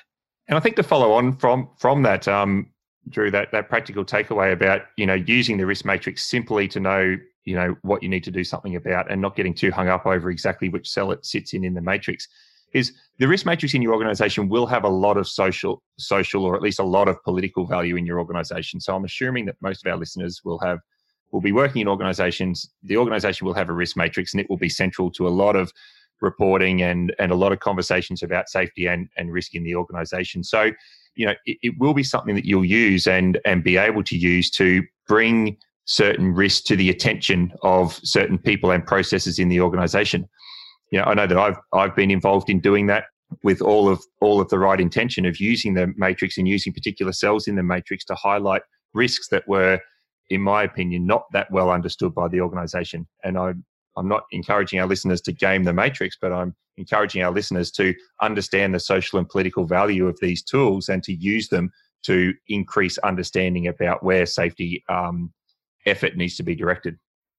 And 0.48 0.56
I 0.56 0.60
think 0.60 0.76
to 0.76 0.82
follow 0.82 1.12
on 1.12 1.36
from 1.36 1.68
from 1.78 2.02
that, 2.02 2.26
um, 2.26 2.72
Drew, 3.08 3.30
that, 3.30 3.50
that 3.52 3.68
practical 3.68 4.04
takeaway 4.04 4.52
about, 4.52 4.82
you 4.96 5.06
know, 5.06 5.14
using 5.14 5.56
the 5.56 5.66
risk 5.66 5.84
matrix 5.84 6.24
simply 6.24 6.68
to 6.68 6.80
know, 6.80 7.16
you 7.44 7.54
know, 7.54 7.76
what 7.82 8.02
you 8.02 8.08
need 8.08 8.24
to 8.24 8.30
do 8.30 8.44
something 8.44 8.76
about 8.76 9.10
and 9.10 9.20
not 9.20 9.36
getting 9.36 9.54
too 9.54 9.70
hung 9.70 9.88
up 9.88 10.06
over 10.06 10.30
exactly 10.30 10.68
which 10.68 10.88
cell 10.88 11.10
it 11.10 11.24
sits 11.24 11.54
in 11.54 11.64
in 11.64 11.74
the 11.74 11.80
matrix 11.80 12.28
is 12.72 12.92
the 13.18 13.28
risk 13.28 13.46
matrix 13.46 13.74
in 13.74 13.82
your 13.82 13.92
organization 13.92 14.48
will 14.48 14.66
have 14.66 14.84
a 14.84 14.88
lot 14.88 15.16
of 15.16 15.28
social 15.28 15.82
social 15.98 16.44
or 16.44 16.56
at 16.56 16.62
least 16.62 16.78
a 16.78 16.84
lot 16.84 17.08
of 17.08 17.22
political 17.22 17.66
value 17.66 17.96
in 17.96 18.06
your 18.06 18.18
organization. 18.18 18.80
So 18.80 18.94
I'm 18.94 19.04
assuming 19.04 19.46
that 19.46 19.56
most 19.60 19.84
of 19.84 19.92
our 19.92 19.98
listeners 19.98 20.40
will 20.44 20.58
have 20.60 20.78
will 21.30 21.40
be 21.40 21.52
working 21.52 21.82
in 21.82 21.88
organizations. 21.88 22.70
The 22.82 22.96
organization 22.96 23.46
will 23.46 23.54
have 23.54 23.68
a 23.68 23.72
risk 23.72 23.96
matrix 23.96 24.34
and 24.34 24.40
it 24.40 24.50
will 24.50 24.58
be 24.58 24.68
central 24.68 25.10
to 25.12 25.26
a 25.26 25.30
lot 25.30 25.56
of 25.56 25.72
reporting 26.20 26.82
and 26.82 27.14
and 27.18 27.32
a 27.32 27.36
lot 27.36 27.52
of 27.52 27.60
conversations 27.60 28.22
about 28.22 28.48
safety 28.48 28.86
and, 28.86 29.08
and 29.16 29.32
risk 29.32 29.54
in 29.54 29.64
the 29.64 29.74
organization. 29.74 30.42
So 30.42 30.70
you 31.14 31.26
know 31.26 31.34
it, 31.44 31.58
it 31.62 31.74
will 31.78 31.94
be 31.94 32.04
something 32.04 32.34
that 32.34 32.46
you'll 32.46 32.64
use 32.64 33.06
and 33.06 33.38
and 33.44 33.62
be 33.62 33.76
able 33.76 34.02
to 34.04 34.16
use 34.16 34.50
to 34.52 34.82
bring 35.06 35.58
certain 35.84 36.32
risks 36.32 36.62
to 36.62 36.76
the 36.76 36.90
attention 36.90 37.52
of 37.62 37.98
certain 38.04 38.38
people 38.38 38.70
and 38.70 38.86
processes 38.86 39.38
in 39.38 39.48
the 39.48 39.60
organization. 39.60 40.28
You 40.90 40.98
know 40.98 41.04
i 41.06 41.14
know 41.14 41.26
that 41.26 41.38
i've 41.38 41.56
i've 41.72 41.96
been 41.96 42.10
involved 42.10 42.50
in 42.50 42.60
doing 42.60 42.86
that 42.88 43.04
with 43.42 43.62
all 43.62 43.88
of 43.88 44.04
all 44.20 44.42
of 44.42 44.50
the 44.50 44.58
right 44.58 44.78
intention 44.78 45.24
of 45.24 45.40
using 45.40 45.72
the 45.72 45.90
matrix 45.96 46.36
and 46.36 46.46
using 46.46 46.72
particular 46.74 47.12
cells 47.12 47.48
in 47.48 47.56
the 47.56 47.62
matrix 47.62 48.04
to 48.04 48.14
highlight 48.14 48.60
risks 48.92 49.28
that 49.28 49.48
were 49.48 49.80
in 50.32 50.40
my 50.40 50.62
opinion 50.62 51.06
not 51.06 51.24
that 51.32 51.50
well 51.50 51.70
understood 51.70 52.14
by 52.14 52.28
the 52.28 52.40
organization. 52.40 53.06
And 53.24 53.38
i 53.38 53.52
I'm 53.94 54.08
not 54.08 54.24
encouraging 54.32 54.80
our 54.80 54.86
listeners 54.86 55.20
to 55.20 55.32
game 55.32 55.64
the 55.64 55.74
matrix, 55.74 56.16
but 56.18 56.32
I'm 56.32 56.54
encouraging 56.78 57.22
our 57.22 57.30
listeners 57.30 57.70
to 57.72 57.94
understand 58.22 58.74
the 58.74 58.80
social 58.80 59.18
and 59.18 59.28
political 59.28 59.66
value 59.66 60.06
of 60.06 60.18
these 60.22 60.42
tools 60.42 60.88
and 60.88 61.02
to 61.02 61.12
use 61.12 61.48
them 61.48 61.70
to 62.04 62.32
increase 62.48 62.96
understanding 62.98 63.66
about 63.66 64.02
where 64.02 64.24
safety 64.24 64.82
um, 64.88 65.30
effort 65.86 66.16
needs 66.16 66.36
to 66.36 66.42
be 66.42 66.54
directed. 66.54 66.98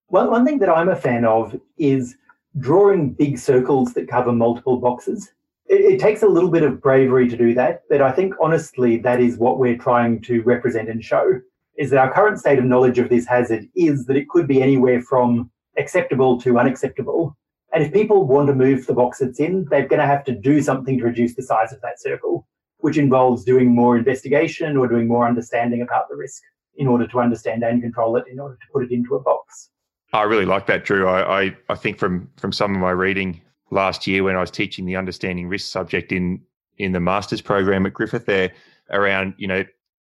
Well, 0.10 0.29
one 0.29 0.45
thing 0.45 0.60
that 0.60 0.69
I'm 0.69 0.89
a 0.89 0.95
fan 0.95 1.25
of 1.25 1.60
is 1.77 2.15
drawing 2.60 3.13
big 3.13 3.38
circles 3.38 3.93
that 3.93 4.08
cover 4.08 4.32
multiple 4.32 4.77
boxes. 4.77 5.32
It, 5.67 5.82
it 5.93 5.99
takes 5.99 6.23
a 6.23 6.27
little 6.27 6.51
bit 6.51 6.63
of 6.63 6.82
bravery 6.82 7.27
to 7.29 7.38
do 7.38 7.53
that, 7.56 7.84
but 7.89 8.01
I 8.01 8.12
think 8.12 8.36
honestly 8.41 8.97
that 8.97 9.19
is 9.19 9.38
what 9.38 9.60
we're 9.60 9.77
trying 9.77 10.21
to 10.23 10.41
represent 10.43 10.89
and 10.89 11.03
show. 11.03 11.41
Is 11.77 11.89
that 11.89 11.99
our 11.99 12.13
current 12.13 12.39
state 12.39 12.60
of 12.60 12.65
knowledge 12.65 12.99
of 12.99 13.10
this 13.10 13.25
hazard 13.25 13.67
is 13.75 14.06
that 14.06 14.17
it 14.17 14.29
could 14.29 14.47
be 14.47 14.62
anywhere 14.62 15.01
from 15.01 15.49
acceptable 15.77 16.39
to 16.41 16.60
unacceptable. 16.60 17.36
And 17.73 17.84
if 17.84 17.91
people 17.91 18.27
want 18.27 18.47
to 18.47 18.53
move 18.53 18.86
the 18.86 18.93
box 18.93 19.19
it's 19.21 19.39
in, 19.39 19.65
they're 19.71 19.88
going 19.88 19.99
to 19.99 20.06
have 20.06 20.23
to 20.25 20.36
do 20.36 20.62
something 20.62 20.99
to 20.99 21.06
reduce 21.06 21.34
the 21.34 21.41
size 21.41 21.73
of 21.73 21.82
that 21.82 21.99
circle, 21.99 22.47
which 22.77 22.99
involves 22.99 23.43
doing 23.43 23.73
more 23.73 23.97
investigation 23.97 24.77
or 24.77 24.88
doing 24.88 25.08
more 25.08 25.27
understanding 25.27 25.82
about 25.82 26.08
the 26.10 26.15
risk 26.15 26.43
in 26.75 26.88
order 26.88 27.07
to 27.07 27.19
understand 27.19 27.63
and 27.63 27.81
control 27.81 28.17
it, 28.17 28.25
in 28.31 28.39
order 28.39 28.55
to 28.55 28.67
put 28.71 28.83
it 28.83 28.91
into 28.91 29.15
a 29.15 29.19
box. 29.19 29.69
I 30.12 30.23
really 30.23 30.45
like 30.45 30.67
that, 30.67 30.86
Drew. 30.86 31.07
I, 31.07 31.43
I, 31.43 31.57
I 31.69 31.75
think 31.75 31.97
from 31.97 32.29
from 32.38 32.51
some 32.51 32.73
of 32.73 32.81
my 32.81 32.91
reading 32.91 33.41
last 33.71 34.05
year 34.05 34.23
when 34.23 34.36
I 34.36 34.41
was 34.41 34.51
teaching 34.51 34.86
the 34.86 34.95
understanding 34.95 35.47
risk 35.47 35.71
subject 35.71 36.12
in 36.12 36.41
in 36.77 36.91
the 36.91 36.99
master's 36.99 37.41
program 37.41 37.86
at 37.86 37.93
Griffith 37.93 38.25
there 38.25 38.51
around, 38.91 39.33
you 39.38 39.47
know, 39.47 39.63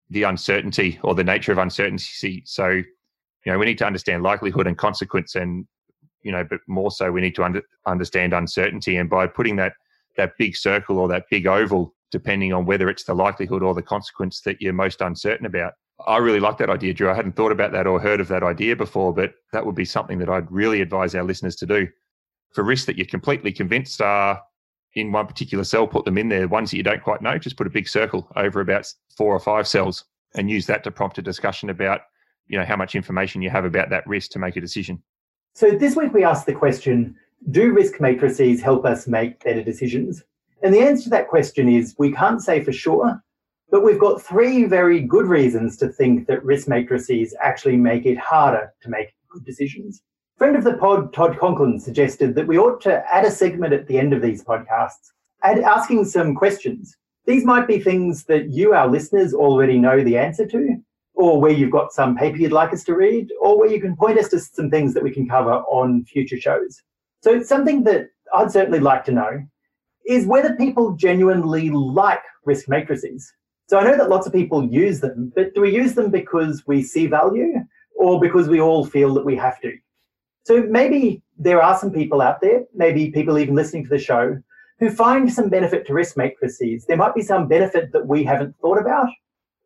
the 0.09 0.23
uncertainty 0.23 0.99
or 1.03 1.15
the 1.15 1.23
nature 1.23 1.51
of 1.51 1.57
uncertainty. 1.57 2.43
So 2.45 2.81
you 3.45 3.51
know 3.51 3.59
we 3.59 3.65
need 3.65 3.77
to 3.77 3.85
understand 3.85 4.23
likelihood 4.23 4.67
and 4.67 4.77
consequence 4.77 5.35
and 5.35 5.65
you 6.21 6.31
know 6.31 6.43
but 6.43 6.59
more 6.67 6.91
so 6.91 7.11
we 7.11 7.21
need 7.21 7.35
to 7.35 7.43
under, 7.43 7.61
understand 7.85 8.33
uncertainty 8.33 8.97
and 8.97 9.09
by 9.09 9.27
putting 9.27 9.55
that 9.55 9.73
that 10.17 10.33
big 10.37 10.55
circle 10.55 10.97
or 10.97 11.07
that 11.07 11.25
big 11.29 11.47
oval 11.47 11.95
depending 12.11 12.53
on 12.53 12.65
whether 12.65 12.89
it's 12.89 13.03
the 13.03 13.13
likelihood 13.13 13.63
or 13.63 13.73
the 13.73 13.81
consequence 13.81 14.41
that 14.41 14.61
you're 14.61 14.73
most 14.73 15.01
uncertain 15.01 15.45
about 15.45 15.73
i 16.07 16.17
really 16.17 16.39
like 16.39 16.57
that 16.57 16.69
idea 16.69 16.93
drew 16.93 17.09
i 17.09 17.13
hadn't 17.13 17.35
thought 17.35 17.51
about 17.51 17.71
that 17.71 17.87
or 17.87 17.99
heard 17.99 18.19
of 18.19 18.27
that 18.27 18.43
idea 18.43 18.75
before 18.75 19.13
but 19.13 19.33
that 19.51 19.65
would 19.65 19.75
be 19.75 19.85
something 19.85 20.19
that 20.19 20.29
i'd 20.29 20.51
really 20.51 20.81
advise 20.81 21.15
our 21.15 21.23
listeners 21.23 21.55
to 21.55 21.65
do 21.65 21.87
for 22.53 22.63
risks 22.63 22.85
that 22.85 22.97
you're 22.97 23.05
completely 23.05 23.51
convinced 23.51 24.01
are 24.01 24.41
in 24.95 25.11
one 25.11 25.27
particular 25.27 25.63
cell 25.63 25.87
put 25.87 26.05
them 26.05 26.17
in 26.17 26.29
there 26.29 26.47
ones 26.47 26.71
that 26.71 26.77
you 26.77 26.83
don't 26.83 27.03
quite 27.03 27.21
know 27.21 27.37
just 27.37 27.57
put 27.57 27.67
a 27.67 27.71
big 27.71 27.87
circle 27.87 28.27
over 28.35 28.59
about 28.59 28.91
four 29.15 29.35
or 29.35 29.39
five 29.39 29.67
cells 29.67 30.05
and 30.35 30.49
use 30.49 30.65
that 30.65 30.83
to 30.83 30.91
prompt 30.91 31.17
a 31.17 31.21
discussion 31.21 31.69
about 31.69 32.01
you 32.49 32.57
know 32.57 32.65
how 32.65 32.75
much 32.75 32.95
information 32.95 33.41
you 33.41 33.49
have 33.49 33.63
about 33.63 33.89
that 33.89 34.05
risk 34.05 34.31
to 34.31 34.39
make 34.39 34.57
a 34.57 34.61
decision. 34.61 35.01
So 35.53 35.71
this 35.71 35.95
week 35.95 36.13
we 36.13 36.23
asked 36.23 36.45
the 36.45 36.53
question: 36.53 37.15
Do 37.51 37.71
risk 37.71 38.01
matrices 38.01 38.61
help 38.61 38.85
us 38.85 39.07
make 39.07 39.41
better 39.43 39.63
decisions? 39.63 40.23
And 40.61 40.73
the 40.73 40.81
answer 40.81 41.05
to 41.05 41.09
that 41.11 41.29
question 41.29 41.69
is 41.69 41.95
we 41.97 42.11
can't 42.11 42.41
say 42.41 42.61
for 42.61 42.73
sure, 42.73 43.23
but 43.71 43.83
we've 43.83 43.99
got 43.99 44.21
three 44.21 44.65
very 44.65 45.01
good 45.01 45.27
reasons 45.27 45.77
to 45.77 45.89
think 45.89 46.27
that 46.27 46.43
risk 46.43 46.67
matrices 46.67 47.35
actually 47.41 47.77
make 47.77 48.05
it 48.05 48.17
harder 48.17 48.73
to 48.81 48.89
make 48.89 49.13
good 49.29 49.45
decisions. 49.45 50.01
Friend 50.37 50.55
of 50.55 50.63
the 50.63 50.77
pod, 50.77 51.13
Todd 51.13 51.37
Conklin, 51.37 51.79
suggested 51.79 52.33
that 52.35 52.47
we 52.47 52.57
ought 52.57 52.81
to 52.81 53.03
add 53.13 53.25
a 53.25 53.31
segment 53.31 53.73
at 53.73 53.87
the 53.87 53.99
end 53.99 54.13
of 54.13 54.21
these 54.21 54.43
podcasts, 54.43 55.11
and 55.43 55.63
asking 55.63 56.05
some 56.05 56.33
questions. 56.33 56.95
These 57.25 57.45
might 57.45 57.67
be 57.67 57.79
things 57.79 58.23
that 58.25 58.49
you, 58.49 58.73
our 58.73 58.87
listeners, 58.87 59.33
already 59.33 59.77
know 59.77 60.03
the 60.03 60.17
answer 60.17 60.47
to, 60.47 60.77
or 61.13 61.39
where 61.39 61.51
you've 61.51 61.71
got 61.71 61.91
some 61.91 62.15
paper 62.15 62.37
you'd 62.37 62.51
like 62.51 62.73
us 62.73 62.83
to 62.85 62.95
read, 62.95 63.27
or 63.41 63.59
where 63.59 63.69
you 63.69 63.81
can 63.81 63.95
point 63.95 64.17
us 64.17 64.29
to 64.29 64.39
some 64.39 64.69
things 64.69 64.93
that 64.93 65.03
we 65.03 65.11
can 65.11 65.27
cover 65.27 65.53
on 65.53 66.05
future 66.05 66.39
shows. 66.39 66.81
So, 67.21 67.43
something 67.43 67.83
that 67.83 68.07
I'd 68.33 68.51
certainly 68.51 68.79
like 68.79 69.03
to 69.05 69.11
know 69.11 69.45
is 70.07 70.25
whether 70.25 70.55
people 70.55 70.93
genuinely 70.93 71.69
like 71.69 72.23
risk 72.45 72.69
matrices. 72.69 73.31
So, 73.69 73.77
I 73.77 73.83
know 73.83 73.97
that 73.97 74.09
lots 74.09 74.27
of 74.27 74.33
people 74.33 74.65
use 74.65 74.99
them, 74.99 75.31
but 75.35 75.53
do 75.53 75.61
we 75.61 75.73
use 75.73 75.93
them 75.93 76.09
because 76.09 76.63
we 76.65 76.81
see 76.83 77.07
value 77.07 77.53
or 77.95 78.19
because 78.19 78.47
we 78.47 78.59
all 78.59 78.85
feel 78.85 79.13
that 79.13 79.25
we 79.25 79.35
have 79.35 79.61
to? 79.61 79.77
So, 80.43 80.63
maybe 80.63 81.21
there 81.37 81.61
are 81.61 81.77
some 81.77 81.91
people 81.91 82.21
out 82.21 82.41
there, 82.41 82.65
maybe 82.73 83.11
people 83.11 83.37
even 83.37 83.55
listening 83.55 83.83
to 83.83 83.89
the 83.89 83.99
show, 83.99 84.37
who 84.79 84.89
find 84.89 85.31
some 85.31 85.49
benefit 85.49 85.85
to 85.87 85.93
risk 85.93 86.17
matrices. 86.17 86.85
There 86.85 86.97
might 86.97 87.13
be 87.13 87.21
some 87.21 87.47
benefit 87.47 87.91
that 87.93 88.07
we 88.07 88.23
haven't 88.23 88.55
thought 88.61 88.79
about 88.79 89.09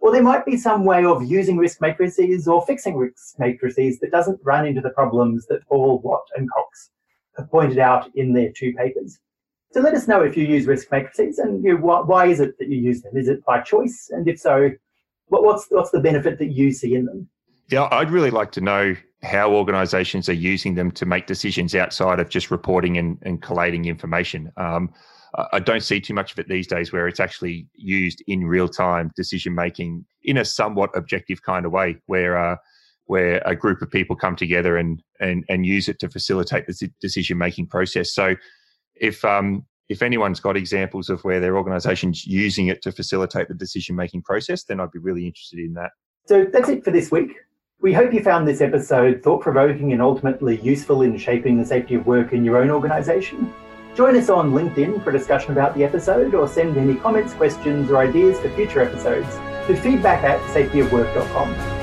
or 0.04 0.12
there 0.12 0.22
might 0.22 0.46
be 0.46 0.58
some 0.58 0.84
way 0.84 1.06
of 1.06 1.24
using 1.24 1.56
risk 1.56 1.80
matrices 1.80 2.46
or 2.46 2.66
fixing 2.66 2.98
risk 2.98 3.40
matrices 3.40 4.00
that 4.00 4.12
doesn't 4.12 4.38
run 4.44 4.68
into 4.68 4.82
the 4.82 4.90
problems 4.90 5.46
that 5.46 5.66
Ball, 5.70 6.02
Watt, 6.04 6.26
and 6.36 6.52
Cox 6.52 6.90
have 7.38 7.50
pointed 7.50 7.80
out 7.80 8.12
in 8.14 8.34
their 8.34 8.52
two 8.52 8.74
papers. 8.74 9.20
So 9.74 9.82
let 9.82 9.96
us 9.96 10.08
know 10.08 10.22
if 10.22 10.38
you 10.38 10.46
use 10.46 10.68
risk 10.68 10.92
matrices 10.92 11.40
and 11.40 11.64
you 11.64 11.78
why, 11.78 12.02
why 12.02 12.28
is 12.28 12.40
it 12.40 12.58
that 12.60 12.70
you 12.70 12.80
use 12.80 13.02
them? 13.02 13.18
Is 13.18 13.28
it 13.28 13.44
by 13.44 13.60
choice? 13.62 14.10
And 14.12 14.28
if 14.28 14.40
so, 14.40 14.70
what, 15.28 15.44
what's, 15.44 15.66
what's 15.70 15.90
the 15.90 16.00
benefit 16.00 16.38
that 16.38 16.52
you 16.52 16.72
see 16.72 16.94
in 16.94 17.06
them? 17.06 17.28
Yeah, 17.70 17.88
I'd 17.92 18.12
really 18.12 18.30
like 18.30 18.52
to 18.52 18.62
know 18.62 18.96
how 19.24 19.52
organizations 19.52 20.30
are 20.30 20.34
using 20.34 20.76
them 20.76 20.92
to 20.92 21.08
make 21.08 21.26
decisions 21.26 21.74
outside 21.74 22.20
of 22.20 22.30
just 22.30 22.52
reporting 22.52 23.00
and, 23.00 23.18
and 23.24 23.42
collating 23.42 23.86
information. 23.86 24.52
Um, 24.58 24.94
I 25.52 25.60
don't 25.60 25.82
see 25.82 26.00
too 26.00 26.14
much 26.14 26.32
of 26.32 26.40
it 26.40 26.48
these 26.48 26.68
days 26.68 26.94
where 26.94 27.08
it's 27.08 27.20
actually 27.20 27.68
used 27.74 28.24
in 28.28 28.46
real 28.46 28.70
time 28.70 29.12
decision 29.16 29.56
making 29.56 30.06
in 30.22 30.38
a 30.38 30.46
somewhat 30.46 30.92
objective 30.96 31.42
kind 31.42 31.66
of 31.66 31.72
way, 31.72 31.98
where 32.06 32.38
uh, 32.38 32.58
where 33.06 33.42
a 33.44 33.56
group 33.56 33.82
of 33.82 33.90
people 33.90 34.16
come 34.16 34.36
together 34.36 34.78
and 34.78 35.02
and 35.20 35.44
and 35.50 35.66
use 35.66 35.90
it 35.90 35.98
to 36.00 36.10
facilitate 36.10 36.68
the 36.68 36.92
decision 37.02 37.40
making 37.40 37.66
process. 37.66 38.14
So, 38.14 38.36
if 38.96 39.24
um, 39.26 39.66
if 39.90 40.02
anyone's 40.02 40.40
got 40.40 40.58
examples 40.58 41.10
of 41.10 41.24
where 41.24 41.40
their 41.40 41.58
organisation's 41.58 42.26
using 42.26 42.68
it 42.68 42.82
to 42.84 42.92
facilitate 42.92 43.48
the 43.48 43.54
decision 43.54 43.96
making 43.96 44.24
process, 44.24 44.64
then 44.64 44.80
I'd 44.80 44.92
be 44.92 45.00
really 45.00 45.26
interested 45.26 45.60
in 45.60 45.74
that. 45.74 45.92
So 46.26 46.46
that's 46.46 46.70
it 46.70 46.84
for 46.84 46.92
this 46.92 47.12
week. 47.12 47.36
We 47.82 47.92
hope 47.92 48.14
you 48.14 48.24
found 48.24 48.48
this 48.48 48.62
episode 48.62 49.22
thought 49.22 49.42
provoking 49.42 49.92
and 49.92 50.02
ultimately 50.02 50.60
useful 50.62 51.02
in 51.02 51.18
shaping 51.18 51.58
the 51.58 51.66
safety 51.66 51.96
of 51.96 52.08
work 52.08 52.32
in 52.32 52.46
your 52.46 52.58
own 52.58 52.70
organisation. 52.70 53.54
Join 53.94 54.16
us 54.16 54.30
on 54.30 54.54
LinkedIn 54.54 55.04
for 55.04 55.10
a 55.10 55.14
discussion 55.14 55.52
about 55.52 55.76
the 55.76 55.84
episode 55.84 56.34
or 56.34 56.48
send 56.48 56.78
any 56.78 56.96
comments, 56.96 57.34
questions, 57.34 57.92
or 57.92 57.98
ideas 57.98 58.40
for 58.40 58.50
future 58.52 58.82
episodes 58.82 59.30
to 59.68 59.76
feedback 59.76 60.24
at 60.24 60.40
safetyofwork.com. 60.52 61.83